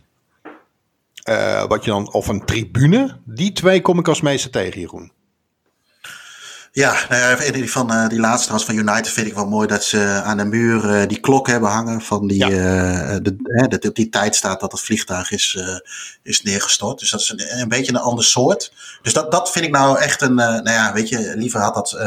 wat 1.68 1.84
je 1.84 1.90
dan, 1.90 2.14
of 2.14 2.28
een 2.28 2.46
tribune. 2.46 3.18
Die 3.24 3.54
twee 3.54 3.82
kom 3.82 4.00
ik 4.00 4.08
als 4.08 4.22
meeste 4.22 4.50
tegen, 4.50 4.80
Jeroen. 4.80 5.12
Ja, 6.78 6.98
nou 7.10 7.44
ja, 7.44 7.52
die, 7.52 7.72
van, 7.72 7.92
uh, 7.92 8.08
die 8.08 8.20
laatste 8.20 8.52
was 8.52 8.66
van 8.66 8.76
United 8.76 9.10
vind 9.10 9.28
ik 9.28 9.34
wel 9.34 9.48
mooi 9.48 9.68
dat 9.68 9.84
ze 9.84 10.22
aan 10.24 10.38
de 10.38 10.46
muur 10.46 11.02
uh, 11.02 11.08
die 11.08 11.20
klok 11.20 11.48
hebben 11.48 11.70
hangen. 11.70 12.02
Van 12.02 12.28
die, 12.28 12.38
ja. 12.38 12.50
uh, 12.50 13.18
de, 13.22 13.36
hè, 13.44 13.68
dat 13.68 13.88
op 13.88 13.96
die 13.96 14.10
tijd 14.10 14.36
staat 14.36 14.60
dat 14.60 14.72
het 14.72 14.82
vliegtuig 14.82 15.32
is, 15.32 15.60
is 16.24 16.42
neergestort. 16.42 17.00
Dus 17.00 17.10
dat 17.10 17.20
is 17.20 17.30
een, 17.30 17.60
een 17.60 17.68
beetje 17.68 17.92
een 17.92 18.00
ander 18.00 18.24
soort. 18.24 18.74
Dus 19.02 19.14
dat, 19.14 19.32
dat 19.32 19.52
vind 19.52 19.66
ik 19.66 19.72
nou 19.72 20.00
echt 20.00 20.22
een. 20.22 20.36
nou 20.36 20.70
ja, 20.70 20.94
weet 20.94 21.10
je, 21.10 21.34
liever 21.36 21.60
had 21.60 21.74
dat 21.76 21.98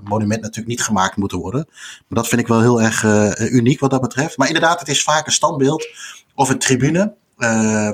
monument 0.00 0.40
natuurlijk 0.40 0.68
niet 0.68 0.82
gemaakt 0.82 1.16
moeten 1.16 1.38
worden. 1.38 1.66
Maar 1.68 2.22
dat 2.22 2.28
vind 2.28 2.40
ik 2.40 2.48
wel 2.48 2.60
heel 2.60 2.82
erg 2.82 3.04
uniek 3.38 3.80
wat 3.80 3.90
dat 3.90 4.00
betreft. 4.00 4.36
Maar 4.36 4.46
inderdaad, 4.46 4.80
het 4.80 4.88
is 4.88 5.02
vaak 5.02 5.26
een 5.26 5.32
standbeeld 5.32 5.86
of 6.34 6.48
een 6.48 6.58
tribune. 6.58 7.14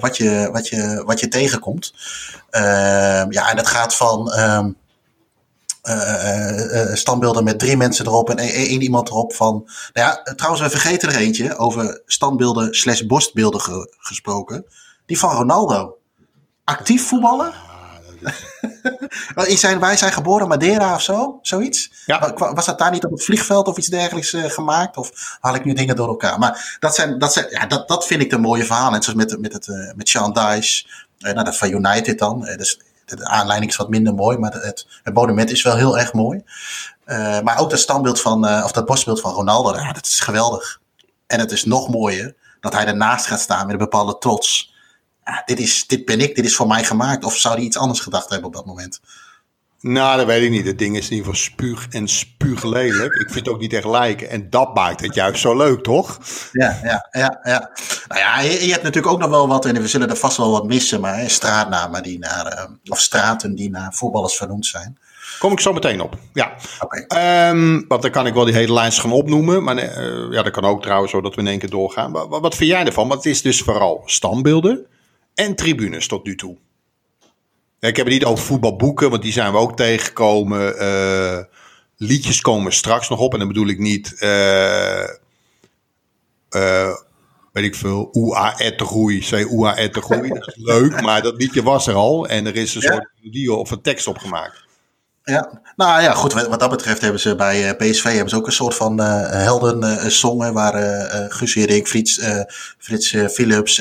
wat, 0.00 0.16
je, 0.16 0.48
wat, 0.52 0.68
je, 0.68 1.02
wat 1.06 1.20
je 1.20 1.28
tegenkomt. 1.28 1.94
ja, 3.28 3.50
en 3.50 3.56
dat 3.56 3.66
gaat 3.66 3.96
van. 3.96 4.38
Um, 4.38 4.66
uh, 4.66 4.82
standbeelden 6.92 7.44
met 7.44 7.58
drie 7.58 7.76
mensen 7.76 8.06
erop 8.06 8.30
en 8.30 8.38
één 8.38 8.82
iemand 8.82 9.08
erop 9.08 9.34
van. 9.34 9.54
Nou 9.92 10.08
ja, 10.08 10.34
trouwens, 10.34 10.62
we 10.62 10.70
vergeten 10.70 11.08
er 11.08 11.16
eentje 11.16 11.56
over 11.56 12.02
standbeelden 12.06 12.74
slash 12.74 13.00
borstbeelden 13.00 13.60
ge 13.60 13.94
gesproken. 13.98 14.64
Die 15.06 15.18
van 15.18 15.36
Ronaldo. 15.36 15.96
Actief 16.64 17.08
voetballen? 17.08 17.52
Ja, 19.34 19.56
zijn, 19.56 19.80
wij 19.80 19.96
zijn 19.96 20.12
geboren 20.12 20.48
Madeira 20.48 20.94
of 20.94 21.02
zo, 21.02 21.38
zoiets. 21.42 21.90
Ja. 22.06 22.34
Was 22.34 22.66
dat 22.66 22.78
daar 22.78 22.90
niet 22.90 23.04
op 23.04 23.10
het 23.10 23.24
vliegveld 23.24 23.66
of 23.66 23.76
iets 23.76 23.88
dergelijks 23.88 24.32
uh, 24.32 24.44
gemaakt? 24.44 24.96
Of 24.96 25.36
haal 25.40 25.54
ik 25.54 25.64
nu 25.64 25.72
dingen 25.72 25.96
door 25.96 26.08
elkaar? 26.08 26.38
Maar 26.38 26.76
dat, 26.80 26.94
zijn, 26.94 27.18
dat, 27.18 27.32
zijn, 27.32 27.46
ja, 27.50 27.66
dat, 27.66 27.88
dat 27.88 28.06
vind 28.06 28.22
ik 28.22 28.32
een 28.32 28.40
mooie 28.40 28.64
verhaal. 28.64 28.90
Net 28.90 29.04
zoals 29.04 29.18
met, 29.18 29.40
met, 29.40 29.52
het, 29.52 29.66
uh, 29.66 29.92
met 29.94 30.08
Sean 30.08 30.32
Dice, 30.32 30.86
uh, 31.18 31.32
nou, 31.32 31.44
dat 31.44 31.56
van 31.56 31.70
United 31.70 32.18
dan. 32.18 32.40
dus 32.40 32.80
de 33.04 33.24
aanleiding 33.24 33.70
is 33.70 33.76
wat 33.76 33.88
minder 33.88 34.14
mooi, 34.14 34.38
maar 34.38 34.52
het, 34.52 34.86
het 35.02 35.14
monument 35.14 35.50
is 35.50 35.62
wel 35.62 35.76
heel 35.76 35.98
erg 35.98 36.12
mooi. 36.12 36.42
Uh, 37.06 37.40
maar 37.40 37.58
ook 37.58 37.70
dat 37.70 37.78
standbeeld 37.78 38.20
van, 38.20 38.48
uh, 38.48 38.62
of 38.64 38.72
dat 38.72 38.86
borstbeeld 38.86 39.20
van 39.20 39.32
Ronaldo, 39.32 39.72
dat 39.72 40.06
is 40.06 40.20
geweldig. 40.20 40.80
En 41.26 41.40
het 41.40 41.52
is 41.52 41.64
nog 41.64 41.88
mooier 41.88 42.34
dat 42.60 42.72
hij 42.72 42.86
ernaast 42.86 43.26
gaat 43.26 43.40
staan 43.40 43.64
met 43.66 43.70
een 43.70 43.78
bepaalde 43.78 44.18
trots. 44.18 44.74
Ja, 45.24 45.42
dit, 45.44 45.60
is, 45.60 45.86
dit 45.86 46.04
ben 46.04 46.20
ik, 46.20 46.34
dit 46.34 46.44
is 46.44 46.56
voor 46.56 46.66
mij 46.66 46.84
gemaakt. 46.84 47.24
Of 47.24 47.36
zou 47.36 47.54
hij 47.54 47.64
iets 47.64 47.76
anders 47.76 48.00
gedacht 48.00 48.28
hebben 48.28 48.48
op 48.48 48.54
dat 48.54 48.66
moment? 48.66 49.00
Nou, 49.86 50.16
dat 50.16 50.26
weet 50.26 50.42
ik 50.42 50.50
niet. 50.50 50.66
Het 50.66 50.78
ding 50.78 50.96
is 50.96 51.04
in 51.04 51.16
ieder 51.16 51.34
geval 51.34 51.40
spuug 51.40 51.88
en 51.88 52.08
spuuglelijk. 52.08 53.14
Ik 53.14 53.30
vind 53.30 53.46
het 53.46 53.48
ook 53.48 53.60
niet 53.60 53.72
echt 53.72 53.84
lijken. 53.84 54.30
En 54.30 54.50
dat 54.50 54.74
maakt 54.74 55.00
het 55.00 55.14
juist 55.14 55.40
zo 55.40 55.56
leuk, 55.56 55.82
toch? 55.82 56.18
Ja, 56.52 56.80
ja, 56.82 57.08
ja. 57.10 57.40
ja. 57.42 57.70
Nou 58.08 58.20
ja, 58.20 58.40
je, 58.40 58.66
je 58.66 58.72
hebt 58.72 58.82
natuurlijk 58.82 59.12
ook 59.12 59.20
nog 59.20 59.30
wel 59.30 59.48
wat, 59.48 59.64
en 59.64 59.80
we 59.80 59.88
zullen 59.88 60.10
er 60.10 60.16
vast 60.16 60.36
wel 60.36 60.50
wat 60.50 60.66
missen, 60.66 61.00
maar 61.00 61.18
hè, 61.18 61.28
straatnamen 61.28 62.02
die 62.02 62.18
naar, 62.18 62.52
uh, 62.52 62.92
of 62.92 63.00
straten 63.00 63.54
die 63.54 63.70
naar 63.70 63.92
voetballers 63.92 64.36
vernoemd 64.36 64.66
zijn. 64.66 64.98
Kom 65.38 65.52
ik 65.52 65.60
zo 65.60 65.72
meteen 65.72 66.00
op. 66.00 66.18
Ja. 66.32 66.52
Okay. 66.80 67.50
Um, 67.50 67.84
want 67.88 68.02
dan 68.02 68.10
kan 68.10 68.26
ik 68.26 68.34
wel 68.34 68.44
die 68.44 68.54
hele 68.54 68.72
lijst 68.72 69.00
gaan 69.00 69.12
opnoemen. 69.12 69.62
Maar 69.62 69.76
uh, 69.76 70.32
ja, 70.32 70.42
dat 70.42 70.52
kan 70.52 70.64
ook 70.64 70.82
trouwens, 70.82 71.10
zodat 71.10 71.34
we 71.34 71.40
in 71.40 71.46
één 71.46 71.58
keer 71.58 71.70
doorgaan. 71.70 72.12
Wat, 72.12 72.28
wat 72.28 72.54
vind 72.54 72.70
jij 72.70 72.84
ervan? 72.84 73.08
Want 73.08 73.24
het 73.24 73.32
is 73.32 73.42
dus 73.42 73.60
vooral 73.60 74.02
standbeelden 74.04 74.86
en 75.34 75.54
tribunes 75.54 76.06
tot 76.06 76.24
nu 76.24 76.36
toe. 76.36 76.56
Ik 77.88 77.96
heb 77.96 78.06
het 78.06 78.14
niet 78.14 78.24
over 78.24 78.44
voetbalboeken, 78.44 79.10
want 79.10 79.22
die 79.22 79.32
zijn 79.32 79.52
we 79.52 79.58
ook 79.58 79.76
tegengekomen. 79.76 80.82
Uh, 80.82 81.38
liedjes 81.96 82.40
komen 82.40 82.72
straks 82.72 83.08
nog 83.08 83.18
op. 83.18 83.32
En 83.32 83.38
dan 83.38 83.48
bedoel 83.48 83.68
ik 83.68 83.78
niet 83.78 84.16
uh, 84.20 85.02
eh, 86.54 86.94
weet 87.52 87.64
ik 87.64 87.74
veel, 87.74 88.08
Oea 88.12 88.58
ettergroei, 88.58 89.22
zei 89.22 89.44
Oea 89.50 89.76
ettergroei. 89.76 90.28
Dat 90.28 90.48
is 90.48 90.56
leuk, 90.56 91.00
maar 91.00 91.22
dat 91.22 91.36
liedje 91.36 91.62
was 91.62 91.86
er 91.86 91.94
al 91.94 92.26
en 92.28 92.46
er 92.46 92.56
is 92.56 92.74
een 92.74 92.80
Ja. 92.80 92.92
soort 92.92 93.10
melodie 93.16 93.52
of 93.52 93.70
een 93.70 93.80
tekst 93.80 94.06
opgemaakt. 94.06 94.63
Ja, 95.24 95.62
nou 95.76 96.02
ja, 96.02 96.12
goed. 96.12 96.32
Wat 96.32 96.60
dat 96.60 96.70
betreft 96.70 97.00
hebben 97.00 97.20
ze 97.20 97.34
bij 97.34 97.68
eh, 97.68 97.76
PSV 97.76 98.04
hebben 98.04 98.28
ze 98.28 98.36
ook 98.36 98.46
een 98.46 98.52
soort 98.52 98.74
van 98.74 99.00
eh 99.00 99.46
eh, 99.46 100.06
zongen 100.06 100.52
waar 100.52 100.74
eh, 100.74 101.24
Guus 101.28 101.54
Hiddink, 101.54 101.86
Frits, 101.86 102.20
Frits 102.78 103.16
Philips, 103.32 103.80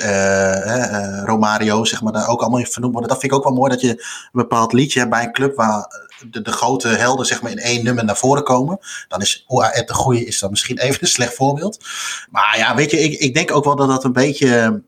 Romario, 1.25 1.83
zeg 1.85 2.01
maar, 2.01 2.13
daar 2.13 2.27
ook 2.27 2.41
allemaal 2.41 2.59
in 2.59 2.65
vernoemd 2.65 2.93
worden. 2.93 3.11
Dat 3.11 3.19
vind 3.19 3.31
ik 3.31 3.37
ook 3.37 3.43
wel 3.43 3.53
mooi 3.53 3.69
dat 3.71 3.81
je 3.81 3.89
een 3.89 4.29
bepaald 4.31 4.73
liedje 4.73 4.99
hebt 4.99 5.11
bij 5.11 5.23
een 5.23 5.31
club 5.31 5.55
waar 5.55 6.11
de, 6.29 6.41
de 6.41 6.51
grote 6.51 6.87
helden 6.87 7.25
zeg 7.25 7.41
maar 7.41 7.51
in 7.51 7.59
één 7.59 7.83
nummer 7.83 8.05
naar 8.05 8.17
voren 8.17 8.43
komen. 8.43 8.79
Dan 9.07 9.21
is 9.21 9.43
OAET 9.47 9.87
de 9.87 9.93
goeie 9.93 10.25
is 10.25 10.39
dan 10.39 10.49
misschien 10.49 10.77
even 10.87 11.01
een 11.01 11.07
slecht 11.07 11.33
voorbeeld. 11.33 11.85
Maar 12.29 12.57
ja, 12.57 12.75
weet 12.75 12.91
je, 12.91 12.99
ik, 12.99 13.19
ik 13.19 13.33
denk 13.33 13.51
ook 13.51 13.63
wel 13.63 13.75
dat 13.75 13.87
dat 13.87 14.03
een 14.03 14.13
beetje 14.13 14.83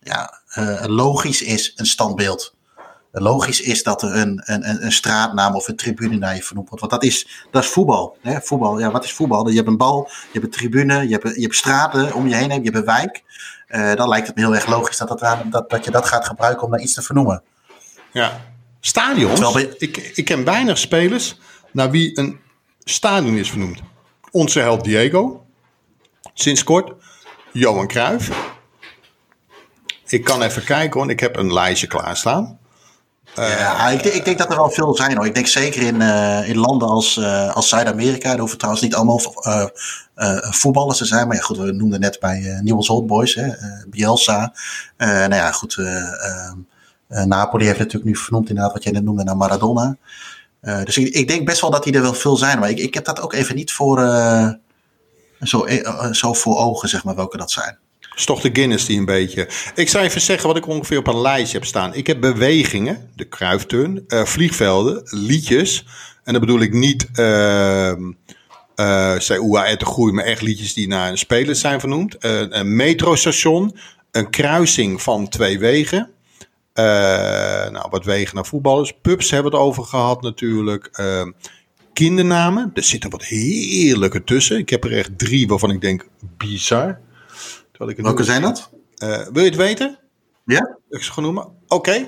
ja, 0.00 0.40
logisch 0.86 1.42
is, 1.42 1.72
een 1.76 1.86
standbeeld 1.86 2.58
logisch 3.12 3.60
is 3.60 3.82
dat 3.82 4.02
er 4.02 4.16
een, 4.16 4.42
een, 4.44 4.84
een- 4.84 4.92
straatnaam 4.92 5.54
of 5.54 5.68
een 5.68 5.76
tribune 5.76 6.16
naar 6.16 6.34
je 6.34 6.42
vernoemd 6.42 6.68
wordt. 6.68 6.84
Want 6.88 7.02
dat 7.02 7.10
is, 7.10 7.44
dat 7.50 7.62
is 7.64 7.68
voetbal. 7.70 8.16
Hè? 8.20 8.40
voetbal. 8.40 8.78
Ja, 8.78 8.90
wat 8.90 9.04
is 9.04 9.12
voetbal? 9.12 9.48
Je 9.48 9.56
hebt 9.56 9.68
een 9.68 9.76
bal, 9.76 10.08
je 10.08 10.28
hebt 10.32 10.44
een 10.44 10.50
tribune, 10.50 11.08
je 11.08 11.12
hebt, 11.18 11.34
je 11.34 11.42
hebt 11.42 11.54
straten 11.54 12.14
om 12.14 12.28
je 12.28 12.34
heen, 12.34 12.48
je 12.48 12.60
hebt 12.70 12.76
een 12.76 12.84
wijk. 12.84 13.22
Eh, 13.66 13.94
dan 13.94 14.08
lijkt 14.08 14.26
het 14.26 14.36
me 14.36 14.42
heel 14.42 14.54
erg 14.54 14.66
logisch 14.66 14.96
dat, 14.96 15.08
dat, 15.08 15.42
dat, 15.50 15.70
dat 15.70 15.84
je 15.84 15.90
dat 15.90 16.06
gaat 16.06 16.26
gebruiken 16.26 16.62
om 16.64 16.70
naar 16.70 16.80
iets 16.80 16.94
te 16.94 17.02
vernoemen. 17.02 17.42
Ja. 18.12 18.40
Stadions. 18.80 19.52
Bij- 19.52 19.74
Ik, 19.78 19.96
ik 19.96 20.24
ken 20.24 20.44
weinig 20.44 20.78
spelers 20.78 21.38
naar 21.72 21.90
wie 21.90 22.18
een 22.18 22.40
stadion 22.84 23.36
is 23.36 23.48
vernoemd. 23.50 23.80
Onze 24.30 24.60
held 24.60 24.84
Diego. 24.84 25.44
Sinds 26.34 26.64
kort. 26.64 26.92
Johan 27.52 27.86
Cruijff. 27.86 28.30
Ik 30.08 30.24
kan 30.24 30.42
even 30.42 30.64
kijken 30.64 31.00
hoor. 31.00 31.10
Ik 31.10 31.20
heb 31.20 31.36
een 31.36 31.52
lijstje 31.52 31.86
klaarstaan. 31.86 32.58
Ja, 33.34 33.88
ik, 33.88 34.02
denk- 34.02 34.14
ik 34.14 34.24
denk 34.24 34.38
dat 34.38 34.50
er 34.50 34.56
wel 34.56 34.70
veel 34.70 34.94
zijn 34.96 35.16
hoor. 35.16 35.26
Ik 35.26 35.34
denk 35.34 35.46
zeker 35.46 35.82
in, 35.82 36.00
eh, 36.02 36.48
in 36.48 36.56
landen 36.58 36.88
als, 36.88 37.16
eh, 37.16 37.54
als 37.54 37.68
Zuid-Amerika. 37.68 38.32
Er 38.32 38.38
hoeven 38.38 38.58
trouwens 38.58 38.84
niet 38.84 38.94
allemaal 38.94 39.20
eh, 39.42 39.66
eh, 40.14 40.52
voetballers 40.52 40.98
te 40.98 41.04
zijn. 41.04 41.26
Maar 41.26 41.36
ja, 41.36 41.42
goed, 41.42 41.56
we 41.56 41.72
noemden 41.72 42.00
net 42.00 42.20
bij 42.20 42.40
uh, 42.40 42.60
Newell's 42.60 42.88
Old 42.88 43.06
Boys, 43.06 43.34
hè, 43.34 43.46
eh, 43.46 43.66
Bielsa. 43.88 44.52
Eh, 44.96 45.08
nou 45.08 45.34
ja, 45.34 45.52
goed. 45.52 45.76
eh, 45.78 45.96
eh, 45.96 46.52
eh, 47.08 47.24
Napoli 47.24 47.64
heeft 47.66 47.78
natuurlijk 47.78 48.04
nu 48.04 48.16
vernoemd 48.16 48.48
inderdaad 48.48 48.72
wat 48.72 48.82
jij 48.82 48.92
net 48.92 49.04
noemde 49.04 49.24
naar 49.24 49.36
Maradona. 49.36 49.96
Eh, 50.60 50.82
dus 50.84 50.96
ik, 50.98 51.14
ik 51.14 51.28
denk 51.28 51.46
best 51.46 51.60
wel 51.60 51.70
dat 51.70 51.84
die 51.84 51.94
er 51.94 52.02
wel 52.02 52.14
veel 52.14 52.36
zijn. 52.36 52.58
Maar 52.58 52.70
ik, 52.70 52.78
ik 52.78 52.94
heb 52.94 53.04
dat 53.04 53.20
ook 53.20 53.32
even 53.32 53.54
niet 53.54 53.72
voor, 53.72 54.02
eh, 54.02 54.48
zo, 55.40 55.64
eh, 55.64 55.86
eh, 55.86 56.12
zo 56.12 56.32
voor 56.32 56.56
ogen, 56.58 56.88
zeg 56.88 57.04
maar, 57.04 57.14
welke 57.14 57.36
dat 57.36 57.50
zijn. 57.50 57.78
Is 58.20 58.26
toch 58.26 58.40
de 58.40 58.50
Guinness 58.52 58.86
die 58.86 58.98
een 58.98 59.04
beetje. 59.04 59.48
Ik 59.74 59.88
zou 59.88 60.04
even 60.04 60.20
zeggen 60.20 60.48
wat 60.48 60.56
ik 60.56 60.66
ongeveer 60.66 60.98
op 60.98 61.06
een 61.06 61.20
lijstje 61.20 61.58
heb 61.58 61.66
staan. 61.66 61.94
Ik 61.94 62.06
heb 62.06 62.20
bewegingen, 62.20 63.10
de 63.16 63.24
kruifturn, 63.24 64.04
eh, 64.08 64.24
vliegvelden, 64.24 65.02
liedjes. 65.04 65.84
En 66.24 66.32
dan 66.32 66.40
bedoel 66.40 66.60
ik 66.60 66.72
niet. 66.72 67.08
ehm 67.12 68.12
eh 68.74 69.18
zei 69.18 69.38
Oea 69.38 69.76
de 69.76 70.10
maar 70.12 70.24
echt 70.24 70.42
liedjes 70.42 70.74
die 70.74 70.88
naar 70.88 71.10
een 71.10 71.18
speler 71.18 71.56
zijn 71.56 71.80
vernoemd. 71.80 72.14
Eh, 72.18 72.40
een 72.48 72.76
metrostation, 72.76 73.76
een 74.10 74.30
kruising 74.30 75.02
van 75.02 75.28
twee 75.28 75.58
wegen. 75.58 76.10
Eh, 76.72 76.84
nou, 77.70 77.86
wat 77.90 78.04
wegen 78.04 78.34
naar 78.34 78.46
voetballers. 78.46 78.92
Pubs 79.02 79.30
hebben 79.30 79.50
we 79.50 79.56
het 79.58 79.66
over 79.66 79.84
gehad 79.84 80.22
natuurlijk. 80.22 80.88
Ehm, 80.92 81.30
kindernamen, 81.92 82.70
er 82.74 82.82
zitten 82.82 83.10
wat 83.10 83.24
heerlijke 83.24 84.24
tussen. 84.24 84.58
Ik 84.58 84.70
heb 84.70 84.84
er 84.84 84.96
echt 84.96 85.18
drie 85.18 85.48
waarvan 85.48 85.70
ik 85.70 85.80
denk 85.80 86.06
bizar. 86.36 86.98
Terwijl 87.80 87.98
ik 87.98 88.04
het 88.04 88.14
Welke 88.14 88.32
zijn 88.32 88.42
dat? 88.42 88.70
eh, 88.96 89.32
wil 89.32 89.42
je 89.42 89.48
het 89.48 89.58
weten? 89.58 89.98
Ja? 90.44 90.76
Ik 90.90 91.02
ze 91.02 91.12
gewoon 91.12 91.34
noemen. 91.34 91.52
Oké. 91.68 92.06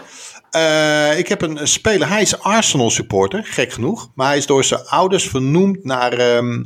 Eh, 0.51 1.19
ik 1.19 1.29
heb 1.29 1.43
een, 1.43 1.61
een 1.61 1.69
speler. 1.69 2.09
Hij 2.09 2.23
is 2.23 2.39
Arsenal 2.39 2.91
supporter, 2.91 3.45
gek 3.45 3.73
genoeg. 3.73 4.11
Maar 4.15 4.27
hij 4.27 4.37
is 4.37 4.47
door 4.47 4.65
zijn 4.65 4.87
ouders 4.87 5.29
vernoemd 5.29 5.85
naar 5.85 6.13
ehm, 6.13 6.65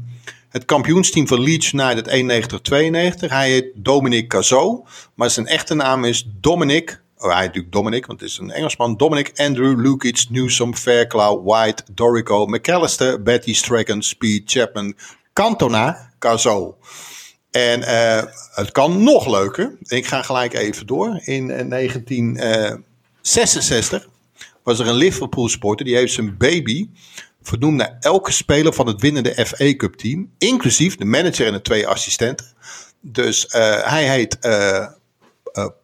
het 0.48 0.64
kampioensteam 0.64 1.26
van 1.26 1.40
Leeds 1.40 1.72
United 1.72 2.08
91-92. 2.08 3.30
Hij 3.30 3.50
heet 3.50 3.66
Dominic 3.74 4.28
Cazot. 4.28 4.88
Maar 5.14 5.30
zijn 5.30 5.46
echte 5.46 5.74
naam 5.74 6.04
is 6.04 6.28
Dominic. 6.40 7.02
Oh, 7.16 7.24
hij 7.24 7.36
heet 7.36 7.46
natuurlijk 7.46 7.72
Dominic, 7.72 8.06
want 8.06 8.20
het 8.20 8.28
is 8.30 8.38
een 8.38 8.50
Engelsman. 8.50 8.96
Dominic 8.96 9.32
Andrew 9.34 9.80
Lukic 9.80 10.26
Newsom 10.30 10.74
Fairclough 10.74 11.44
White 11.44 11.82
Dorico 11.94 12.46
McAllister 12.46 13.22
Betty 13.22 13.54
Strachan 13.54 14.02
Speed 14.02 14.42
Chapman 14.50 14.94
Cantona 15.32 16.12
Cazot. 16.18 16.74
En 17.56 17.82
eh, 17.82 18.22
het 18.54 18.72
kan 18.72 19.02
nog 19.02 19.26
leuker. 19.26 19.76
Ik 19.82 20.06
ga 20.06 20.22
gelijk 20.22 20.54
even 20.54 20.86
door. 20.86 21.20
In 21.24 21.50
eh, 21.50 21.68
1966 21.68 24.08
was 24.62 24.78
er 24.78 24.86
een 24.86 24.94
Liverpool 24.94 25.48
sporter 25.48 25.86
die 25.86 25.96
heeft 25.96 26.12
zijn 26.12 26.36
baby 26.36 26.88
vernoemd 27.42 27.76
naar 27.76 27.96
elke 28.00 28.32
speler 28.32 28.72
van 28.72 28.86
het 28.86 29.00
winnende 29.00 29.46
FA 29.46 29.76
Cup 29.76 29.94
team, 29.94 30.30
inclusief 30.38 30.96
de 30.96 31.04
manager 31.04 31.46
en 31.46 31.52
de 31.52 31.62
twee 31.62 31.86
assistenten. 31.86 32.46
Dus 33.00 33.46
eh, 33.46 33.82
hij 33.82 34.08
heet 34.08 34.38
eh, 34.38 34.76
eh, 34.76 34.88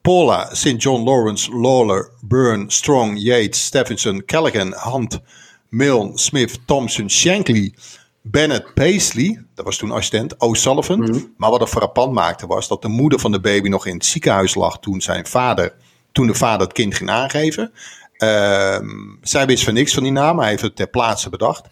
Paula, 0.00 0.54
St. 0.54 0.82
John 0.82 1.04
Lawrence, 1.04 1.56
Lawler, 1.56 2.10
Byrne, 2.20 2.64
Strong, 2.68 3.18
Yates, 3.18 3.64
Stephenson, 3.64 4.24
Callaghan, 4.24 4.74
Hunt, 4.92 5.20
Milne, 5.68 6.18
Smith, 6.18 6.58
Thompson, 6.66 7.10
Shankly, 7.10 7.74
Bennett, 8.22 8.74
Paisley, 8.74 9.44
dat 9.54 9.64
was 9.64 9.76
toen 9.76 9.90
assistent, 9.90 10.38
O'Sullivan. 10.40 10.98
Maar 11.36 11.50
wat 11.50 11.60
er 11.60 11.66
frappant 11.66 12.12
maakte 12.12 12.46
was 12.46 12.68
dat 12.68 12.82
de 12.82 12.88
moeder 12.88 13.18
van 13.18 13.32
de 13.32 13.40
baby 13.40 13.68
nog 13.68 13.86
in 13.86 13.94
het 13.94 14.04
ziekenhuis 14.04 14.54
lag 14.54 14.78
toen 14.80 15.00
zijn 15.00 15.26
vader, 15.26 15.74
toen 16.12 16.26
de 16.26 16.34
vader 16.34 16.66
het 16.66 16.72
kind 16.76 16.94
ging 16.94 17.10
aangeven. 17.10 17.72
Ehm, 18.16 18.88
zij 19.22 19.46
wist 19.46 19.64
van 19.64 19.74
niks 19.74 19.94
van 19.94 20.02
die 20.02 20.12
naam, 20.12 20.38
hij 20.38 20.48
heeft 20.48 20.62
het 20.62 20.76
ter 20.76 20.88
plaatse 20.88 21.28
bedacht. 21.30 21.66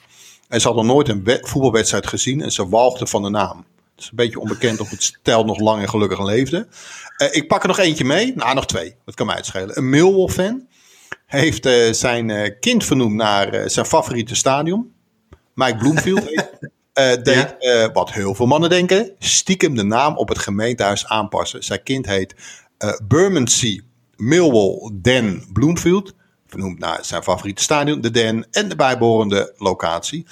En 0.48 0.60
ze 0.60 0.66
had 0.66 0.76
nog 0.76 0.84
nooit 0.86 1.08
een 1.08 1.24
we- 1.24 1.38
voetbalwedstrijd 1.42 2.06
gezien 2.06 2.40
en 2.42 2.52
ze 2.52 2.68
walgde 2.68 3.06
van 3.06 3.22
de 3.22 3.30
naam. 3.30 3.56
Het 3.56 4.04
is 4.04 4.10
een 4.10 4.16
beetje 4.16 4.40
onbekend 4.40 4.80
of 4.80 4.90
het 4.90 5.02
stel 5.02 5.44
nog 5.44 5.58
lang 5.58 5.82
en 5.82 5.88
gelukkig 5.88 6.24
leefde. 6.24 6.68
Eh, 7.16 7.28
ik 7.30 7.48
pak 7.48 7.62
er 7.62 7.68
nog 7.68 7.78
eentje 7.78 8.04
mee. 8.04 8.32
Nou, 8.36 8.54
nog 8.54 8.66
twee. 8.66 8.94
Dat 9.04 9.14
kan 9.14 9.26
mij 9.26 9.34
uitschelen. 9.34 9.76
Een 9.78 9.88
Millwall-fan 9.90 10.66
heeft 11.26 11.66
eh, 11.66 11.92
zijn 11.92 12.30
eh, 12.30 12.54
kind 12.60 12.84
vernoemd 12.84 13.14
naar 13.14 13.70
zijn 13.70 13.86
favoriete 13.86 14.34
stadion. 14.34 14.92
Mike 15.54 15.76
Bloomfield 15.76 16.24
eh, 16.92 17.22
deed 17.22 17.56
eh, 17.58 17.86
wat 17.92 18.12
heel 18.12 18.34
veel 18.34 18.46
mannen 18.46 18.70
denken. 18.70 19.12
Stiekem 19.18 19.74
de 19.74 19.84
naam 19.84 20.16
op 20.16 20.28
het 20.28 20.38
gemeentehuis 20.38 21.06
aanpassen. 21.06 21.64
Zijn 21.64 21.82
kind 21.82 22.06
heet 22.06 22.34
eh 22.78 22.92
Bermondsey 23.08 23.82
Millwall 24.16 24.90
Den 24.94 25.44
Bloomfield. 25.52 26.14
Vernoemd 26.46 26.78
naar 26.78 27.04
zijn 27.04 27.22
favoriete 27.22 27.62
stadion, 27.62 28.00
de 28.00 28.10
Den. 28.10 28.46
En 28.50 28.68
de 28.68 28.76
bijbehorende 28.76 29.54
locatie. 29.56 30.26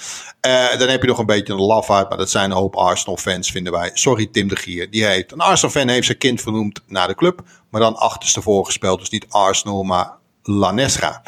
Dan 0.77 0.87
heb 0.87 1.01
je 1.01 1.07
nog 1.07 1.17
een 1.17 1.25
beetje 1.25 1.53
een 1.53 1.59
lafaard. 1.59 2.09
Maar 2.09 2.17
dat 2.17 2.29
zijn 2.29 2.51
een 2.51 2.57
hoop 2.57 2.75
Arsenal-fans, 2.75 3.51
vinden 3.51 3.73
wij. 3.73 3.91
Sorry, 3.93 4.27
Tim 4.27 4.47
de 4.47 4.55
Gier. 4.55 4.91
Die 4.91 5.05
heeft, 5.05 5.31
een 5.31 5.39
Arsenal-fan 5.39 5.87
heeft 5.87 6.05
zijn 6.05 6.17
kind 6.17 6.41
vernoemd 6.41 6.81
naar 6.87 7.07
de 7.07 7.15
club. 7.15 7.43
Maar 7.69 7.81
dan 7.81 7.95
achterstevoren 7.95 8.65
gespeeld. 8.65 8.99
Dus 8.99 9.09
niet 9.09 9.25
Arsenal, 9.29 9.83
maar 9.83 10.11
Lanesra. 10.43 11.21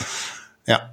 Ja, 0.63 0.91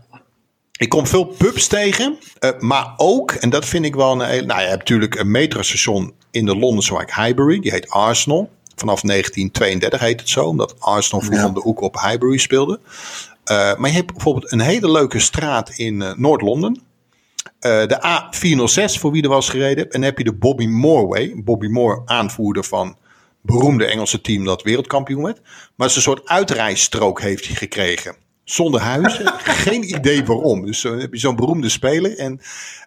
ik 0.78 0.88
kom 0.88 1.06
veel 1.06 1.24
pubs 1.24 1.66
tegen, 1.66 2.18
eh, 2.38 2.50
maar 2.58 2.94
ook, 2.96 3.30
en 3.30 3.50
dat 3.50 3.64
vind 3.66 3.84
ik 3.84 3.94
wel 3.94 4.12
een 4.12 4.28
hele... 4.28 4.46
Nou, 4.46 4.60
je 4.60 4.66
hebt 4.66 4.78
natuurlijk 4.78 5.14
een 5.14 5.30
metrostation 5.30 6.12
in 6.30 6.46
de 6.46 6.56
Londense 6.56 6.94
wijk 6.94 7.14
Highbury. 7.14 7.60
Die 7.60 7.70
heet 7.70 7.90
Arsenal. 7.90 8.50
Vanaf 8.74 9.00
1932 9.00 10.00
heet 10.00 10.20
het 10.20 10.28
zo, 10.28 10.44
omdat 10.44 10.74
Arsenal 10.78 11.20
vroeger 11.20 11.42
Ja. 11.42 11.48
om 11.48 11.54
de 11.54 11.60
hoek 11.60 11.80
op 11.80 12.00
Highbury 12.00 12.38
speelde. 12.38 12.80
Eh, 13.44 13.76
maar 13.76 13.90
je 13.90 13.96
hebt 13.96 14.12
bijvoorbeeld 14.12 14.52
een 14.52 14.60
hele 14.60 14.90
leuke 14.90 15.18
straat 15.18 15.70
in 15.70 16.02
eh, 16.02 16.12
Noord-Londen. 16.16 16.82
De 17.60 17.98
A406, 18.02 18.98
voor 18.98 19.12
wie 19.12 19.22
er 19.22 19.28
was 19.28 19.48
gereden. 19.48 19.84
En 19.84 19.90
dan 19.90 20.02
heb 20.02 20.18
je 20.18 20.24
de 20.24 20.32
Bobby 20.32 20.66
Moore 20.66 21.06
Way. 21.06 21.32
Bobby 21.36 21.66
Moore, 21.66 22.02
aanvoerder 22.04 22.64
van 22.64 22.96
beroemde 23.42 23.84
Engelse 23.86 24.20
team 24.20 24.44
dat 24.44 24.62
wereldkampioen 24.62 25.22
werd. 25.22 25.40
Maar 25.42 25.88
het 25.88 25.90
is 25.90 25.96
een 25.96 26.02
soort 26.02 26.28
uitrijstrook 26.28 27.20
heeft 27.20 27.46
hij 27.46 27.56
gekregen. 27.56 28.16
Zonder 28.50 28.80
huizen, 28.80 29.32
geen 29.66 29.94
idee 29.96 30.24
waarom. 30.24 30.66
Dus 30.66 30.80
dan 30.80 30.98
heb 30.98 31.12
je 31.12 31.18
zo'n 31.18 31.36
beroemde 31.36 31.68
speler. 31.68 32.18
En, 32.18 32.40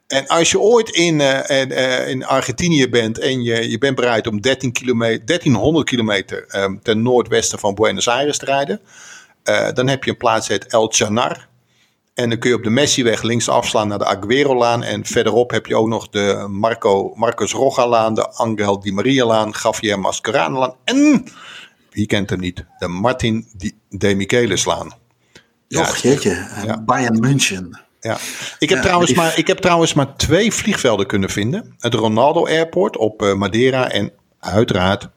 en 0.08 0.28
als 0.28 0.52
je 0.52 0.60
ooit 0.60 0.90
in, 0.90 1.22
eh, 1.22 1.62
eh, 2.02 2.10
in 2.10 2.26
Argentinië 2.26 2.90
bent 2.90 3.20
en 3.20 3.44
je, 3.44 3.70
je 3.70 3.78
bent 3.78 3.96
bereid 3.96 4.28
om 4.28 4.42
13 4.42 4.72
kilometer, 4.72 5.26
1300 5.26 5.86
kilometer 5.90 6.46
ehm, 6.48 6.76
ten 6.82 7.02
noordwesten 7.02 7.60
van 7.60 7.76
Buenos 7.76 8.08
Aires 8.08 8.38
te 8.38 8.46
rijden. 8.46 8.82
eh, 9.44 9.74
dan 9.74 9.88
heb 9.88 10.04
je 10.04 10.12
een 10.12 10.18
plaats 10.18 10.48
heet 10.48 10.66
El 10.66 10.88
Chanar. 10.88 11.48
En 12.14 12.30
dan 12.30 12.40
kun 12.40 12.50
je 12.50 12.56
op 12.56 12.64
de 12.64 12.70
Messiweg 12.70 13.22
links 13.22 13.50
afslaan 13.50 13.88
naar 13.88 13.98
de 13.98 14.06
Aguero-laan. 14.06 14.84
En 14.84 15.06
verderop 15.06 15.52
heb 15.52 15.66
je 15.66 15.76
ook 15.76 15.88
nog 15.88 16.10
de 16.10 16.46
Marco, 16.50 17.14
Marcus 17.16 17.52
Roga-laan, 17.52 18.14
de 18.14 18.30
Angel 18.30 18.80
Di 18.80 18.92
Maria-laan, 18.92 19.54
Javier 19.64 20.00
Mascherano-laan. 20.00 20.76
En, 20.84 21.24
wie 21.92 22.06
kent 22.06 22.30
hem 22.30 22.40
niet, 22.40 22.66
de 22.78 22.88
Martin 22.88 23.48
De 23.90 24.16
Michelis-laan. 24.16 25.01
Och, 25.80 25.96
jeetje. 25.98 26.32
eh. 26.66 26.74
Bayern 26.86 27.20
München. 27.20 27.80
Ja. 28.00 28.18
Ik, 28.60 28.70
heb 28.70 28.78
Ja, 28.78 28.84
trouwens 28.84 29.10
die- 29.12 29.20
maar, 29.20 29.38
ik 29.38 29.48
heb 29.48 29.58
trouwens 29.58 29.94
maar 29.94 30.16
twee 30.16 30.54
vliegvelden 30.54 31.08
kunnen 31.08 31.30
vinden. 31.30 31.76
Het 31.80 31.94
Ronaldo 31.94 32.46
Airport 32.46 32.98
op 32.98 33.22
eh, 33.22 33.34
Madeira 33.34 33.90
en 33.90 34.12
uiteraard 34.40 35.10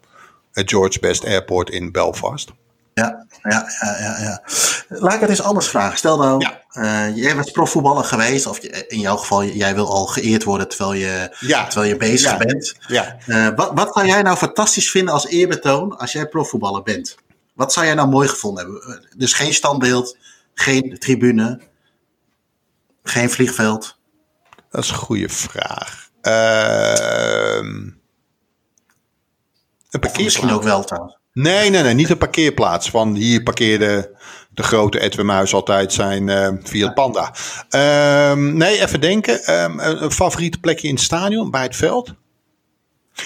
het 0.53 0.71
George 0.71 0.99
Best 1.01 1.25
Airport 1.25 1.71
in 1.71 1.93
Belfast. 1.93 2.51
Ja, 2.95 3.27
ja, 3.43 3.67
ja, 3.81 3.97
ja, 4.01 4.19
ja. 4.23 4.43
Laat 4.89 5.15
ik 5.15 5.21
het 5.21 5.29
eens 5.31 5.43
anders 5.43 5.69
vragen. 5.69 5.99
Stel 5.99 6.17
nou, 6.19 6.41
Ja. 6.41 6.61
eh, 7.09 7.17
jij 7.17 7.35
bent 7.37 7.53
profvoetballer 7.53 8.05
geweest, 8.05 8.47
of 8.47 8.63
je- 8.63 8.85
in 8.89 9.01
jouw 9.01 9.17
geval, 9.17 9.45
jij 9.45 9.75
wil 9.75 9.89
al 9.91 10.07
geëerd 10.07 10.45
worden 10.45 10.69
terwijl 10.69 10.93
je, 10.93 11.37
Ja. 11.41 11.67
terwijl 11.67 11.93
je 11.93 11.97
bezig 11.99 12.37
bent. 12.37 12.75
Ja. 12.87 13.17
Wat, 13.57 13.71
wat 13.75 13.91
zou 13.95 14.07
jij 14.07 14.23
nou 14.23 14.37
fantastisch 14.37 14.91
vinden 14.91 15.15
als 15.15 15.27
eerbetoon 15.27 15.99
als 15.99 16.13
jij 16.13 16.27
profvoetballer 16.27 16.83
bent? 16.83 17.17
Wat 17.55 17.73
zou 17.73 17.87
jij 17.87 17.95
nou 17.95 18.09
mooi 18.09 18.29
gevonden 18.29 18.65
hebben? 18.65 19.01
Dus 19.17 19.33
geen 19.33 19.55
standbeeld, 19.55 20.17
geen 20.55 20.99
tribune, 20.99 21.61
geen 23.03 23.31
vliegveld. 23.31 23.99
Dat 24.71 24.85
is 24.85 24.91
een 24.91 24.97
goede 24.97 25.29
vraag. 25.29 26.09
Ehm 26.21 27.93
een 29.95 30.01
Of 30.01 30.11
parkeerplaats. 30.11 30.25
misschien 30.25 30.51
ook 30.51 30.63
wel 30.63 30.85
trouwens. 30.85 31.19
Nee, 31.33 31.71
nee, 31.71 31.83
nee, 31.83 31.95
niet 31.95 32.11
een 32.11 32.19
parkeerplaats. 32.19 32.91
Van 32.91 33.15
hier 33.15 33.43
parkeerde 33.43 34.17
de 34.51 34.63
grote 34.63 35.01
Edwin 35.01 35.27
Muis 35.27 35.55
altijd 35.55 35.93
zijn 35.93 36.29
eh 36.29 36.49
Fiat 36.63 36.95
Panda. 36.95 37.35
Ehm, 37.69 38.57
nee, 38.57 38.81
even 38.83 39.01
denken. 39.01 39.45
Ehm, 39.45 39.79
een, 39.79 40.03
een 40.03 40.11
favoriete 40.11 40.59
plekje 40.61 40.89
in 40.89 40.95
het 40.95 41.03
stadion, 41.03 41.51
bij 41.51 41.63
het 41.63 41.77
veld? 41.77 42.15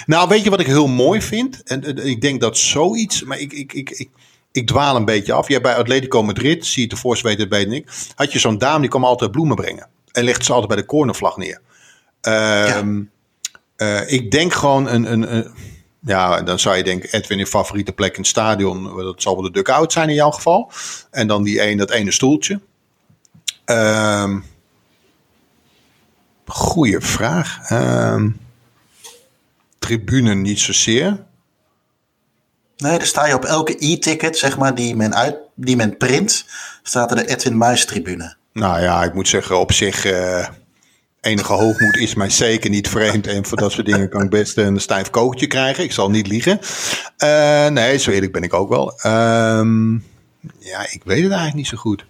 Nou, 0.07 0.29
weet 0.29 0.45
je 0.45 0.51
wat 0.51 0.61
ik 0.61 0.67
heel 0.67 0.87
mooi 0.87 1.23
vind? 1.23 1.63
En, 1.63 1.85
en 1.85 2.07
ik 2.07 2.21
denk 2.21 2.41
dat 2.41 2.59
zoiets, 2.59 3.23
maar 3.23 3.39
ik, 3.39 3.53
ik, 3.53 3.73
ik, 3.73 3.91
ik, 3.91 4.11
ik 4.59 4.67
dwaal 4.67 4.97
een 4.97 5.05
beetje 5.05 5.33
af. 5.33 5.49
Jij 5.49 5.61
bij 5.61 5.75
Atletico 5.75 6.23
Madrid, 6.23 6.67
zie 6.67 6.83
je 6.83 6.89
tevoorschijn 6.89 7.37
weten, 7.37 7.51
dat 7.51 7.59
weet 7.59 7.73
ik. 7.73 7.89
Had 8.15 8.33
je 8.33 8.39
zo'n 8.39 8.59
dame, 8.59 8.81
die 8.81 8.91
kwam 8.91 9.05
altijd 9.05 9.31
bloemen 9.31 9.57
brengen. 9.57 9.89
En 10.13 10.25
legde 10.25 10.45
ze 10.45 10.53
altijd 10.53 10.69
bij 10.69 10.81
de 10.81 10.87
cornervlag 10.87 11.37
neer. 11.37 11.61
Ehm, 12.21 13.03
eh, 13.77 14.13
ik 14.13 14.31
denk 14.31 14.53
gewoon 14.53 14.89
een, 14.89 15.13
een, 15.13 15.35
een 15.35 15.51
ja, 16.01 16.43
dan 16.43 16.59
zou 16.59 16.77
je 16.77 16.83
denken, 16.83 17.13
Edwin, 17.13 17.39
je 17.39 17.47
favoriete 17.47 17.93
plek 17.93 18.13
in 18.15 18.21
het 18.21 18.31
stadion. 18.31 18.97
Dat 18.97 19.23
zal 19.23 19.35
wel 19.35 19.43
de 19.43 19.51
dugout 19.51 19.93
zijn 19.93 20.09
in 20.09 20.15
jouw 20.15 20.31
geval. 20.31 20.71
En 21.11 21.27
dan 21.27 21.43
die 21.43 21.63
een, 21.63 21.77
dat 21.77 21.91
ene 21.91 22.13
stoeltje. 22.13 22.61
Ehm 23.65 24.39
goeie 26.47 27.01
vraag. 27.01 27.71
Ehm 27.71 28.31
tribune 29.79 30.35
niet 30.35 30.61
zozeer. 30.61 31.27
Nee, 32.79 32.99
daar 32.99 33.07
sta 33.07 33.27
je 33.27 33.35
op 33.35 33.45
elke 33.45 33.77
e-ticket, 33.79 34.39
zeg 34.39 34.59
maar, 34.59 34.75
die 34.75 34.97
men, 34.97 35.15
uit, 35.15 35.37
die 35.55 35.77
men 35.77 35.97
print, 35.97 36.45
staat 36.83 37.11
er 37.11 37.17
de 37.17 37.27
Edwin 37.27 37.57
Muis 37.57 37.85
tribune. 37.87 38.37
Nou 38.53 38.81
ja, 38.81 39.05
ik 39.05 39.15
moet 39.15 39.29
zeggen, 39.29 39.59
op 39.59 39.73
zich... 39.73 40.05
eh, 40.05 40.49
enige 41.21 41.53
hoogmoed 41.53 41.97
is 41.97 42.15
mij 42.15 42.31
zeker 42.31 42.71
niet 42.71 42.89
vreemd. 42.89 43.27
En 43.27 43.45
voor 43.47 43.57
dat 43.57 43.73
soort 43.73 43.87
dingen 43.87 44.09
kan 44.09 44.23
ik 44.23 44.31
best 44.31 44.57
een 44.57 44.81
stijf 44.81 45.11
kookje 45.11 45.47
krijgen. 45.47 45.85
Ik 45.85 45.93
zal 45.93 46.11
niet 46.11 46.27
liegen. 46.27 46.61
Eh, 47.17 47.69
nee, 47.69 47.99
zo 47.99 48.11
eerlijk 48.11 48.33
ben 48.33 48.43
ik 48.43 48.55
ook 48.55 48.69
wel. 48.69 49.01
Ehm, 49.01 49.93
ja, 50.59 50.81
ik 50.91 51.03
weet 51.05 51.23
het 51.23 51.33
eigenlijk 51.33 51.55
niet 51.55 51.67
zo 51.67 51.77
goed. 51.77 52.05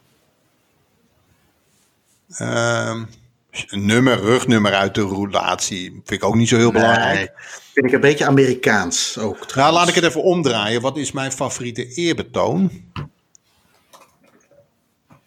Een 2.28 3.08
nummer, 3.70 4.20
rugnummer 4.20 4.74
uit 4.74 4.94
de 4.94 5.00
roulatie 5.00 5.90
vind 5.90 6.10
ik 6.10 6.24
ook 6.24 6.34
niet 6.34 6.48
zo 6.48 6.56
heel 6.56 6.72
belangrijk. 6.72 7.14
Nee, 7.16 7.28
vind 7.72 7.86
ik 7.86 7.92
een 7.92 8.00
beetje 8.00 8.26
Amerikaans 8.26 9.18
ook. 9.18 9.34
Nou, 9.34 9.46
trouwens. 9.46 9.78
laat 9.78 9.88
ik 9.88 9.94
het 9.94 10.04
even 10.04 10.22
omdraaien. 10.22 10.80
Wat 10.80 10.96
is 10.96 11.12
mijn 11.12 11.32
favoriete 11.32 11.86
eerbetoon? 11.86 12.70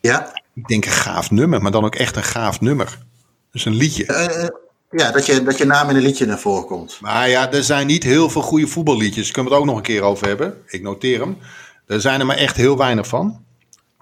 Ja, 0.01 0.41
Ik 0.53 0.67
denk 0.67 0.85
een 0.85 0.91
gaaf 0.91 1.31
nummer, 1.31 1.61
maar 1.61 1.71
dan 1.71 1.85
ook 1.85 1.95
echt 1.95 2.15
een 2.15 2.23
gaaf 2.23 2.61
nummer. 2.61 2.97
Dus 3.51 3.65
een 3.65 3.73
liedje. 3.75 4.05
Eh, 4.05 4.47
ja 4.91 5.11
dat, 5.11 5.25
je, 5.25 5.43
dat 5.43 5.57
je 5.57 5.65
naam 5.65 5.89
in 5.89 5.95
een 5.95 6.01
liedje 6.01 6.25
naar 6.25 6.39
voren 6.39 6.65
komt. 6.65 6.97
Maar 7.01 7.29
ja, 7.29 7.51
er 7.51 7.63
zijn 7.63 7.87
niet 7.87 8.03
heel 8.03 8.29
veel 8.29 8.41
goede 8.41 8.67
voetballiedjes. 8.67 9.23
Daar 9.23 9.33
kunnen 9.33 9.51
we 9.51 9.57
het 9.57 9.67
ook 9.67 9.69
nog 9.69 9.77
een 9.77 9.93
keer 9.93 10.01
over 10.01 10.27
hebben. 10.27 10.61
Ik 10.67 10.81
noteer 10.81 11.19
hem. 11.19 11.37
Er 11.87 12.01
zijn 12.01 12.19
er 12.19 12.25
maar 12.25 12.37
echt 12.37 12.55
heel 12.55 12.77
weinig 12.77 13.07
van. 13.07 13.43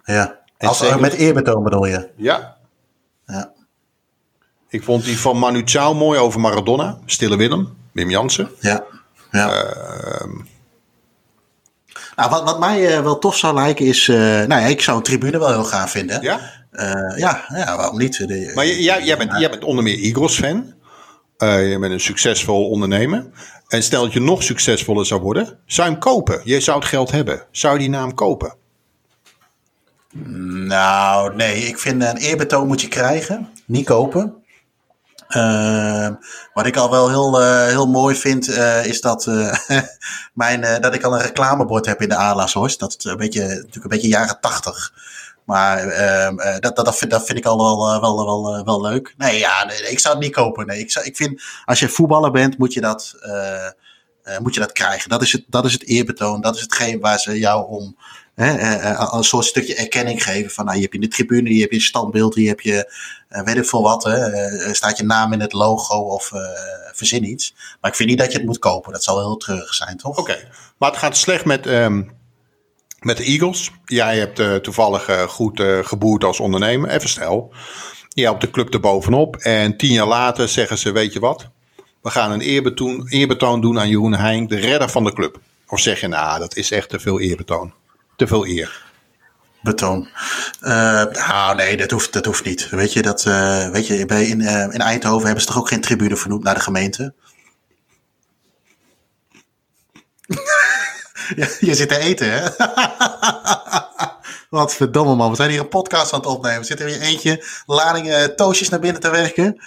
Ja. 0.03 0.39
En 0.57 0.67
Als, 0.67 0.78
zeker- 0.78 0.99
met 0.99 1.13
eerbetoon 1.13 1.63
bedoel 1.63 1.86
je? 1.86 2.09
Ja. 2.15 2.57
Ik 4.70 4.84
vond 4.84 5.03
die 5.05 5.20
van 5.20 5.38
Manu 5.38 5.61
Chao 5.65 5.93
mooi 5.93 6.20
over 6.20 6.39
Maradona. 6.39 6.97
Stille 7.05 7.38
Willem. 7.38 7.78
Wim 7.91 8.09
Jansen. 8.09 8.49
Ja. 8.59 8.84
ja. 9.32 9.51
Ehm, 9.53 10.30
nou, 12.15 12.30
wat, 12.30 12.43
wat 12.43 12.59
mij 12.59 12.95
eh, 12.97 13.01
wel 13.03 13.17
tof 13.20 13.38
zou 13.38 13.53
lijken 13.53 13.86
is... 13.86 14.07
eh, 14.07 14.15
nou 14.17 14.47
ja, 14.47 14.59
ik 14.65 14.82
zou 14.82 14.97
een 14.97 15.03
tribune 15.03 15.39
wel 15.39 15.49
heel 15.51 15.63
gaaf 15.63 15.91
vinden. 15.91 16.22
ja. 16.22 16.57
Eh, 16.72 17.17
ja, 17.17 17.45
ja, 17.47 17.78
waarom 17.78 17.97
niet? 17.97 18.17
De- 18.28 18.51
Maar 18.55 18.65
jij, 18.67 19.03
jij, 19.03 19.17
bent, 19.17 19.32
jij 19.39 19.49
bent 19.49 19.63
onder 19.63 19.84
meer 19.84 19.99
Eagles-fan. 19.99 20.74
Je 21.38 21.78
bent 21.80 21.93
een 21.93 21.99
succesvol 21.99 22.70
ondernemer. 22.70 23.26
En 23.67 23.84
stel 23.84 24.03
dat 24.03 24.13
je 24.13 24.20
nog 24.22 24.43
succesvoller 24.43 25.05
zou 25.05 25.22
worden. 25.22 25.59
Zou 25.65 25.88
je 25.88 25.93
hem 25.93 26.01
kopen? 26.03 26.41
Je 26.43 26.59
zou 26.59 26.80
het 26.80 26.88
geld 26.88 27.11
hebben. 27.11 27.43
Zou 27.51 27.74
je 27.74 27.80
die 27.80 27.89
naam 27.89 28.13
kopen? 28.13 28.55
Nou, 30.67 31.36
nee, 31.36 31.55
ik 31.67 31.80
vind 31.80 32.03
een 32.03 32.17
eerbetoon 32.17 32.67
moet 32.67 32.82
je 32.82 32.88
krijgen, 32.88 33.49
niet 33.65 33.86
kopen. 33.86 34.39
Ehm, 35.30 36.13
wat 36.53 36.65
ik 36.65 36.77
al 36.77 36.89
wel 36.89 37.09
heel, 37.09 37.41
eh, 37.41 37.65
heel 37.65 37.88
mooi 37.88 38.15
vind, 38.15 38.47
eh, 38.47 38.86
is 38.86 39.01
dat, 39.01 39.27
eh, 39.27 39.53
mijn, 40.34 40.82
dat 40.82 40.93
ik 40.93 41.03
al 41.03 41.13
een 41.13 41.21
reclamebord 41.21 41.86
heb 41.86 42.01
in 42.01 42.09
de 42.09 42.15
Adelaarshorst. 42.15 42.80
Dat 42.80 42.95
is 42.97 43.05
een 43.05 43.17
beetje, 43.17 43.41
natuurlijk 43.47 43.84
een 43.84 43.89
beetje 43.89 44.07
jaren 44.07 44.39
tachtig. 44.41 44.93
Maar 45.45 45.88
ehm, 45.88 46.39
eh, 46.39 46.59
dat, 46.59 46.75
dat, 46.75 46.86
dat, 46.86 46.97
vind, 46.97 47.11
dat 47.11 47.25
vind 47.25 47.38
ik 47.38 47.45
al 47.45 47.57
wel, 47.57 48.01
wel, 48.01 48.25
wel, 48.25 48.63
wel 48.65 48.82
leuk. 48.82 49.13
Nee, 49.17 49.39
ja, 49.39 49.69
ik 49.69 49.99
zou 49.99 50.15
het 50.15 50.23
niet 50.23 50.34
kopen. 50.34 50.65
Nee. 50.65 50.80
Ik, 50.80 50.91
zou, 50.91 51.05
ik 51.05 51.15
vind, 51.15 51.41
als 51.65 51.80
je 51.80 51.89
voetballer 51.89 52.32
bent, 52.32 52.57
moet 52.57 52.73
je 52.73 52.82
dat, 52.82 53.15
moet 54.39 54.53
je 54.53 54.59
dat 54.59 54.71
krijgen. 54.71 55.09
Dat 55.09 55.21
is, 55.21 55.32
het, 55.32 55.43
dat 55.47 55.65
is 55.65 55.73
het 55.73 55.86
eerbetoon. 55.86 56.41
Dat 56.41 56.55
is 56.55 56.61
hetgeen 56.61 56.99
waar 56.99 57.19
ze 57.19 57.39
jou 57.39 57.67
om 57.67 57.97
hè, 58.46 58.58
eh, 58.58 58.92
eh, 58.92 59.10
een 59.12 59.24
soort 59.24 59.46
stukje 59.46 59.76
erkenning 59.76 60.24
geven. 60.24 60.52
Van 60.52 60.66
nou, 60.66 60.78
hier 60.78 60.86
heb 60.86 60.94
je 60.94 61.08
de 61.08 61.16
tribune, 61.16 61.50
hier 61.50 61.62
heb 61.62 61.72
je 61.72 61.80
standbeeld, 61.80 62.36
hier 62.36 62.48
heb 62.48 62.60
je 62.60 62.94
eh, 63.30 63.44
weet 63.44 63.56
ik 63.56 63.66
veel 63.66 63.82
wat. 63.82 64.06
Eh, 64.06 64.72
staat 64.72 64.98
je 64.98 65.04
naam 65.04 65.34
in 65.34 65.40
het 65.40 65.54
logo 65.54 65.96
of 65.96 66.32
eh, 66.32 66.42
verzin 66.94 67.24
iets. 67.24 67.54
Maar 67.82 67.92
ik 67.92 67.98
vind 67.98 68.10
niet 68.10 68.18
dat 68.18 68.32
je 68.32 68.38
het 68.38 68.48
moet 68.48 68.60
kopen. 68.60 68.92
Dat 68.92 69.04
zal 69.04 69.20
heel 69.20 69.38
treurig 69.38 69.74
zijn, 69.74 69.98
toch? 69.98 70.18
Oké. 70.18 70.38
Maar 70.78 70.90
het 70.90 71.00
gaat 71.00 71.18
slecht 71.18 71.46
met, 71.46 71.68
ehm, 71.68 72.04
met 73.00 73.18
de 73.18 73.24
Eagles. 73.24 73.72
Jij 73.86 74.18
hebt 74.18 74.40
eh, 74.40 74.56
toevallig 74.56 75.08
eh, 75.08 75.22
goed 75.22 75.60
eh, 75.60 75.80
geboerd 75.82 76.24
als 76.24 76.40
ondernemer. 76.40 76.90
Even 76.90 77.10
snel. 77.10 77.54
Je 78.10 78.24
helpt 78.24 78.42
de 78.42 78.52
club 78.52 78.74
er 78.74 78.80
bovenop. 78.80 79.36
En 79.36 79.78
tien 79.78 79.92
jaar 79.92 80.08
later 80.08 80.50
zeggen 80.50 80.78
ze, 80.78 80.92
weet 80.92 81.14
je 81.14 81.20
wat? 81.20 81.50
We 82.02 82.10
gaan 82.10 82.32
een 82.32 82.42
eerbetoon, 82.42 83.08
eerbetoon 83.08 83.62
doen 83.62 83.80
aan 83.80 83.90
Jeroen 83.90 84.14
Heijn, 84.14 84.48
de 84.48 84.60
redder 84.60 84.90
van 84.90 85.04
de 85.04 85.14
club. 85.14 85.40
Of 85.68 85.80
zeg 85.80 86.00
je, 86.00 86.08
nou, 86.08 86.40
dat 86.40 86.56
is 86.56 86.72
echt 86.72 86.90
te 86.90 87.00
veel 87.00 87.20
eerbetoon. 87.20 87.74
Te 88.20 88.28
veel 88.28 88.47
eer. 88.47 88.84
Betoon. 89.61 90.09
Eh, 90.61 91.03
nou, 91.03 91.55
nee, 91.55 91.78
dat 91.78 91.91
hoeft, 91.91 92.13
dat 92.13 92.26
hoeft 92.26 92.45
niet. 92.45 92.70
Weet 92.70 92.93
je, 92.93 93.01
dat, 93.01 93.26
eh, 93.26 93.70
weet 93.70 93.88
je 93.88 94.05
bij, 94.05 94.26
in, 94.26 94.41
eh, 94.41 94.61
in 94.61 94.80
Eindhoven 94.80 95.26
hebben 95.26 95.41
ze 95.41 95.47
toch 95.47 95.57
ook 95.57 95.67
geen 95.67 95.82
tribune 95.82 96.15
vernoemd 96.15 96.43
naar 96.43 96.53
de 96.53 96.59
gemeente? 96.59 97.13
je 101.59 101.76
zit 101.76 101.89
te 101.89 101.97
eten, 101.97 102.32
hè? 102.32 102.49
Wat 104.59 104.74
verdomme 104.74 105.15
man, 105.15 105.30
we 105.30 105.36
zijn 105.36 105.49
hier 105.49 105.59
een 105.59 105.67
podcast 105.67 106.13
aan 106.13 106.20
het 106.20 106.30
opnemen. 106.30 106.59
We 106.59 106.65
zitten 106.65 106.88
hier 106.88 107.01
eentje 107.01 107.45
ladingen 107.65 108.36
toastjes 108.36 108.70
naar 108.70 108.80
binnen 108.80 109.01
te 109.01 109.09
werken. 109.09 109.63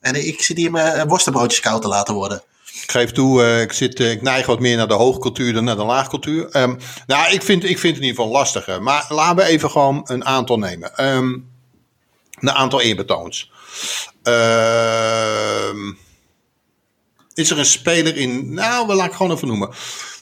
En 0.00 0.26
ik 0.26 0.42
zit 0.42 0.56
hier 0.56 0.70
mijn 0.70 1.08
worstenbroodjes 1.08 1.60
koud 1.60 1.82
te 1.82 1.88
laten 1.88 2.14
worden. 2.14 2.42
Ik 2.82 2.90
geef 2.90 3.12
toe, 3.12 3.42
eh, 3.42 3.60
ik, 3.60 3.72
zit, 3.72 4.00
eh, 4.00 4.10
ik 4.10 4.22
neig 4.22 4.46
wat 4.46 4.60
meer 4.60 4.76
naar 4.76 4.88
de 4.88 4.94
hoogcultuur 4.94 5.52
dan 5.52 5.64
naar 5.64 5.76
de 5.76 5.84
laagcultuur. 5.84 6.48
Ehm, 6.50 6.74
nou, 7.06 7.32
ik 7.32 7.42
vind, 7.42 7.64
ik 7.64 7.78
vind 7.78 7.94
het 7.94 8.02
in 8.02 8.08
ieder 8.08 8.22
geval 8.22 8.30
lastiger. 8.38 8.82
Maar 8.82 9.06
laten 9.08 9.36
we 9.36 9.42
even 9.42 9.70
gewoon 9.70 10.00
een 10.04 10.24
aantal 10.24 10.58
nemen. 10.58 10.96
Ehm, 10.96 11.38
een 12.40 12.50
aantal 12.50 12.80
eerbetoons. 12.80 13.50
Ehm, 14.22 15.92
is 17.34 17.50
er 17.50 17.58
een 17.58 17.66
speler 17.66 18.16
in... 18.16 18.54
Nou, 18.54 18.86
we 18.86 18.94
laat 18.94 19.06
ik 19.06 19.12
gewoon 19.12 19.32
even 19.32 19.48
noemen. 19.48 19.70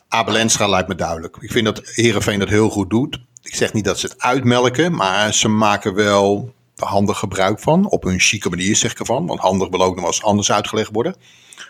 Abel 0.08 0.36
Enstra 0.36 0.68
lijkt 0.68 0.88
me 0.88 0.94
duidelijk. 0.94 1.36
Ik 1.40 1.52
vind 1.52 1.64
dat 1.64 1.80
Heerenveen 1.84 2.38
dat 2.38 2.48
heel 2.48 2.68
goed 2.68 2.90
doet. 2.90 3.20
Ik 3.42 3.54
zeg 3.54 3.72
niet 3.72 3.84
dat 3.84 3.98
ze 3.98 4.06
het 4.06 4.20
uitmelken, 4.20 4.94
maar 4.94 5.34
ze 5.34 5.48
maken 5.48 5.94
wel 5.94 6.54
handig 6.76 7.18
gebruik 7.18 7.60
van. 7.60 7.88
Op 7.88 8.04
een 8.04 8.20
chique 8.20 8.50
manier 8.50 8.76
zeg 8.76 8.90
ik 8.90 8.98
ervan. 8.98 9.26
Want 9.26 9.40
handig 9.40 9.68
wil 9.68 9.82
ook 9.82 9.94
nog 9.94 10.04
wel 10.04 10.12
eens 10.12 10.22
anders 10.22 10.52
uitgelegd 10.52 10.90
worden. 10.92 11.16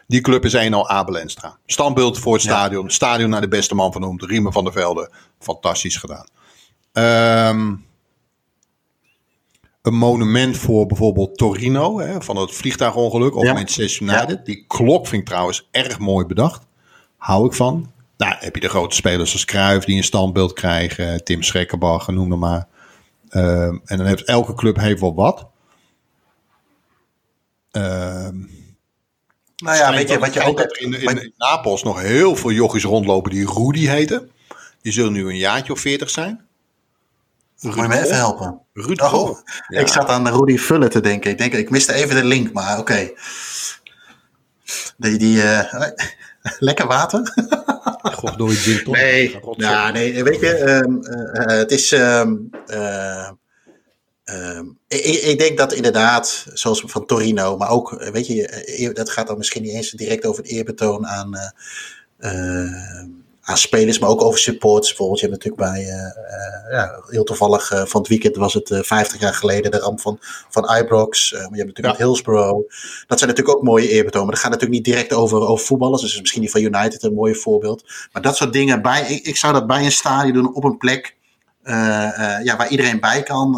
Die 0.07 0.21
club 0.21 0.45
is 0.45 0.53
een 0.53 0.75
al 0.75 0.89
Abel 0.89 1.19
Enstra. 1.19 1.59
Standbeeld 1.67 2.19
voor 2.19 2.33
het 2.33 2.43
stadion. 2.43 2.91
Stadion 2.91 3.31
naar 3.31 3.41
de 3.41 3.49
beste 3.49 3.75
man 3.75 3.93
vernoemd. 3.93 4.23
Riemen 4.23 4.53
van 4.53 4.65
der 4.65 4.73
Velde. 4.73 5.11
Fantastisch 5.39 5.97
gedaan. 5.97 6.27
Ehm, 6.93 7.75
een 9.83 9.95
monument 9.95 10.57
voor 10.57 10.87
bijvoorbeeld 10.87 11.37
Torino. 11.39 12.01
Hè, 12.01 12.23
van 12.23 12.37
het 12.37 12.53
vliegtuigongeluk. 12.53 13.35
Of 13.37 13.45
Ja. 13.45 13.53
Manchester 13.53 14.07
United. 14.07 14.47
Die 14.47 14.65
klok 14.67 15.07
vind 15.07 15.23
ik 15.23 15.29
trouwens 15.29 15.69
erg 15.71 15.99
mooi 15.99 16.27
bedacht. 16.27 16.67
Hou 17.17 17.47
ik 17.47 17.53
van. 17.53 17.93
Nou, 18.17 18.35
heb 18.39 18.55
je 18.55 18.61
de 18.61 18.69
grote 18.69 18.95
spelers 18.97 19.33
als 19.33 19.45
Cruijff 19.45 19.85
die 19.87 19.97
een 19.97 20.05
standbeeld 20.05 20.53
krijgen. 20.53 21.25
Tim 21.25 21.43
Schrekkerbach, 21.43 22.09
noem 22.09 22.29
maar. 22.29 22.39
maar. 22.39 22.69
Ehm, 23.29 23.79
en 23.85 23.97
dan 23.97 24.07
heeft 24.07 24.25
elke 24.25 24.55
club 24.55 24.77
heeft 24.77 25.01
wel 25.01 25.15
wat. 25.15 25.47
Ehm, 27.71 28.37
Nou 29.57 29.77
ja, 29.77 29.93
weet 29.93 30.09
je 30.09 30.19
wat 30.19 30.35
je 30.35 30.43
ook 30.43 30.59
hebt... 30.59 30.77
In, 30.77 30.93
in, 30.93 31.23
in, 31.23 31.33
Napels 31.37 31.83
nog 31.83 32.01
heel 32.01 32.37
veel 32.37 32.51
jochies 32.51 32.85
rondlopen 32.85 33.31
die 33.31 33.53
Rudy 33.53 33.87
heten. 33.87 34.31
Die 34.83 34.93
zullen 34.93 35.13
nu 35.13 35.29
een 35.29 35.37
jaartje 35.37 35.73
of 35.73 35.81
veertig 35.81 36.11
zijn. 36.11 36.47
Moet 37.61 37.75
je 37.75 37.83
me 37.83 37.99
even 37.99 38.17
helpen? 38.17 38.61
Ruud 38.73 39.01
oh, 39.01 39.39
Ik 39.69 39.89
zat 39.89 40.09
aan 40.09 40.29
Rudy 40.29 40.59
Vullen 40.59 40.91
te 40.91 41.01
denken. 41.01 41.31
Ik, 41.31 41.39
denk, 41.39 41.53
ik 41.53 41.71
miste 41.71 41.93
even 41.93 42.15
de 42.15 42.25
link, 42.25 42.53
maar 42.53 42.79
oké. 42.79 42.81
Okay. 42.81 43.17
Die, 44.97 45.19
die 45.19 45.37
uh, 45.37 45.73
lekker 46.59 46.87
water? 46.87 47.33
God, 48.03 48.39
door 48.39 48.51
je 48.51 48.83
Nee, 48.85 49.41
ja, 49.57 49.91
nee, 49.91 50.25
weet 50.25 50.41
je, 50.41 50.61
um, 50.61 51.01
uh, 51.03 51.47
het 51.47 51.71
is... 51.71 51.93
Um, 51.93 52.51
uh, 52.67 53.31
um, 54.25 54.79
ik, 54.89 55.05
ik, 55.05 55.39
denk 55.39 55.59
dat 55.59 55.73
inderdaad, 55.73 56.47
zoals 56.53 56.83
van 56.87 57.07
Torino, 57.07 57.57
maar 57.57 57.71
ook, 57.71 57.91
weet 58.13 58.27
je, 58.27 58.91
dat 58.93 59.11
gaat 59.11 59.27
dan 59.27 59.39
misschien 59.39 59.63
niet 59.63 59.75
eens 59.75 59.91
direct 59.91 60.27
over 60.27 60.43
het 60.43 60.53
eerbetoon 60.53 61.07
aan 61.07 61.53
aan 63.45 63.57
spelers, 63.57 63.99
maar 63.99 64.09
ook 64.09 64.23
over 64.23 64.39
supports. 64.39 64.89
Bijvoorbeeld, 64.89 65.21
je 65.21 65.27
hebt 65.27 65.45
natuurlijk 65.45 65.73
bij, 65.73 65.83
uh, 65.83 66.73
ja, 66.73 67.03
heel 67.09 67.25
toevallig 67.25 67.73
uh, 67.73 67.85
van 67.85 68.01
het 68.01 68.11
weekend 68.11 68.37
was 68.37 68.55
het 68.55 68.71
uh, 68.71 68.83
50 68.83 69.21
jaar 69.21 69.35
geleden 69.35 69.71
de 69.71 69.79
ramp 69.79 70.01
van, 70.01 70.19
van 70.49 70.77
Ibrox. 70.77 71.33
maar 71.33 71.41
je 71.41 71.47
hebt 71.47 71.67
natuurlijk 71.67 71.99
ja. 71.99 72.05
Hillsborough. 72.05 72.69
Dat 73.07 73.19
zijn 73.19 73.31
natuurlijk 73.31 73.59
ook 73.59 73.63
mooie 73.63 73.89
eerbetonen. 73.89 74.27
Maar 74.27 74.35
dat 74.35 74.45
gaat 74.45 74.53
natuurlijk 74.53 74.85
niet 74.85 74.95
direct 74.95 75.13
over, 75.13 75.41
over 75.41 75.67
voetballers. 75.67 76.03
Dus 76.03 76.21
misschien 76.21 76.41
die 76.41 76.51
van 76.51 76.61
United 76.61 77.03
een 77.03 77.15
mooi 77.15 77.35
voorbeeld. 77.35 77.85
Maar 78.13 78.23
dat 78.23 78.37
soort 78.37 78.53
dingen 78.53 78.83
bij, 78.83 79.07
ik, 79.09 79.27
ik 79.27 79.37
zou 79.37 79.53
dat 79.53 79.67
bij 79.67 79.85
een 79.85 79.93
stadion 79.93 80.33
doen 80.33 80.55
op 80.55 80.65
een 80.65 80.77
plek 80.77 81.14
ja, 82.43 82.57
waar 82.57 82.69
iedereen 82.69 83.01
bij 83.01 83.23
kan. 83.23 83.53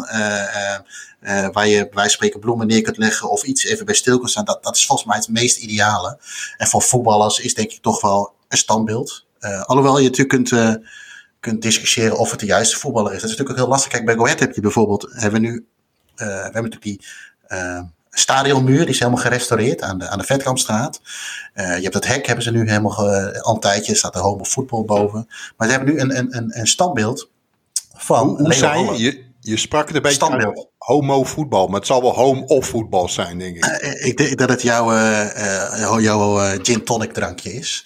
waar 1.51 1.67
je 1.67 1.77
bij 1.77 1.89
wijze 1.91 1.91
van 1.93 2.09
spreken 2.09 2.39
bloemen 2.39 2.67
neer 2.67 2.81
kunt 2.81 2.97
leggen 2.97 3.29
of 3.29 3.43
iets 3.43 3.65
even 3.65 3.85
bij 3.85 3.95
stil 3.95 4.17
kunt 4.17 4.29
staan. 4.29 4.45
Dat, 4.45 4.63
dat 4.63 4.75
is 4.75 4.85
volgens 4.85 5.07
mij 5.07 5.17
het 5.17 5.27
meest 5.27 5.57
ideale. 5.57 6.19
En 6.57 6.67
voor 6.67 6.81
voetballers 6.81 7.39
is 7.39 7.53
denk 7.53 7.71
ik 7.71 7.81
toch 7.81 8.01
wel 8.01 8.33
een 8.47 8.57
standbeeld. 8.57 9.25
Alhoewel 9.65 9.97
je 9.97 10.09
natuurlijk 10.09 10.49
kunt, 10.49 10.79
kunt 11.39 11.61
discussiëren 11.61 12.17
of 12.17 12.31
het 12.31 12.39
de 12.39 12.45
juiste 12.45 12.77
voetballer 12.77 13.13
is. 13.13 13.21
Dat 13.21 13.29
is 13.29 13.37
natuurlijk 13.37 13.59
ook 13.59 13.65
heel 13.65 13.73
lastig. 13.73 13.91
Kijk, 13.91 14.05
bij 14.05 14.15
Go 14.15 14.23
Ahead 14.23 14.39
heb 14.39 14.55
je 14.55 14.61
bijvoorbeeld, 14.61 15.07
hebben 15.09 15.41
we 15.41 15.47
nu, 15.47 15.65
we 16.15 16.23
hebben 16.23 16.63
natuurlijk 16.63 16.83
die 16.83 17.01
stadionmuur, 18.09 18.79
die 18.79 18.87
is 18.87 18.99
helemaal 18.99 19.21
gerestaureerd 19.21 19.81
aan 19.81 19.97
de, 19.97 20.07
aan 20.07 20.17
de 20.17 20.23
Vetkampstraat. 20.23 21.01
je 21.53 21.61
hebt 21.61 21.93
het 21.93 22.07
hek, 22.07 22.25
hebben 22.25 22.43
ze 22.43 22.51
nu 22.51 22.67
helemaal, 22.69 23.09
al 23.41 23.53
een 23.53 23.59
tijdje 23.59 23.95
staat 23.95 24.15
er 24.15 24.21
home 24.21 24.45
voetbal 24.45 24.85
boven. 24.85 25.27
Maar 25.57 25.67
ze 25.67 25.73
hebben 25.73 25.93
nu 25.93 25.99
een, 25.99 26.17
een, 26.17 26.37
een, 26.37 26.59
een 26.59 26.67
standbeeld 26.67 27.29
van 27.97 28.27
Hoe, 28.27 28.37
hoe 28.37 28.53
zei 28.53 28.91
je? 28.91 28.97
je? 28.97 29.25
Je 29.39 29.57
sprak 29.57 29.87
het 29.87 29.95
een 29.95 30.01
beetje 30.01 30.17
Standbeeld. 30.17 30.69
homo 30.77 31.23
voetbal, 31.23 31.67
maar 31.67 31.79
het 31.79 31.87
zal 31.87 32.01
wel 32.01 32.13
home 32.13 32.45
of 32.45 32.65
voetbal 32.65 33.09
zijn, 33.09 33.39
denk 33.39 33.55
ik. 33.55 33.65
ik 33.99 34.17
denk 34.17 34.37
dat 34.37 34.49
het 34.49 34.61
jouw, 34.61 34.91
jouw 35.99 36.37
gin 36.61 36.83
tonic 36.83 37.13
drankje 37.13 37.53
is. 37.53 37.85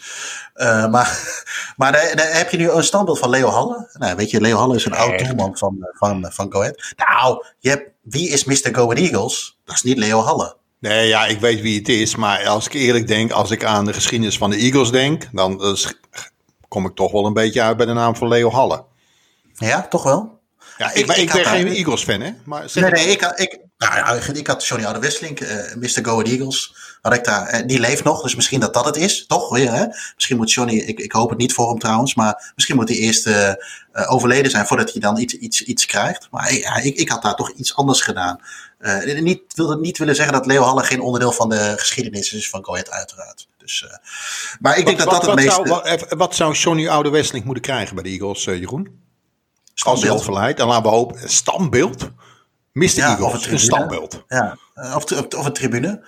Uh, 0.56 0.88
maar 0.92 1.44
maar 1.78 1.92
daar, 1.92 2.16
daar, 2.16 2.38
heb 2.38 2.50
je 2.50 2.58
nu 2.58 2.70
een 2.70 2.84
standbeeld 2.84 3.20
van 3.20 3.30
Leo 3.30 3.48
Halle. 3.48 3.90
Nou, 3.94 4.16
weet 4.16 4.30
je, 4.30 4.42
Leo 4.42 4.58
Halle 4.58 4.76
is 4.76 4.86
een 4.86 4.94
oud 4.94 5.20
doelman 5.20 5.58
van, 5.58 5.78
van, 5.94 6.28
van 6.30 6.52
Go 6.52 6.60
Ahead. 6.60 6.94
Nou, 6.96 7.46
je 7.60 7.70
hebt, 7.70 7.90
wie 8.02 8.30
is 8.30 8.44
Mr. 8.44 8.70
Go 8.72 8.84
Ahead 8.84 8.98
Eagles? 8.98 9.60
Dat 9.66 9.76
is 9.76 9.82
niet 9.82 9.98
Leo 9.98 10.22
Halle. 10.22 10.56
Nee, 10.80 11.08
ja, 11.08 11.26
ik 11.26 11.40
weet 11.40 11.62
wie 11.62 11.78
het 11.78 11.90
is. 11.90 12.16
Maar 12.16 12.48
als 12.48 12.66
ik 12.66 12.74
eerlijk 12.74 13.08
denk, 13.08 13.32
als 13.32 13.52
ik 13.52 13.64
aan 13.64 13.86
de 13.86 13.94
geschiedenis 13.94 14.38
van 14.38 14.50
de 14.50 14.56
Eagles 14.56 14.92
denk, 14.92 15.30
dan 15.32 15.78
kom 16.68 16.86
ik 16.86 16.96
toch 16.96 17.12
wel 17.12 17.26
een 17.26 17.34
beetje 17.34 17.62
uit 17.62 17.78
bij 17.78 17.86
de 17.86 17.94
naam 17.94 18.16
van 18.16 18.28
Leo 18.28 18.50
Halle. 18.50 18.84
Ja, 19.68 19.88
toch 19.88 20.04
wel? 20.04 20.40
Ja, 20.78 20.94
ik, 20.94 21.08
ik, 21.08 21.16
ik 21.16 21.32
ben 21.32 21.46
geen 21.46 21.68
Eagles-fan, 21.68 22.22
hè? 22.22 22.32
Maar 22.46 22.70
nee, 22.74 22.92
nee, 22.92 23.08
ik, 23.08 23.22
ik, 23.22 23.60
nou, 23.78 24.20
ik 24.34 24.48
had 24.48 24.66
Johnny 24.66 24.86
Oude 24.86 25.00
Wesseling, 25.00 25.40
uh, 25.42 25.76
Mr. 25.76 26.06
Go 26.06 26.22
Eagles 26.22 26.76
had 27.02 27.14
ik 27.14 27.24
daar, 27.24 27.48
eh, 27.48 27.68
die 27.68 27.80
leeft 27.80 28.04
nog, 28.04 28.22
dus 28.22 28.36
misschien 28.36 28.60
dat 28.60 28.74
dat 28.74 28.86
het 28.86 28.96
is, 28.96 29.26
toch? 29.26 29.50
Weer, 29.50 29.72
hè? 29.72 29.86
Misschien 30.16 30.38
moet 30.38 30.52
Johnny, 30.52 30.76
ik, 30.76 31.00
ik 31.00 31.12
hoop 31.12 31.30
het 31.30 31.38
niet 31.38 31.54
voor 31.54 31.70
hem 31.70 31.80
trouwens, 31.80 32.16
maar 32.16 32.52
misschien 32.56 32.76
moet 32.76 32.90
hij 32.90 32.98
eerst 32.98 33.28
uh, 33.28 33.54
overleden 33.94 34.52
zijn 34.52 34.66
voordat 34.66 34.92
hij 34.92 35.02
dan 35.02 35.18
iets, 35.18 35.34
iets, 35.34 35.64
iets 35.64 35.86
krijgt. 35.86 36.28
Maar 36.32 36.54
ja, 36.54 36.76
ik, 36.76 36.96
ik 36.96 37.10
had 37.10 37.22
daar 37.22 37.36
toch 37.36 37.52
iets 37.52 37.76
anders 37.76 38.02
gedaan. 38.02 38.40
Uh, 38.80 39.22
niet, 39.22 39.42
wilde 39.56 39.80
niet 39.80 39.98
willen 39.98 40.16
zeggen 40.16 40.34
dat 40.34 40.46
Leo 40.46 40.64
Halle 40.64 40.84
geen 40.84 41.02
onderdeel 41.02 41.32
van 41.32 41.50
de 41.50 41.74
geschiedenis 41.78 42.34
is 42.34 42.50
van 42.50 42.62
Coët, 42.62 42.90
uiteraard. 42.90 43.48
Dus, 43.58 43.86
maar 44.60 44.78
ik 44.78 44.86
denk 44.86 44.98
dat 44.98 45.10
dat 45.10 45.26
het 45.26 45.36
meeste... 45.36 45.52
Zou, 45.52 45.68
wat, 45.68 46.06
wat, 46.10 46.36
zou 46.36 46.54
Johnny 46.54 46.88
Oude 46.88 47.42
moeten 47.44 47.64
krijgen 47.64 47.96
bij 47.96 48.04
de 48.04 48.10
Eagles, 48.10 48.44
Jeroen? 48.44 49.01
Al 49.76 50.20
verleidt. 50.20 50.60
En 50.60 50.68
laten 50.68 50.84
we 50.84 50.90
hopen, 50.90 51.30
standbeeld? 51.30 52.10
Mr. 52.72 52.96
Ja, 52.96 53.18
Eagles, 53.18 53.46
een, 53.46 53.52
een 53.52 53.60
standbeeld. 53.60 54.24
Ja, 54.28 54.58
of, 54.76 55.12
of, 55.12 55.26
of 55.38 55.46
een 55.46 55.54
tribune. 55.54 56.04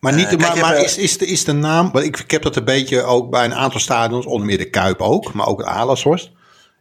Maar, 0.00 0.14
niet, 0.14 0.32
uh, 0.32 0.38
maar, 0.38 0.58
maar 0.58 0.76
is, 0.76 0.96
is, 0.96 1.18
de, 1.18 1.26
is 1.26 1.44
de 1.44 1.52
naam, 1.52 1.90
want 1.92 2.04
ik, 2.04 2.18
ik 2.18 2.30
heb 2.30 2.42
dat 2.42 2.56
een 2.56 2.64
beetje 2.64 3.02
ook 3.02 3.30
bij 3.30 3.44
een 3.44 3.54
aantal 3.54 3.80
stadions, 3.80 4.26
onder 4.26 4.46
meer 4.46 4.58
de 4.58 4.70
Kuip 4.70 5.00
ook, 5.00 5.32
maar 5.32 5.46
ook 5.46 5.58
de 5.58 5.64
Alasshorst. 5.64 6.30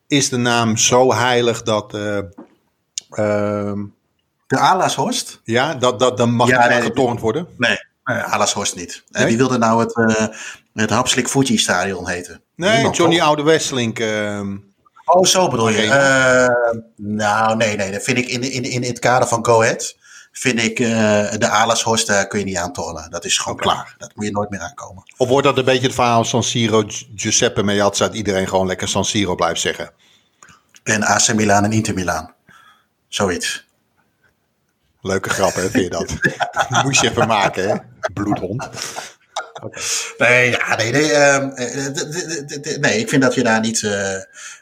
Is 0.07 0.29
de 0.29 0.37
naam 0.37 0.77
zo 0.77 1.13
heilig 1.13 1.61
dat. 1.61 1.93
Uh, 1.93 2.17
uh, 3.11 3.73
de 4.47 4.57
Alasshorst? 4.57 5.41
Ja, 5.43 5.75
dat, 5.75 5.99
dat, 5.99 6.17
dan 6.17 6.31
mag 6.31 6.47
ja, 6.47 6.67
nee, 6.67 6.81
getornd 6.81 7.19
worden. 7.19 7.47
Nee, 7.57 7.77
nee 8.03 8.17
Alasshorst 8.17 8.75
niet. 8.75 9.03
Nee? 9.09 9.25
Die 9.25 9.37
wilde 9.37 9.57
nou 9.57 9.79
het, 9.79 9.93
het 10.73 10.89
Hapslik 10.89 11.27
Fuji 11.27 11.57
Stadion 11.57 12.09
heten. 12.09 12.41
Nee, 12.55 12.73
Niemand, 12.73 12.95
Johnny? 12.95 13.21
Oude 13.21 13.43
Westlink. 13.43 13.99
Oh, 15.05 15.25
zo 15.25 15.47
bedoel 15.47 15.69
je. 15.69 16.83
nou, 16.95 17.55
nee, 17.55 17.75
nee. 17.75 17.91
Dat 17.91 18.03
vind 18.03 18.17
ik 18.17 18.27
in, 18.27 18.51
in, 18.51 18.63
in 18.63 18.83
het 18.83 18.99
kader 18.99 19.27
van 19.27 19.45
Go 19.45 19.61
Ahead 19.61 19.95
vind 20.37 20.59
ik 20.59 20.79
uh, 20.79 20.87
de 21.37 21.47
Alasshorst, 21.47 22.07
daar 22.07 22.27
kun 22.27 22.39
je 22.39 22.45
niet 22.45 22.57
aan 22.57 22.73
tornen. 22.73 23.11
Dat 23.11 23.25
is 23.25 23.37
gewoon 23.37 23.59
okay. 23.59 23.73
klaar. 23.73 23.95
Dat 23.97 24.11
moet 24.15 24.25
je 24.25 24.31
nooit 24.31 24.49
meer 24.49 24.59
aankomen. 24.59 25.03
Of 25.17 25.27
wordt 25.27 25.47
dat 25.47 25.57
een 25.57 25.65
beetje 25.65 25.85
het 25.85 25.95
verhaal 25.95 26.23
San 26.23 26.43
Siro, 26.43 26.83
Giuseppe 27.15 27.63
Meazza, 27.63 28.05
dat 28.05 28.15
iedereen 28.15 28.47
gewoon 28.47 28.67
lekker 28.67 28.87
San 28.87 29.05
Siro 29.05 29.35
blijft 29.35 29.61
zeggen? 29.61 29.91
En 30.83 31.03
AC 31.03 31.33
Milan 31.33 31.63
en 31.63 31.71
Inter 31.71 31.93
Milan. 31.93 32.33
Zoiets. 33.07 33.67
Leuke 35.01 35.29
grap, 35.29 35.53
hè? 35.53 35.69
Vind 35.69 35.83
je 35.83 35.89
dat? 35.89 36.13
Moest 36.83 37.01
je 37.01 37.09
even 37.09 37.27
maken, 37.27 37.69
hè? 37.69 37.75
Bloedhond. 38.13 38.69
Okay. 39.61 39.83
Nee, 40.17 40.49
ja, 40.49 40.75
nee, 40.75 40.91
nee, 40.91 41.11
uh, 41.11 42.77
nee, 42.77 42.99
ik 42.99 43.09
vind 43.09 43.21
dat 43.21 43.33
je 43.33 43.43
daar 43.43 43.59
niet, 43.59 43.81
uh, 43.81 44.17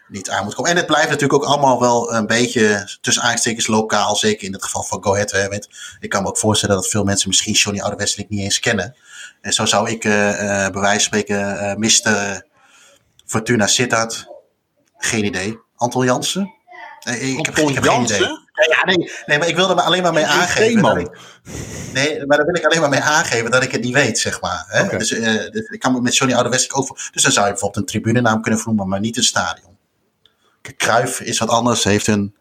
niet 0.08 0.30
aan 0.30 0.44
moet 0.44 0.56
komen. 0.56 0.72
En 0.72 0.78
het 0.78 0.86
blijft 0.86 1.10
natuurlijk 1.10 1.44
ook 1.44 1.50
allemaal 1.50 1.80
wel 1.80 2.14
een 2.14 2.28
beetje 2.28 2.98
tussen 3.02 3.24
aanstekens 3.24 3.68
lokaal. 3.68 4.16
Zeker 4.16 4.46
in 4.48 4.54
het 4.54 4.64
geval 4.64 4.84
van 4.84 5.04
Go 5.04 5.14
Ahead. 5.14 5.32
Hè, 5.32 5.48
ik 6.00 6.10
kan 6.10 6.22
me 6.22 6.28
ook 6.28 6.38
voorstellen 6.38 6.76
dat 6.76 6.88
veel 6.88 7.04
mensen 7.04 7.28
misschien 7.28 7.54
Johnny 7.54 7.82
Oude 7.82 7.98
Westelijk 7.98 8.30
niet 8.30 8.42
eens 8.42 8.60
kennen. 8.60 8.96
En 9.42 9.54
zo 9.54 9.66
zou 9.66 9.90
ik 9.90 10.04
uh, 10.06 10.14
bij 10.14 10.72
wijze 10.72 11.10
van 11.10 11.20
spreken 11.20 11.80
Mr. 11.80 12.42
Fortuna 13.26 13.68
Sittard. 13.68 14.28
Geen 14.98 15.26
idee. 15.26 15.60
Anton 15.76 16.06
Jansen? 16.06 16.54
ik, 17.04 17.46
heb, 17.46 17.58
ik 17.58 17.74
heb 17.74 17.84
geen 17.84 18.04
idee. 18.04 18.43
Ja, 18.54 18.86
nee, 18.86 19.12
nee, 19.26 19.38
maar 19.38 19.48
ik 19.48 19.56
wilde 19.56 19.76
me 19.76 19.82
alleen 19.82 20.02
maar 20.02 20.14
mee 20.14 20.26
aangeven. 20.26 20.82
Dat 20.82 20.98
ik, 20.98 21.10
nee, 21.94 22.26
maar 22.26 22.38
daar 22.38 22.46
wil 22.46 22.56
ik 22.56 22.66
alleen 22.66 22.80
maar 22.80 22.90
mee 22.90 23.00
aangeven 23.00 23.52
dat 23.52 23.64
ik 23.64 23.72
het 23.72 23.82
niet 23.82 23.94
weet, 23.94 24.20
zeg 24.20 24.42
maar. 24.42 24.66
Hè? 24.68 24.84
Okay. 24.84 24.98
Dus, 24.98 25.12
uh, 25.12 25.52
dus, 25.52 25.68
ik 25.70 25.80
kan 25.80 26.02
met 26.02 26.18
Johnny 26.18 26.36
Oude 26.36 26.50
Westelijk 26.50 26.78
ook. 26.80 26.98
Dus 27.12 27.24
dan 27.24 27.32
zou 27.32 27.46
je 27.46 27.52
bijvoorbeeld 27.52 27.82
een 27.82 27.92
tribunenaam 27.92 28.42
kunnen 28.42 28.60
vernoemen, 28.60 28.88
maar 28.88 29.00
niet 29.00 29.18
een 29.18 29.24
stadion. 29.24 29.78
Kruif 30.78 31.20
is 31.20 31.40
wat 31.40 31.50
anders, 31.50 31.84
heeft 31.84 32.08
een, 32.08 32.36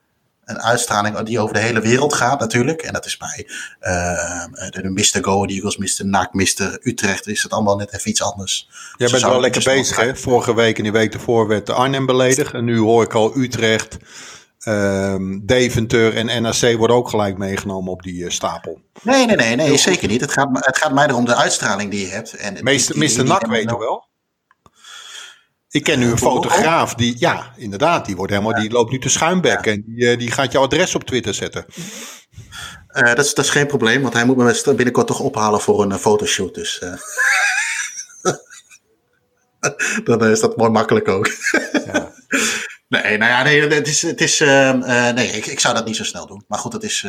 een 0.44 0.62
uitstraling 0.62 1.18
die 1.18 1.40
over 1.40 1.54
de 1.54 1.60
hele 1.60 1.80
wereld 1.80 2.14
gaat 2.14 2.40
natuurlijk. 2.40 2.82
En 2.82 2.92
dat 2.92 3.06
is 3.06 3.16
bij 3.16 3.46
uh, 3.80 4.44
de 4.70 4.90
Mr. 4.90 5.24
Go 5.24 5.44
Eagles, 5.44 5.76
Mr. 5.76 6.06
NAC, 6.06 6.32
Mr. 6.32 6.78
Utrecht 6.82 7.26
is 7.26 7.42
het 7.42 7.52
allemaal 7.52 7.76
net 7.76 7.94
even 7.94 8.10
iets 8.10 8.22
anders. 8.22 8.68
Jij 8.96 9.10
bent 9.10 9.22
wel 9.22 9.40
lekker 9.40 9.62
bezig 9.64 9.96
hè? 9.96 10.16
Vorige 10.16 10.54
week 10.54 10.76
en 10.76 10.82
die 10.82 10.92
week 10.92 11.14
ervoor 11.14 11.48
werd 11.48 11.66
de 11.66 11.72
Arnhem 11.72 12.06
beledigd. 12.06 12.54
En 12.54 12.64
nu 12.64 12.78
hoor 12.78 13.02
ik 13.02 13.14
al 13.14 13.36
Utrecht, 13.36 13.96
um, 14.64 15.46
Deventer 15.46 16.16
en 16.16 16.42
NAC 16.42 16.76
worden 16.76 16.96
ook 16.96 17.08
gelijk 17.08 17.38
meegenomen 17.38 17.92
op 17.92 18.02
die 18.02 18.22
uh, 18.22 18.30
stapel. 18.30 18.80
Nee, 19.02 19.26
nee, 19.26 19.36
nee, 19.36 19.56
nee 19.56 19.76
zeker 19.76 20.08
niet. 20.08 20.20
Het 20.20 20.32
gaat, 20.32 20.48
het 20.52 20.78
gaat 20.78 20.92
mij 20.92 21.06
erom 21.06 21.24
de 21.24 21.34
uitstraling 21.34 21.90
die 21.90 22.00
je 22.00 22.12
hebt. 22.12 22.36
En 22.36 22.58
Meester, 22.62 22.94
die, 22.94 23.08
die, 23.08 23.18
Mr. 23.18 23.24
NAC 23.24 23.46
weet 23.46 23.70
je 23.70 23.78
wel? 23.78 24.10
Ik 25.68 25.82
ken 25.82 25.98
nu 25.98 26.10
een 26.10 26.18
fotograaf 26.18 26.94
die, 26.94 27.14
ja, 27.18 27.52
inderdaad, 27.56 28.06
die, 28.06 28.16
wordt 28.16 28.32
helemaal, 28.32 28.60
die 28.60 28.70
loopt 28.70 28.90
nu 28.90 28.98
te 28.98 29.08
schuimbek 29.08 29.66
en 29.66 29.84
die, 29.86 30.16
die 30.16 30.30
gaat 30.30 30.52
jouw 30.52 30.62
adres 30.62 30.94
op 30.94 31.04
Twitter 31.04 31.34
zetten. 31.34 31.64
Uh, 32.96 33.04
dat, 33.14 33.24
is, 33.24 33.34
dat 33.34 33.44
is 33.44 33.50
geen 33.50 33.66
probleem, 33.66 34.02
want 34.02 34.14
hij 34.14 34.24
moet 34.24 34.36
me 34.36 34.74
binnenkort 34.74 35.06
toch 35.06 35.20
ophalen 35.20 35.60
voor 35.60 35.82
een 35.82 35.90
uh, 35.90 35.96
fotoshoot. 35.96 36.54
Dus 36.54 36.82
uh. 36.82 36.94
dan 40.04 40.24
is 40.24 40.40
dat 40.40 40.56
mooi 40.56 40.70
makkelijk 40.70 41.08
ook. 41.08 41.30
ja. 41.86 42.12
Nee, 43.00 43.18
nou 43.18 43.30
ja, 43.30 43.42
nee, 43.42 43.60
het 43.60 43.88
is, 43.88 44.02
het 44.02 44.20
is, 44.20 44.38
nee 44.38 45.26
ik, 45.26 45.46
ik 45.46 45.60
zou 45.60 45.74
dat 45.74 45.86
niet 45.86 45.96
zo 45.96 46.04
snel 46.04 46.26
doen. 46.26 46.44
Maar 46.48 46.58
goed, 46.58 46.72
dat 46.72 46.82
is, 46.82 47.06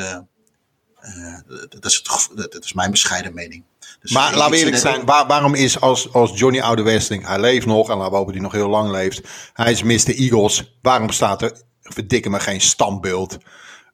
dat 1.70 1.86
is, 1.86 1.96
het, 2.36 2.52
dat 2.52 2.64
is 2.64 2.74
mijn 2.74 2.92
bescheiden 2.92 3.34
mening. 3.34 3.64
Dus 4.00 4.12
maar 4.12 4.36
laten 4.36 4.52
we 4.52 4.58
eerlijk 4.58 4.78
zijn, 4.78 5.06
waar, 5.06 5.28
waarom 5.28 5.56
is 5.56 5.80
als, 5.80 6.14
als 6.14 6.40
Johnny 6.40 6.62
Oude 6.62 6.82
Westing, 6.82 7.28
hij 7.28 7.40
leeft 7.40 7.66
nog 7.66 7.90
en 7.90 7.98
laten 7.98 8.12
we 8.12 8.18
hopen 8.18 8.34
hij 8.34 8.42
nog 8.42 8.52
heel 8.52 8.70
lang 8.70 8.92
leeft. 8.92 9.22
Hij 9.54 9.72
is 9.72 9.84
Mr. 9.84 10.16
Eagles. 10.16 10.78
Waarom 10.82 11.10
staat 11.10 11.42
er, 11.42 11.62
verdikken 11.82 12.32
me, 12.32 12.40
geen 12.40 12.62
standbeeld? 12.62 13.38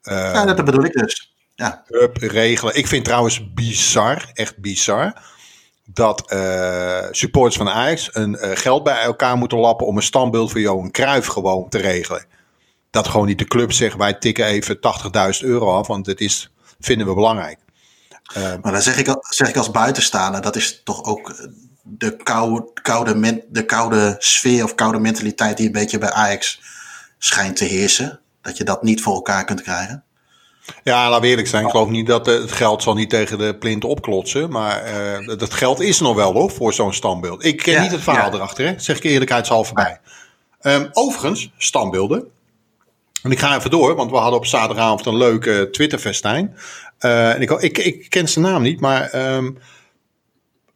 Uh, 0.03 0.13
ja, 0.33 0.45
dat 0.45 0.65
bedoel 0.65 0.83
ik 0.83 0.93
dus. 0.93 1.33
Ja. 1.55 1.83
Up, 1.87 2.17
regelen. 2.17 2.75
Ik 2.75 2.87
vind 2.87 3.05
trouwens 3.05 3.53
bizar, 3.53 4.31
echt 4.33 4.57
bizar, 4.57 5.23
dat 5.93 6.31
uh, 6.33 7.05
supporters 7.11 7.57
van 7.57 7.69
Ajax 7.69 8.09
een 8.11 8.37
uh, 8.41 8.51
geld 8.53 8.83
bij 8.83 9.01
elkaar 9.01 9.37
moeten 9.37 9.57
lappen 9.57 9.87
om 9.87 9.95
een 9.95 10.03
standbeeld 10.03 10.51
voor 10.51 10.59
Johan 10.59 10.91
Cruijff 10.91 11.27
gewoon 11.27 11.69
te 11.69 11.77
regelen. 11.77 12.25
Dat 12.89 13.07
gewoon 13.07 13.27
niet 13.27 13.39
de 13.39 13.45
club 13.45 13.71
zegt, 13.71 13.97
wij 13.97 14.13
tikken 14.13 14.45
even 14.45 14.79
80.000 15.41 15.45
euro 15.45 15.73
af, 15.73 15.87
want 15.87 16.05
het 16.05 16.21
is, 16.21 16.51
vinden 16.79 17.07
we 17.07 17.13
belangrijk. 17.13 17.59
Uh, 18.37 18.43
maar 18.61 18.71
dan 18.71 18.81
zeg 18.81 18.97
ik, 18.97 19.15
zeg 19.19 19.49
ik 19.49 19.57
als 19.57 19.71
buitenstaander, 19.71 20.41
dat 20.41 20.55
is 20.55 20.83
toch 20.83 21.03
ook 21.03 21.49
de 21.83 22.17
koude, 22.17 22.69
koude, 22.81 23.45
de 23.49 23.65
koude 23.65 24.15
sfeer 24.17 24.63
of 24.63 24.75
koude 24.75 24.99
mentaliteit 24.99 25.57
die 25.57 25.65
een 25.65 25.71
beetje 25.71 25.97
bij 25.97 26.11
Ajax 26.11 26.61
schijnt 27.17 27.57
te 27.57 27.65
heersen. 27.65 28.19
Dat 28.41 28.57
je 28.57 28.63
dat 28.63 28.83
niet 28.83 29.01
voor 29.01 29.13
elkaar 29.13 29.45
kunt 29.45 29.61
krijgen. 29.61 30.03
Ja, 30.83 31.09
laat 31.09 31.23
eerlijk 31.23 31.47
zijn. 31.47 31.65
Ik 31.65 31.71
geloof 31.71 31.89
niet 31.89 32.07
dat 32.07 32.25
het 32.25 32.51
geld 32.51 32.83
zal 32.83 32.93
niet 32.93 33.09
tegen 33.09 33.37
de 33.37 33.55
plint 33.55 33.83
opklotsen. 33.83 34.49
Maar 34.49 34.93
uh, 35.21 35.37
dat 35.37 35.53
geld 35.53 35.79
is 35.79 35.99
nog 35.99 36.15
wel 36.15 36.33
hoor, 36.33 36.51
voor 36.51 36.73
zo'n 36.73 36.93
standbeeld. 36.93 37.45
Ik 37.45 37.57
ken 37.57 37.81
niet 37.81 37.91
het 37.91 38.01
verhaal 38.01 38.33
erachter, 38.33 38.65
hè. 38.65 38.73
zeg 38.77 38.97
ik 38.97 39.03
eerlijkheidshalve 39.03 39.73
bij. 39.73 39.99
Um, 40.61 40.89
overigens, 40.91 41.51
standbeelden. 41.57 42.27
En 43.23 43.31
ik 43.31 43.39
ga 43.39 43.57
even 43.57 43.69
door, 43.69 43.95
want 43.95 44.11
we 44.11 44.17
hadden 44.17 44.39
op 44.39 44.45
zaterdagavond 44.45 45.05
een 45.05 45.17
leuke 45.17 45.67
Twitter-festijn. 45.71 46.57
Uh, 46.99 47.33
en 47.33 47.41
ik, 47.41 47.51
ik, 47.51 47.77
ik, 47.77 48.09
ken 48.09 48.29
zijn 48.29 48.45
naam 48.45 48.61
niet, 48.61 48.79
maar 48.79 49.33
um, 49.35 49.57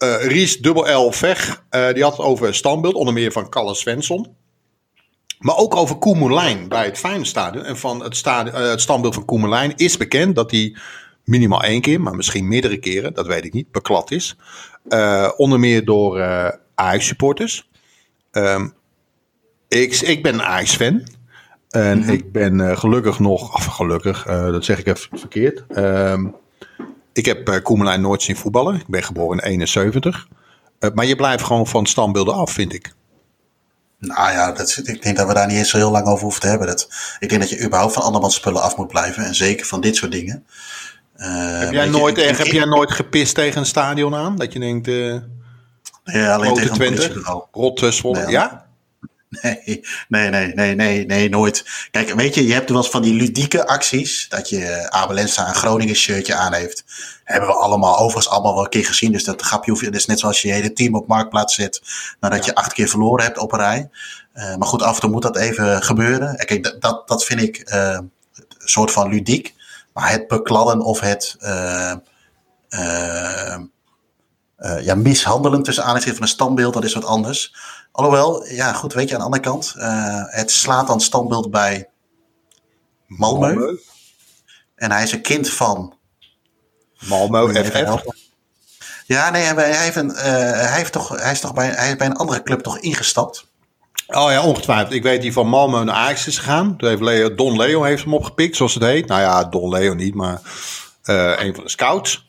uh, 0.04 0.26
Ries 0.26 0.58
Dubbel 0.58 1.08
L 1.08 1.12
Veg, 1.12 1.64
die 1.70 2.04
had 2.04 2.18
het 2.18 2.26
over 2.26 2.56
standbeeld, 2.56 2.94
onder 2.94 3.14
meer 3.14 3.32
van 3.32 3.50
Kalle 3.50 3.76
Svensson. 3.76 4.36
Maar 5.44 5.58
ook 5.58 5.76
over 5.76 5.96
Koemelijn 5.96 6.68
bij 6.68 6.86
het 6.86 6.98
Feyenoordstadion. 6.98 7.64
En 7.64 7.78
van 7.78 8.04
het, 8.04 8.16
stadion, 8.16 8.62
uh, 8.62 8.70
het 8.70 8.82
standbeeld 8.82 9.14
van 9.14 9.26
Koemelijn 9.26 9.74
is 9.76 9.98
bekend 9.98 10.36
dat 10.36 10.52
hij 10.52 10.76
minimaal 11.24 11.64
één 11.64 11.82
keer, 11.82 12.02
maar 12.02 12.16
misschien 12.16 12.48
meerdere 12.48 12.78
keren, 12.78 13.14
dat 13.14 13.28
weet 13.28 13.46
ik 13.46 13.54
niet, 13.54 13.72
beklad 13.72 14.12
is. 14.12 14.36
Uh, 14.88 15.30
onder 15.38 15.60
meer 15.60 15.86
door 15.86 16.18
uh, 16.18 16.48
Ajax-supporters. 16.76 17.70
Um, 18.32 18.74
ik, 19.68 19.96
ik 19.96 20.24
ben 20.24 20.34
een 20.34 20.44
Ajax-fan. 20.44 21.08
En 21.70 21.98
mm 21.98 22.04
-hmm. 22.04 22.14
ik 22.14 22.32
ben 22.32 22.78
gelukkig 22.78 23.20
nog, 23.20 23.56
of 23.56 23.66
gelukkig, 23.66 24.24
dat 24.26 24.66
zeg 24.66 24.80
ik 24.80 24.88
even 24.88 25.20
verkeerd. 25.20 25.64
Um, 25.78 26.36
ik 27.14 27.26
heb 27.26 27.60
Koemelijn 27.64 28.02
nooit 28.02 28.22
zien 28.22 28.36
voetballen. 28.36 28.76
Ik 28.76 28.88
ben 28.88 29.04
geboren 29.04 29.38
in 29.38 29.50
71. 29.50 30.28
maar 30.94 31.06
je 31.06 31.16
blijft 31.16 31.44
gewoon 31.44 31.68
van 31.68 31.86
standbeelden 31.86 32.34
af, 32.34 32.52
vind 32.52 32.74
ik. 32.74 32.94
Nou 34.08 34.32
ja, 34.32 34.52
dat, 34.52 34.82
ik 34.84 35.02
denk 35.02 35.18
dat 35.18 35.28
we 35.28 35.34
daar 35.34 35.48
niet 35.48 35.58
eens 35.58 35.70
zo 35.70 35.78
heel 35.78 35.92
lang 35.92 36.08
over 36.08 36.24
hoeven 36.24 36.42
te 36.42 36.48
hebben. 36.48 36.68
Dat, 36.68 36.88
ik 37.20 37.30
denk 37.30 37.42
dat 37.42 37.50
je 37.50 37.62
überhaupt 37.62 37.94
van 37.94 38.04
andermans 38.04 38.36
spullen 38.36 38.62
af 38.62 38.78
moet 38.78 38.88
blijven. 38.88 39.26
En 39.26 39.36
zeker 39.36 39.66
van 39.66 39.82
dit 39.82 39.96
soort 39.96 40.12
dingen. 40.12 40.46
Uh, 41.18 41.60
heb, 41.60 41.72
jij 41.72 41.86
nooit, 41.86 42.16
je, 42.16 42.22
heb 42.24 42.46
jij 42.46 42.66
nooit 42.66 42.92
gepist 42.92 43.36
tegen 43.36 43.60
een 43.60 43.66
stadion 43.66 44.16
aan? 44.16 44.38
Dat 44.38 44.54
je 44.54 44.60
denkt, 44.60 44.88
uh, 44.88 45.16
ja, 46.04 46.34
alleen 46.36 46.54
tegen 46.54 46.74
Twente, 46.74 47.22
Rot 47.52 47.86
Zwolle, 47.90 48.22
nee, 48.22 48.30
ja? 48.32 48.66
Nee, 49.42 49.82
nee, 50.08 50.30
nee, 50.30 50.54
nee, 50.54 50.76
nee, 50.76 51.06
nee, 51.06 51.30
nooit. 51.30 51.66
Kijk, 51.92 52.14
weet 52.14 52.36
je, 52.36 52.48
je 52.48 52.54
hebt 52.54 52.70
wel 52.70 52.78
eens 52.78 52.90
van 52.90 53.02
die 53.02 53.14
ludieke 53.14 53.68
acties. 53.68 54.26
Dat 54.30 54.50
je 54.50 54.90
Abelensa 54.90 55.48
een 55.48 55.56
Groningen 55.56 55.96
shirtje 55.96 56.36
aan 56.36 56.54
heeft. 56.54 56.84
Hebben 57.34 57.50
we 57.50 57.56
allemaal, 57.56 57.98
overigens 57.98 58.30
allemaal 58.30 58.54
wel 58.54 58.64
een 58.64 58.70
keer 58.70 58.86
gezien. 58.86 59.12
Dus 59.12 59.24
dat 59.24 59.42
grapje 59.42 59.72
hoef 59.72 59.80
je, 59.80 59.86
dat 59.86 59.96
is 59.96 60.06
net 60.06 60.20
zoals 60.20 60.42
je 60.42 60.48
je 60.48 60.54
hele 60.54 60.74
team 60.74 60.96
op 60.96 61.08
marktplaats 61.08 61.56
zet. 61.56 61.82
Nadat 62.20 62.46
je 62.46 62.56
acht 62.56 62.74
keer 62.74 62.88
verloren 62.88 63.24
hebt 63.26 63.38
op 63.38 63.52
een 63.52 63.60
rij. 63.60 63.90
Uh, 64.34 64.56
maar 64.56 64.68
goed, 64.68 64.82
af 64.82 64.96
en 64.96 65.02
toe 65.02 65.10
moet 65.10 65.22
dat 65.22 65.38
even 65.38 65.84
gebeuren. 65.84 66.36
Kijk, 66.36 66.64
dat, 66.64 66.82
dat, 66.82 67.08
dat 67.08 67.26
vind 67.26 67.42
ik 67.42 67.72
uh, 67.74 67.90
een 67.90 68.12
soort 68.58 68.92
van 68.92 69.10
ludiek. 69.10 69.56
Maar 69.94 70.10
het 70.12 70.28
bekladden 70.28 70.82
of 70.82 71.00
het 71.00 71.36
uh, 71.40 71.94
ja, 74.82 74.96
mishandelen 74.96 75.64
tussen 75.64 75.84
aanleiding 75.84 76.16
van 76.16 76.24
een 76.24 76.32
standbeeld, 76.32 76.74
dat 76.74 76.84
is 76.84 76.94
wat 76.94 77.06
anders. 77.06 77.56
Alhoewel, 77.92 78.46
ja 78.46 78.74
goed, 78.74 78.94
weet 78.94 79.10
je, 79.10 79.14
aan 79.14 79.20
de 79.20 79.26
andere 79.26 79.44
kant, 79.44 79.74
het 80.28 80.52
slaat 80.52 80.88
dan 80.88 81.02
standbeeld 81.02 81.52
bij 81.52 81.90
Malmö. 83.08 83.54
Malmö. 83.54 83.92
En 84.76 84.92
hij 84.92 85.04
is 85.04 85.12
een 85.12 85.22
kind 85.22 85.50
van... 85.50 86.02
Malmö 87.10 87.66
FF. 87.66 88.04
Ja, 89.06 89.30
nee, 89.30 89.44
hij, 89.44 89.84
heeft 89.84 89.96
een, 89.96 90.10
uh, 90.10 90.22
hij, 90.22 90.76
heeft 90.76 90.92
toch, 90.92 91.22
hij, 91.22 91.32
is 91.32 91.40
toch 91.40 91.54
bij, 91.54 91.68
hij 91.68 91.90
is 91.90 91.96
bij 91.96 92.08
een 92.08 92.16
andere 92.16 92.44
club 92.44 92.60
toch 92.60 92.80
ingestapt. 92.80 93.46
Oh 94.08 94.32
ja, 94.32 94.44
ongetwijfeld. 94.44 94.94
Ik 94.94 95.04
weet 95.04 95.22
die 95.22 95.34
van 95.34 95.48
Malmö 95.48 95.86
naar 95.86 95.96
Ajax 95.96 96.28
is 96.28 96.38
gegaan. 96.38 96.78
Toen 96.78 96.90
heeft 96.90 97.02
Leo, 97.02 97.36
Don 97.36 97.58
Leo 97.58 97.84
heeft 97.84 98.04
hem 98.04 98.14
opgepikt, 98.14 98.56
zoals 98.56 98.74
het 98.74 98.84
heet. 98.84 99.08
Nou 99.08 99.22
ja, 99.22 99.44
Don 99.44 99.70
Leo 99.70 99.94
niet, 99.94 100.16
maar 100.16 100.42
uh, 101.06 101.34
een 101.38 101.56
van 101.56 101.64
de 101.64 101.70
scouts. 101.70 102.26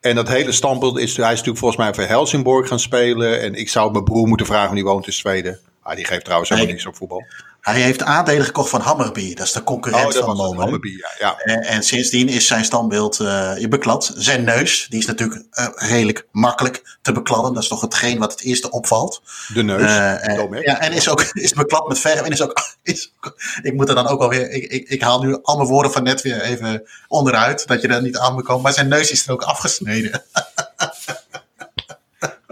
En 0.00 0.14
dat 0.14 0.28
hele 0.28 0.52
standbeeld 0.52 0.98
is, 0.98 1.16
hij 1.16 1.24
is 1.24 1.30
natuurlijk 1.30 1.58
volgens 1.58 1.80
mij 1.80 1.94
voor 1.94 2.04
Helsingborg 2.04 2.68
gaan 2.68 2.80
spelen. 2.80 3.40
En 3.40 3.54
ik 3.54 3.68
zou 3.68 3.92
mijn 3.92 4.04
broer 4.04 4.28
moeten 4.28 4.46
vragen, 4.46 4.74
die 4.74 4.84
woont 4.84 5.06
in 5.06 5.12
Zweden. 5.12 5.58
Ah, 5.82 5.96
die 5.96 6.04
geeft 6.04 6.24
trouwens 6.24 6.50
helemaal 6.50 6.72
niks 6.72 6.86
op 6.86 6.96
voetbal. 6.96 7.24
Hij 7.62 7.80
heeft 7.80 8.02
aandelen 8.02 8.44
gekocht 8.44 8.70
van 8.70 8.80
Hammerby. 8.80 9.34
Dat 9.34 9.46
is 9.46 9.52
de 9.52 9.62
concurrent 9.62 10.18
oh, 10.18 10.24
van. 10.24 10.56
Hammerby, 10.56 10.88
ja. 10.88 11.10
ja. 11.18 11.38
En, 11.38 11.60
en, 11.60 11.82
sindsdien 11.82 12.28
is 12.28 12.46
zijn 12.46 12.64
standbeeld 12.64 13.20
uh, 13.20 13.68
beklad. 13.68 14.12
Zijn 14.16 14.44
neus, 14.44 14.86
die 14.88 14.98
is 14.98 15.06
natuurlijk 15.06 15.44
uh, 15.58 15.66
redelijk 15.74 16.26
makkelijk 16.30 16.98
te 17.02 17.12
bekladden. 17.12 17.54
Dat 17.54 17.62
is 17.62 17.68
toch 17.68 17.80
hetgeen 17.80 18.18
wat 18.18 18.32
het 18.32 18.40
eerste 18.40 18.70
opvalt. 18.70 19.22
De 19.54 19.62
neus. 19.62 19.80
Uh, 19.80 20.28
en, 20.28 20.62
ja, 20.62 20.80
en 20.80 20.92
is 20.92 21.08
ook 21.08 21.22
is 21.32 21.52
beklad 21.52 21.88
met 21.88 21.98
verf. 21.98 22.20
En 22.20 22.30
is 22.30 22.42
ook, 22.42 22.60
is, 22.82 23.14
ik 23.62 23.74
moet 23.74 23.88
er 23.88 23.94
dan 23.94 24.06
ook 24.06 24.20
alweer. 24.20 24.50
Ik, 24.50 24.64
ik, 24.64 24.88
ik 24.88 25.02
haal 25.02 25.22
nu 25.22 25.38
al 25.42 25.56
mijn 25.56 25.68
woorden 25.68 25.92
van 25.92 26.02
net 26.02 26.22
weer 26.22 26.40
even 26.40 26.88
onderuit. 27.08 27.66
Dat 27.66 27.82
je 27.82 27.88
er 27.88 28.02
niet 28.02 28.18
aan 28.18 28.34
moet 28.34 28.44
komen. 28.44 28.62
Maar 28.62 28.72
zijn 28.72 28.88
neus 28.88 29.10
is 29.10 29.26
er 29.26 29.32
ook 29.32 29.42
afgesneden. 29.42 30.22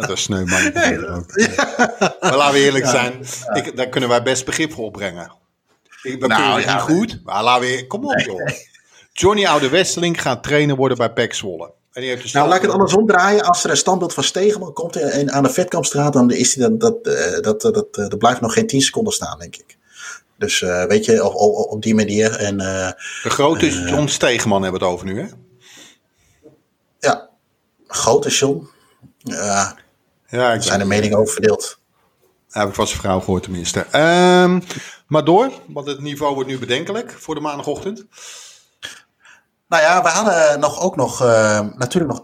Dat 0.01 0.11
is 0.11 0.23
sneu 0.23 0.45
man. 0.45 0.63
Nee, 0.75 0.99
ja. 0.99 1.25
Maar 2.21 2.37
laten 2.37 2.55
we 2.55 2.61
eerlijk 2.61 2.87
zijn, 2.87 3.13
ik, 3.53 3.77
daar 3.77 3.89
kunnen 3.89 4.09
wij 4.09 4.23
best 4.23 4.45
begrip 4.45 4.73
voor 4.73 4.85
opbrengen. 4.85 5.33
Ik 6.03 6.21
ben 6.21 6.29
nou, 6.29 6.61
ja, 6.61 6.75
niet 6.75 6.83
goed, 6.83 7.21
maar 7.25 7.43
laten 7.43 7.69
we... 7.69 7.87
Kom 7.87 8.05
op, 8.05 8.19
joh. 8.19 8.49
Johnny 9.13 9.47
Oude 9.47 9.69
Westeling 9.69 10.23
gaat 10.23 10.43
trainer 10.43 10.77
worden 10.77 11.13
bij 11.15 11.33
Zwolle. 11.33 11.73
En 11.93 12.01
die 12.01 12.11
heeft 12.11 12.23
dus 12.23 12.33
nou, 12.33 12.49
laat 12.49 12.57
ik 12.57 12.63
het 12.63 12.71
andersom 12.71 13.07
draaien. 13.07 13.43
Als 13.43 13.65
er 13.65 13.71
een 13.71 13.77
standbeeld 13.77 14.15
van 14.15 14.25
Stegeman 14.25 14.73
komt 14.73 14.97
in, 14.97 15.33
aan 15.33 15.43
de 15.43 15.51
Vetkampstraat, 15.51 16.13
dan 16.13 16.31
is 16.31 16.55
die, 16.55 16.77
dat, 16.77 16.81
dat, 16.81 17.05
dat, 17.43 17.61
dat, 17.61 17.75
dat, 17.75 17.95
dat 17.95 18.19
blijft 18.19 18.41
nog 18.41 18.53
geen 18.53 18.67
10 18.67 18.81
seconden 18.81 19.13
staan, 19.13 19.39
denk 19.39 19.57
ik. 19.57 19.79
Dus 20.39 20.61
uh, 20.61 20.85
weet 20.85 21.05
je, 21.05 21.25
op, 21.25 21.35
op, 21.35 21.73
op 21.73 21.83
die 21.83 21.95
manier. 21.95 22.37
En, 22.37 22.61
uh, 22.61 22.91
de 23.23 23.31
grote 23.31 23.67
uh, 23.67 23.89
John 23.89 24.07
Stegeman 24.07 24.63
hebben 24.63 24.81
we 24.81 24.87
het 24.87 24.95
over 24.95 25.07
nu, 25.07 25.21
hè? 25.21 25.27
Ja, 26.99 27.29
grote 27.87 28.29
John. 28.29 28.69
Ja, 29.19 29.77
ja, 30.31 30.53
ik 30.53 30.63
zijn 30.63 30.79
de 30.79 30.85
meningen 30.85 31.19
over 31.19 31.33
verdeeld. 31.33 31.79
Heb 32.51 32.69
ik 32.69 32.75
van 32.75 32.87
zijn 32.87 33.01
vrouw 33.01 33.21
gehoord 33.21 33.43
tenminste. 33.43 33.87
Um, 34.43 34.63
maar 35.07 35.25
door, 35.25 35.53
want 35.67 35.87
het 35.87 36.01
niveau 36.01 36.35
wordt 36.35 36.49
nu 36.49 36.59
bedenkelijk 36.59 37.17
voor 37.19 37.35
de 37.35 37.41
maandagochtend. 37.41 38.05
Nou 39.69 39.83
ja, 39.83 40.03
we 40.03 40.09
hadden 40.09 40.61
nog 40.61 40.81
ook 40.81 40.97
nog, 40.97 41.23
uh, 41.23 41.61
natuurlijk 41.77 42.13
nog, 42.13 42.23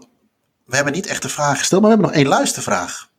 we 0.65 0.75
hebben 0.75 0.93
niet 0.93 1.05
echt 1.05 1.21
de 1.21 1.29
vraag 1.29 1.57
gesteld, 1.57 1.81
maar 1.81 1.89
we 1.89 1.95
hebben 1.95 2.15
nog 2.15 2.23
één 2.23 2.37
luistervraag. 2.37 3.09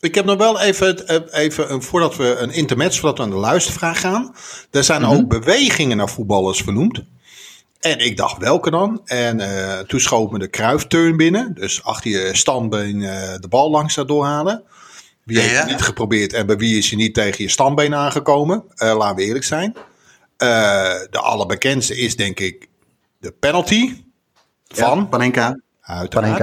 Ik 0.00 0.14
heb 0.14 0.24
nog 0.24 0.38
wel 0.38 0.60
even, 0.60 1.08
even 1.32 1.82
voordat 1.82 2.16
we 2.16 2.36
een 2.36 2.50
intermezzo, 2.50 3.00
voordat 3.00 3.18
we 3.18 3.24
aan 3.24 3.30
de 3.30 3.46
luistervraag 3.46 4.00
gaan. 4.00 4.34
Er 4.70 4.84
zijn 4.84 5.02
mm 5.02 5.08
-hmm. 5.08 5.18
ook 5.18 5.28
bewegingen 5.28 5.96
naar 5.96 6.08
voetballers 6.08 6.60
vernoemd. 6.60 7.02
En 7.80 7.98
ik 7.98 8.16
dacht, 8.16 8.38
welke 8.38 8.70
dan? 8.70 9.00
En 9.04 9.40
uh, 9.40 9.78
toen 9.78 10.00
schoot 10.00 10.30
me 10.30 10.38
de 10.38 10.48
kruifturn 10.48 11.16
binnen. 11.16 11.54
Dus 11.54 11.84
achter 11.84 12.10
je 12.10 12.36
standbeen 12.36 13.00
uh, 13.00 13.34
de 13.40 13.48
bal 13.48 13.70
langs 13.70 13.94
daar 13.94 14.06
doorhalen. 14.06 14.62
Wie 15.24 15.36
ja, 15.36 15.42
heeft 15.42 15.58
het 15.58 15.68
niet 15.68 15.82
geprobeerd 15.82 16.32
en 16.32 16.46
bij 16.46 16.56
wie 16.56 16.78
is 16.78 16.90
je 16.90 16.96
niet 16.96 17.14
tegen 17.14 17.44
je 17.44 17.50
standbeen 17.50 17.94
aangekomen? 17.94 18.64
Uh, 18.76 18.96
laten 18.96 19.16
we 19.16 19.22
eerlijk 19.22 19.44
zijn. 19.44 19.76
de 20.36 21.18
allerbekendste 21.18 21.96
is 21.96 22.16
denk 22.16 22.40
ik 22.40 22.68
de 23.18 23.32
penalty 23.32 23.94
van... 24.68 24.98
Ja, 24.98 25.04
Panenka. 25.04 25.60
Uiteraard. 25.80 26.38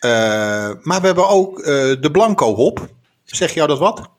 Panenka. 0.00 0.80
maar 0.82 1.00
we 1.00 1.06
hebben 1.06 1.28
ook 1.28 1.64
de 2.00 2.08
blanco 2.12 2.54
hop. 2.54 2.88
Zeg 3.24 3.54
jou 3.54 3.68
dat 3.68 3.78
wat? 3.78 4.10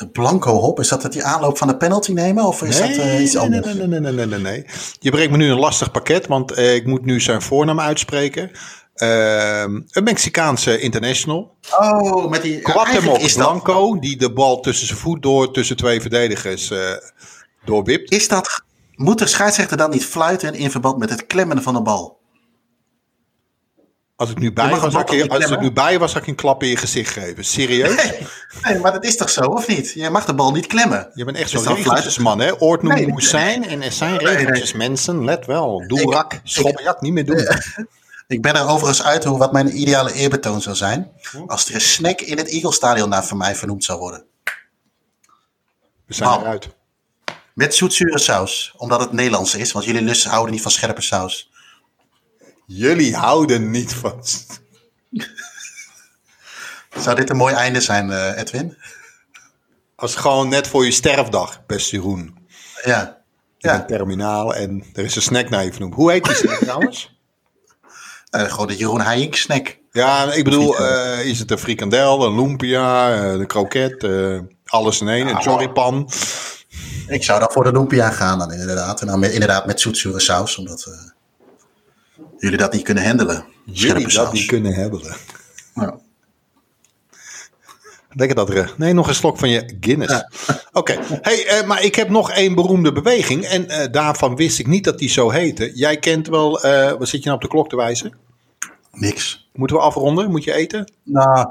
De 0.00 0.08
blanco 0.08 0.52
hop, 0.52 0.80
is 0.80 0.88
dat 0.88 1.02
het 1.02 1.12
die 1.12 1.24
aanloop 1.24 1.58
van 1.58 1.68
de 1.68 1.76
penalty 1.76 2.12
nemen? 2.12 2.44
Of 2.44 2.62
is 2.62 2.80
nee, 2.80 2.96
dat 2.96 3.06
uh, 3.06 3.22
iets 3.22 3.36
anders? 3.36 3.66
Nee, 3.66 3.74
nee, 3.74 4.00
nee, 4.00 4.12
nee, 4.12 4.26
nee, 4.26 4.38
nee. 4.38 4.66
Je 4.98 5.10
brengt 5.10 5.30
me 5.30 5.36
nu 5.36 5.50
een 5.50 5.58
lastig 5.58 5.90
pakket, 5.90 6.26
want 6.26 6.58
uh, 6.58 6.74
ik 6.74 6.86
moet 6.86 7.04
nu 7.04 7.20
zijn 7.20 7.42
voornaam 7.42 7.80
uitspreken. 7.80 8.50
Uh, 8.96 9.60
een 9.60 10.04
Mexicaanse 10.04 10.80
international. 10.80 11.56
Oh, 11.78 12.30
met 12.30 12.42
die... 12.42 12.60
Cuauhtémoc 12.60 13.34
Blanco, 13.34 13.92
dat... 13.92 14.02
die 14.02 14.16
de 14.16 14.32
bal 14.32 14.60
tussen 14.60 14.86
zijn 14.86 14.98
voet 14.98 15.22
door, 15.22 15.52
tussen 15.52 15.76
twee 15.76 16.00
verdedigers 16.00 16.70
uh, 16.70 16.78
doorwipt. 17.64 18.12
Is 18.12 18.28
dat... 18.28 18.62
Moet 18.94 19.18
de 19.18 19.26
scheidsrechter 19.26 19.76
dan 19.76 19.90
niet 19.90 20.04
fluiten 20.04 20.54
in 20.54 20.70
verband 20.70 20.98
met 20.98 21.10
het 21.10 21.26
klemmen 21.26 21.62
van 21.62 21.74
de 21.74 21.82
bal? 21.82 22.19
Als 24.20 24.30
ik 24.30 24.38
nu 24.38 24.52
bij 24.52 24.68
was, 24.68 24.94
had 24.94 25.12
ik, 25.12 25.32
als 25.32 25.50
ik 25.50 25.60
nu 25.60 25.72
bij 25.72 25.98
was, 25.98 26.12
had 26.12 26.22
ik 26.22 26.28
een 26.28 26.34
klap 26.34 26.62
in 26.62 26.68
je 26.68 26.76
gezicht 26.76 27.12
geven. 27.12 27.44
Serieus? 27.44 27.94
Nee, 27.94 28.26
nee, 28.62 28.78
maar 28.78 28.92
dat 28.92 29.04
is 29.04 29.16
toch 29.16 29.30
zo, 29.30 29.40
of 29.40 29.68
niet? 29.68 29.92
Je 29.92 30.10
mag 30.10 30.24
de 30.24 30.34
bal 30.34 30.52
niet 30.52 30.66
klemmen. 30.66 31.10
Je 31.14 31.24
bent 31.24 31.36
echt 31.36 31.50
zo'n 31.50 31.74
regeltjesman, 31.74 32.40
hè? 32.40 32.60
Oort 32.60 32.82
noemen 32.82 33.00
nee, 33.00 33.10
moet 33.10 33.24
zijn 33.24 33.64
en 33.64 33.82
er 33.82 33.92
zijn 33.92 34.16
regeltjes, 34.16 34.72
mensen. 34.72 35.24
Let 35.24 35.46
wel. 35.46 35.84
Doe 35.86 36.12
rak, 36.12 36.40
schoppenjak, 36.42 37.00
niet 37.00 37.12
meer 37.12 37.26
doen. 37.26 37.46
Ik 38.26 38.42
ben 38.42 38.54
er 38.54 38.68
overigens 38.68 39.02
uit 39.02 39.24
hoe 39.24 39.38
wat 39.38 39.52
mijn 39.52 39.80
ideale 39.80 40.12
eerbetoon 40.12 40.60
zou 40.60 40.76
zijn. 40.76 41.10
Als 41.46 41.68
er 41.68 41.74
een 41.74 41.80
snack 41.80 42.20
in 42.20 42.36
het 42.36 42.48
Eagle 42.48 42.72
Stadion 42.72 43.08
naar 43.08 43.24
van 43.24 43.36
mij 43.36 43.54
vernoemd 43.54 43.84
zou 43.84 43.98
worden. 43.98 44.24
We 46.06 46.14
zijn 46.14 46.40
eruit. 46.40 46.68
Met 47.54 47.74
zoetzure 47.74 48.18
saus. 48.18 48.74
Omdat 48.76 49.00
het 49.00 49.12
Nederlands 49.12 49.54
is. 49.54 49.72
Want 49.72 49.84
jullie 49.84 50.02
lussen 50.02 50.30
houden 50.30 50.52
niet 50.52 50.62
van 50.62 50.70
scherpe 50.70 51.02
saus. 51.02 51.49
Jullie 52.72 53.16
houden 53.16 53.70
niet 53.70 53.94
van... 53.94 54.24
Zou 56.96 57.16
dit 57.16 57.30
een 57.30 57.36
mooi 57.36 57.54
einde 57.54 57.80
zijn, 57.80 58.10
eh, 58.10 58.38
Edwin? 58.38 58.76
Als 59.96 60.14
gewoon 60.14 60.48
net 60.48 60.68
voor 60.68 60.84
je 60.84 60.90
sterfdag, 60.90 61.66
beste 61.66 61.96
Jeroen. 61.96 62.38
Ja. 62.84 63.22
Ja. 63.58 63.76
bent 63.76 63.88
terminaal 63.88 64.54
en 64.54 64.84
er 64.92 65.04
is 65.04 65.16
een 65.16 65.22
snack 65.22 65.48
naar 65.48 65.64
je 65.64 65.70
vernoemd. 65.70 65.94
Hoe 65.94 66.10
heet 66.10 66.24
die 66.24 66.34
snack 66.34 66.58
trouwens? 66.58 67.08
Eh, 68.30 68.42
gewoon 68.42 68.66
de 68.66 68.76
Jeroen 68.76 69.00
Heijink 69.00 69.34
snack. 69.34 69.78
Ja, 69.90 70.32
ik 70.32 70.44
bedoel, 70.44 70.78
eh, 70.78 71.24
is 71.24 71.38
het 71.38 71.50
een 71.50 71.58
frikandel, 71.58 72.24
een 72.24 72.34
lumpia, 72.34 73.14
eh, 73.14 73.38
de 73.38 73.46
kroket, 73.46 74.08
alles 74.64 75.00
in 75.00 75.08
één, 75.08 75.26
een 75.26 75.42
choripan. 75.42 76.10
Ik 77.06 77.24
zou 77.24 77.40
dan 77.40 77.50
voor 77.52 77.64
de 77.64 77.72
lumpia 77.72 78.10
gaan 78.10 78.38
dan 78.38 78.52
inderdaad. 78.52 79.00
En 79.00 79.06
dan 79.06 79.18
met, 79.18 79.32
inderdaad 79.32 79.66
met 79.66 79.80
zoetzure 79.80 80.20
saus. 80.20 80.56
Omdat 80.56 81.12
jullie 82.38 82.58
dat 82.58 82.72
niet 82.72 82.82
kunnen 82.82 83.04
handelen. 83.06 83.44
Jullie 83.64 84.12
dat 84.12 84.32
niet 84.32 84.46
kunnen 84.46 84.72
hebben. 84.74 85.00
Ja. 85.74 85.98
Lekker 88.12 88.36
dat 88.36 88.50
er. 88.50 88.74
Nee, 88.76 88.92
nog 88.92 89.08
een 89.08 89.14
slok 89.14 89.38
van 89.38 89.48
je 89.48 89.76
Guinness. 89.80 90.24
Oké, 90.72 90.98
hey, 91.20 91.46
eh, 91.46 91.66
maar 91.66 91.82
ik 91.82 91.94
heb 91.94 92.08
nog 92.08 92.30
één 92.30 92.54
beroemde 92.54 92.92
beweging. 92.92 93.44
En 93.44 93.68
eh, 93.68 93.92
daarvan 93.92 94.36
wist 94.36 94.58
ik 94.58 94.66
niet 94.66 94.84
dat 94.84 94.98
die 94.98 95.08
zo 95.08 95.30
heette. 95.30 95.70
Jij 95.74 95.98
kent 95.98 96.26
wel. 96.28 96.62
eh 96.62 96.92
wat 96.92 97.08
zit 97.08 97.22
je 97.22 97.28
nou 97.28 97.34
op 97.36 97.42
de 97.42 97.48
klok 97.48 97.68
te 97.68 97.76
wijzen? 97.76 98.14
Niks. 98.92 99.48
Moeten 99.52 99.76
we 99.76 99.82
afronden? 99.82 100.30
Moet 100.30 100.44
je 100.44 100.52
eten? 100.54 100.92
Nou, 101.02 101.48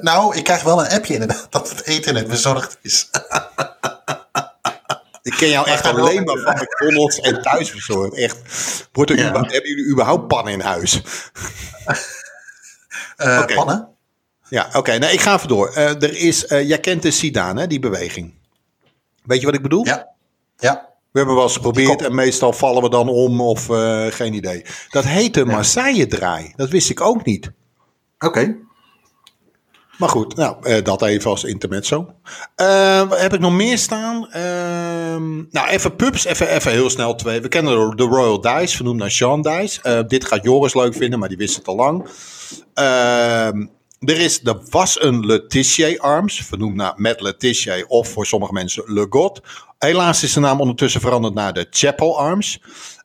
nou, 0.00 0.36
ik 0.36 0.44
krijg 0.44 0.62
wel 0.62 0.80
een 0.84 0.90
appje 0.90 1.12
inderdaad 1.12 1.46
dat 1.50 1.68
het 1.68 1.82
eten 1.84 2.14
net 2.14 2.28
bezorgd 2.28 2.78
is. 2.82 3.10
Ik 5.22 5.32
ken 5.32 5.48
jou 5.48 5.66
echt 5.66 5.86
alleen 5.86 6.24
maar 6.24 6.36
van 6.38 6.54
McDonald's 6.62 7.20
en 7.20 7.42
thuisbezorgd. 7.42 8.14
Echt. 8.16 8.38
Wordt 8.92 9.10
er 9.10 9.16
Ja. 9.16 9.22
überhaupt- 9.28 9.52
hebben 9.52 9.70
jullie 9.70 9.90
überhaupt 9.92 10.26
pannen 10.28 10.52
in 10.52 10.60
huis? 10.60 11.00
Oké. 13.42 13.54
Pannen? 13.54 13.88
Ja, 14.48 14.68
oké. 14.72 14.92
nee, 14.98 15.12
ik 15.12 15.20
ga 15.20 15.34
even 15.34 15.48
door. 15.48 15.68
Eh, 15.68 16.02
er 16.02 16.16
is, 16.16 16.46
eh, 16.46 16.68
jij 16.68 16.78
kent 16.80 17.02
de 17.02 17.10
Sidaan, 17.10 17.56
hè, 17.56 17.66
die 17.66 17.78
beweging. 17.78 18.34
Weet 19.24 19.40
je 19.40 19.46
wat 19.46 19.54
ik 19.54 19.62
bedoel? 19.62 19.84
Ja. 19.86 20.08
Ja. 20.58 20.88
We 21.10 21.18
hebben 21.18 21.34
wel 21.34 21.44
eens 21.44 21.54
geprobeerd 21.56 22.02
en 22.02 22.14
meestal 22.14 22.52
vallen 22.52 22.82
we 22.82 22.88
dan 22.90 23.08
om 23.08 23.40
of 23.40 23.66
geen 24.14 24.34
idee. 24.34 24.64
Dat 24.90 25.04
heet 25.04 25.34
de 25.34 25.44
Marseille-draai. 25.44 26.52
Dat 26.56 26.68
wist 26.68 26.90
ik 26.90 27.00
ook 27.00 27.24
niet. 27.24 27.50
Oké. 28.18 28.56
Maar 29.98 30.08
goed, 30.08 30.36
nou, 30.36 30.56
eh, 30.62 30.84
dat 30.84 31.02
even 31.02 31.30
als 31.30 31.44
intermezzo. 31.44 32.14
Wat 33.08 33.20
heb 33.20 33.34
ik 33.34 33.40
nog 33.40 33.52
meer 33.52 33.78
staan? 33.78 34.30
Ehm, 34.30 35.36
nou, 35.50 35.68
even 35.68 35.96
pubs, 35.96 36.24
even, 36.24 36.48
even 36.48 36.72
heel 36.72 36.90
snel 36.90 37.14
twee. 37.14 37.40
We 37.40 37.48
kennen 37.48 37.96
de, 37.96 38.02
Royal 38.02 38.40
Dice, 38.40 38.76
vernoemd 38.76 38.98
naar 38.98 39.10
Sean 39.10 39.42
Dice. 39.42 39.82
Eh, 39.82 40.00
dit 40.06 40.24
gaat 40.24 40.42
Joris 40.42 40.74
leuk 40.74 40.94
vinden, 40.94 41.18
maar 41.18 41.28
die 41.28 41.36
wist 41.36 41.56
het 41.56 41.66
al 41.66 41.76
lang. 41.76 42.08
Ehm, 42.74 43.66
er 44.00 44.20
is, 44.20 44.40
er 44.44 44.58
was 44.70 45.02
een 45.02 45.26
Letitia 45.26 45.96
Arms, 45.98 46.40
vernoemd 46.40 46.74
naar 46.74 46.92
Matt 46.96 47.20
Letitia 47.20 47.84
of 47.86 48.08
voor 48.08 48.26
sommige 48.26 48.52
mensen 48.52 48.84
Le 48.86 49.06
God. 49.10 49.40
Helaas 49.78 50.22
is 50.22 50.32
de 50.32 50.40
naam 50.40 50.60
ondertussen 50.60 51.00
veranderd 51.00 51.34
naar 51.34 51.52
de 51.52 51.66
Chapel 51.70 52.18
Arms. 52.18 52.60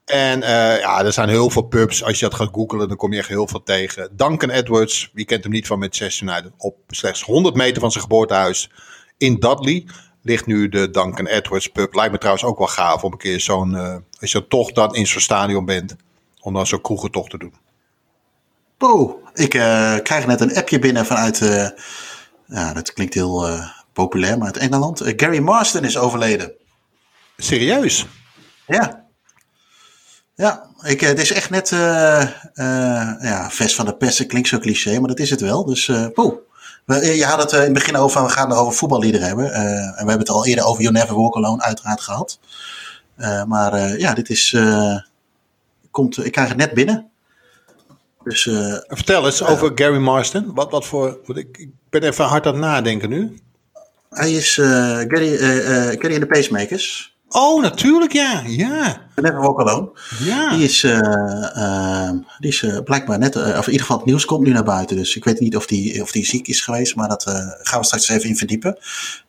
En 0.07 0.43
eh, 0.43 0.79
ja, 0.79 1.03
er 1.03 1.13
zijn 1.13 1.29
heel 1.29 1.49
veel 1.49 1.61
pubs. 1.61 2.03
Als 2.03 2.19
je 2.19 2.25
dat 2.25 2.35
gaat 2.35 2.49
googlen, 2.51 2.87
dan 2.87 2.97
kom 2.97 3.11
je 3.13 3.19
echt 3.19 3.27
heel 3.27 3.47
veel 3.47 3.63
tegen. 3.63 4.09
Duncan 4.15 4.49
Edwards, 4.49 5.11
wie 5.13 5.25
kent 5.25 5.43
hem 5.43 5.51
niet 5.51 5.67
van 5.67 5.79
Manchester 5.79 6.27
United, 6.27 6.51
op 6.57 6.75
slechts 6.87 7.21
100 7.21 7.55
meter 7.55 7.81
van 7.81 7.91
zijn 7.91 8.03
geboortehuis 8.03 8.69
in 9.17 9.39
Dudley 9.39 9.85
ligt 10.21 10.45
nu 10.45 10.69
de 10.69 10.89
Duncan 10.89 11.25
Edwards 11.25 11.67
pub. 11.67 11.93
Lijkt 11.93 12.11
me 12.11 12.17
trouwens 12.17 12.45
ook 12.45 12.57
wel 12.57 12.67
gaaf 12.67 13.03
om 13.03 13.11
een 13.11 13.17
keer 13.17 13.39
zo'n, 13.39 13.75
eh, 13.75 13.95
als 14.19 14.31
je 14.31 14.47
toch 14.47 14.71
dan 14.71 14.95
in 14.95 15.07
zo'n 15.07 15.21
stadion 15.21 15.65
bent, 15.65 15.95
om 16.39 16.53
dan 16.53 16.67
zo'n 16.67 16.81
kroegentocht 16.81 17.29
te 17.29 17.37
doen. 17.37 17.53
Oh, 18.79 19.27
ik 19.33 19.53
eh, 19.53 19.95
krijg 20.03 20.25
net 20.25 20.41
een 20.41 20.55
appje 20.55 20.79
binnen 20.79 21.05
vanuit, 21.05 21.41
eh, 21.41 21.69
ja, 22.45 22.73
dat 22.73 22.93
klinkt 22.93 23.13
heel 23.13 23.49
populair, 23.93 24.37
maar 24.37 24.47
uit 24.47 24.57
Engeland. 24.57 25.01
Gary 25.03 25.39
Marston 25.39 25.83
is 25.83 25.97
overleden. 25.97 26.53
Serieus? 27.37 28.05
Ja. 28.67 29.06
Ja, 30.37 30.67
ik, 30.83 31.01
eh, 31.01 31.07
het 31.07 31.19
is 31.19 31.31
echt 31.31 31.49
net 31.49 31.71
eh 31.71 32.21
eh 32.21 33.21
ja, 33.21 33.49
vers 33.49 33.75
van 33.75 33.85
de 33.85 33.95
persen, 33.95 34.27
klinkt 34.27 34.47
zo 34.47 34.59
cliché, 34.59 34.99
maar 34.99 35.07
dat 35.07 35.19
is 35.19 35.29
het 35.29 35.41
wel. 35.41 35.65
Dus, 35.65 35.87
eh 35.87 36.05
poeh. 36.13 36.33
Eh, 36.85 37.15
Je 37.17 37.25
had 37.25 37.41
het 37.41 37.51
in 37.51 37.59
het 37.59 37.73
begin 37.73 37.95
over, 37.95 38.23
we 38.23 38.29
gaan 38.29 38.49
het 38.49 38.59
over 38.59 38.73
voetballiederen 38.73 39.27
hebben. 39.27 39.53
en 39.53 39.91
we 39.91 39.97
hebben 39.97 40.19
het 40.19 40.29
al 40.29 40.45
eerder 40.45 40.65
over 40.65 40.81
You 40.81 40.93
Never 40.93 41.15
Walk 41.15 41.35
Alone 41.35 41.61
uiteraard 41.61 42.01
gehad. 42.01 42.39
Eh, 43.15 43.43
maar 43.43 43.99
ja, 43.99 44.13
dit 44.13 44.29
is, 44.29 44.55
komt, 45.91 46.25
ik 46.25 46.31
krijg 46.31 46.47
het 46.47 46.57
net 46.57 46.73
binnen. 46.73 47.09
Dus 48.23 48.41
Vertel 48.87 49.25
eens 49.25 49.43
over 49.43 49.71
Gary 49.75 49.97
Marston. 49.97 50.53
Wat, 50.53 50.71
wat 50.71 50.85
voor, 50.85 51.19
ik, 51.27 51.57
ik 51.57 51.69
ben 51.89 52.03
even 52.03 52.25
hard 52.25 52.45
aan 52.45 52.53
het 52.53 52.61
nadenken 52.61 53.09
nu. 53.09 53.39
hij 54.09 54.31
is 54.31 54.53
Gary, 55.07 55.37
Gary 55.97 56.13
in 56.13 56.19
de 56.19 56.27
Pacemakers. 56.27 57.16
Oh, 57.29 57.61
natuurlijk 57.61 58.13
ja. 58.13 58.43
Ja. 58.45 59.01
Never 59.15 59.41
Walk 59.41 59.59
Alone. 59.59 59.89
Ja. 60.19 60.55
Die 60.55 60.63
is, 60.63 60.83
eh, 60.83 62.07
eh, 62.07 62.11
die 62.39 62.49
is 62.49 62.63
eh, 62.63 62.77
blijkbaar 62.83 63.19
net, 63.19 63.35
of 63.35 63.43
in 63.43 63.71
ieder 63.71 63.79
geval 63.81 63.97
het 63.97 64.05
nieuws 64.05 64.25
komt 64.25 64.45
nu 64.45 64.51
naar 64.53 64.63
buiten. 64.63 64.95
Dus 64.95 65.15
ik 65.15 65.23
weet 65.23 65.39
niet 65.39 65.55
of 65.55 65.65
die, 65.65 66.01
of 66.01 66.11
die 66.11 66.25
ziek 66.25 66.47
is 66.47 66.61
geweest, 66.61 66.95
maar 66.95 67.07
dat 67.09 67.25
eh, 67.25 67.33
gaan 67.61 67.79
we 67.79 67.85
straks 67.85 68.09
even 68.09 68.29
in 68.29 68.37
verdiepen. 68.37 68.75
En 68.75 68.81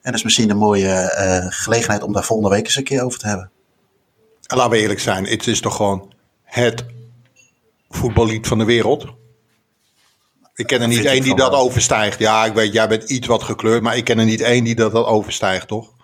dat 0.02 0.14
is 0.14 0.22
misschien 0.22 0.50
een 0.50 0.56
mooie 0.56 0.92
eh, 0.92 1.46
gelegenheid 1.48 2.02
om 2.02 2.12
daar 2.12 2.24
volgende 2.24 2.54
week 2.54 2.64
eens 2.64 2.76
een 2.76 2.84
keer 2.84 3.02
over 3.02 3.18
te 3.18 3.26
hebben. 3.26 3.50
En 4.46 4.56
Laten 4.56 4.72
we 4.72 4.78
eerlijk 4.78 5.00
zijn, 5.00 5.26
het 5.26 5.46
is 5.46 5.60
toch 5.60 5.76
gewoon 5.76 6.12
het 6.42 6.84
voetballied 7.88 8.46
van 8.46 8.58
de 8.58 8.64
wereld. 8.64 9.06
Ik 10.54 10.66
ken 10.66 10.80
er 10.80 10.88
niet 10.88 11.04
één 11.04 11.22
die 11.22 11.36
dat 11.36 11.52
overstijgt. 11.52 12.18
Ja, 12.18 12.44
ik 12.44 12.54
weet, 12.54 12.72
jij 12.72 12.88
bent 12.88 13.10
iets 13.10 13.26
wat 13.26 13.42
gekleurd, 13.42 13.82
maar 13.82 13.96
ik 13.96 14.04
ken 14.04 14.18
er 14.18 14.24
niet 14.24 14.40
één 14.40 14.64
die 14.64 14.74
dat, 14.74 14.92
dat 14.92 15.06
overstijgt, 15.06 15.68
toch? 15.68 15.96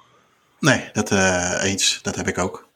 Nee, 0.64 0.88
dat 0.92 1.10
eh, 1.10 1.62
eens. 1.62 1.98
Dat 2.02 2.16
heb 2.16 2.28
ik 2.28 2.38
ook. 2.38 2.68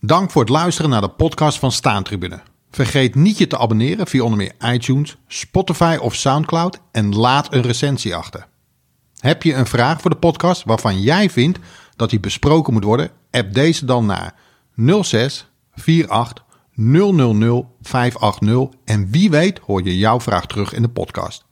Dank 0.00 0.30
voor 0.30 0.42
het 0.42 0.50
luisteren 0.50 0.90
naar 0.90 1.00
de 1.00 1.08
podcast 1.08 1.58
van 1.58 1.72
Staantribune. 1.72 2.40
Vergeet 2.70 3.14
niet 3.14 3.38
je 3.38 3.46
te 3.46 3.58
abonneren 3.58 4.06
via 4.06 4.22
onder 4.22 4.38
meer 4.38 4.72
iTunes, 4.72 5.16
Spotify 5.26 5.98
of 6.00 6.14
Soundcloud 6.14 6.80
en 6.92 7.14
laat 7.14 7.52
een 7.52 7.62
recensie 7.62 8.14
achter. 8.14 8.46
Heb 9.18 9.42
je 9.42 9.54
een 9.54 9.66
vraag 9.66 10.00
voor 10.00 10.10
de 10.10 10.16
podcast 10.16 10.64
waarvan 10.64 11.00
jij 11.00 11.30
vindt 11.30 11.58
dat 11.96 12.10
die 12.10 12.20
besproken 12.20 12.72
moet 12.72 12.84
worden? 12.84 13.10
App 13.30 13.54
deze 13.54 13.84
dan 13.84 14.06
naar 14.06 14.34
06 15.02 15.50
48 15.74 16.44
000 16.74 17.76
580 17.82 18.78
en 18.84 19.10
wie 19.10 19.30
weet 19.30 19.58
hoor 19.58 19.82
je 19.84 19.98
jouw 19.98 20.20
vraag 20.20 20.46
terug 20.46 20.72
in 20.72 20.82
de 20.82 20.88
podcast. 20.88 21.44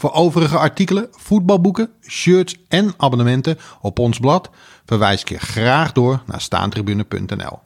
Voor 0.00 0.12
overige 0.12 0.58
artikelen, 0.58 1.08
voetbalboeken, 1.10 1.90
shirts 2.02 2.56
en 2.68 2.94
abonnementen 2.96 3.58
op 3.80 3.98
ons 3.98 4.18
blad 4.18 4.50
verwijs 4.90 5.20
ik 5.20 5.28
je 5.28 5.38
graag 5.38 5.92
door 5.92 6.22
naar 6.26 6.40
staantribune.nl. 6.40 7.58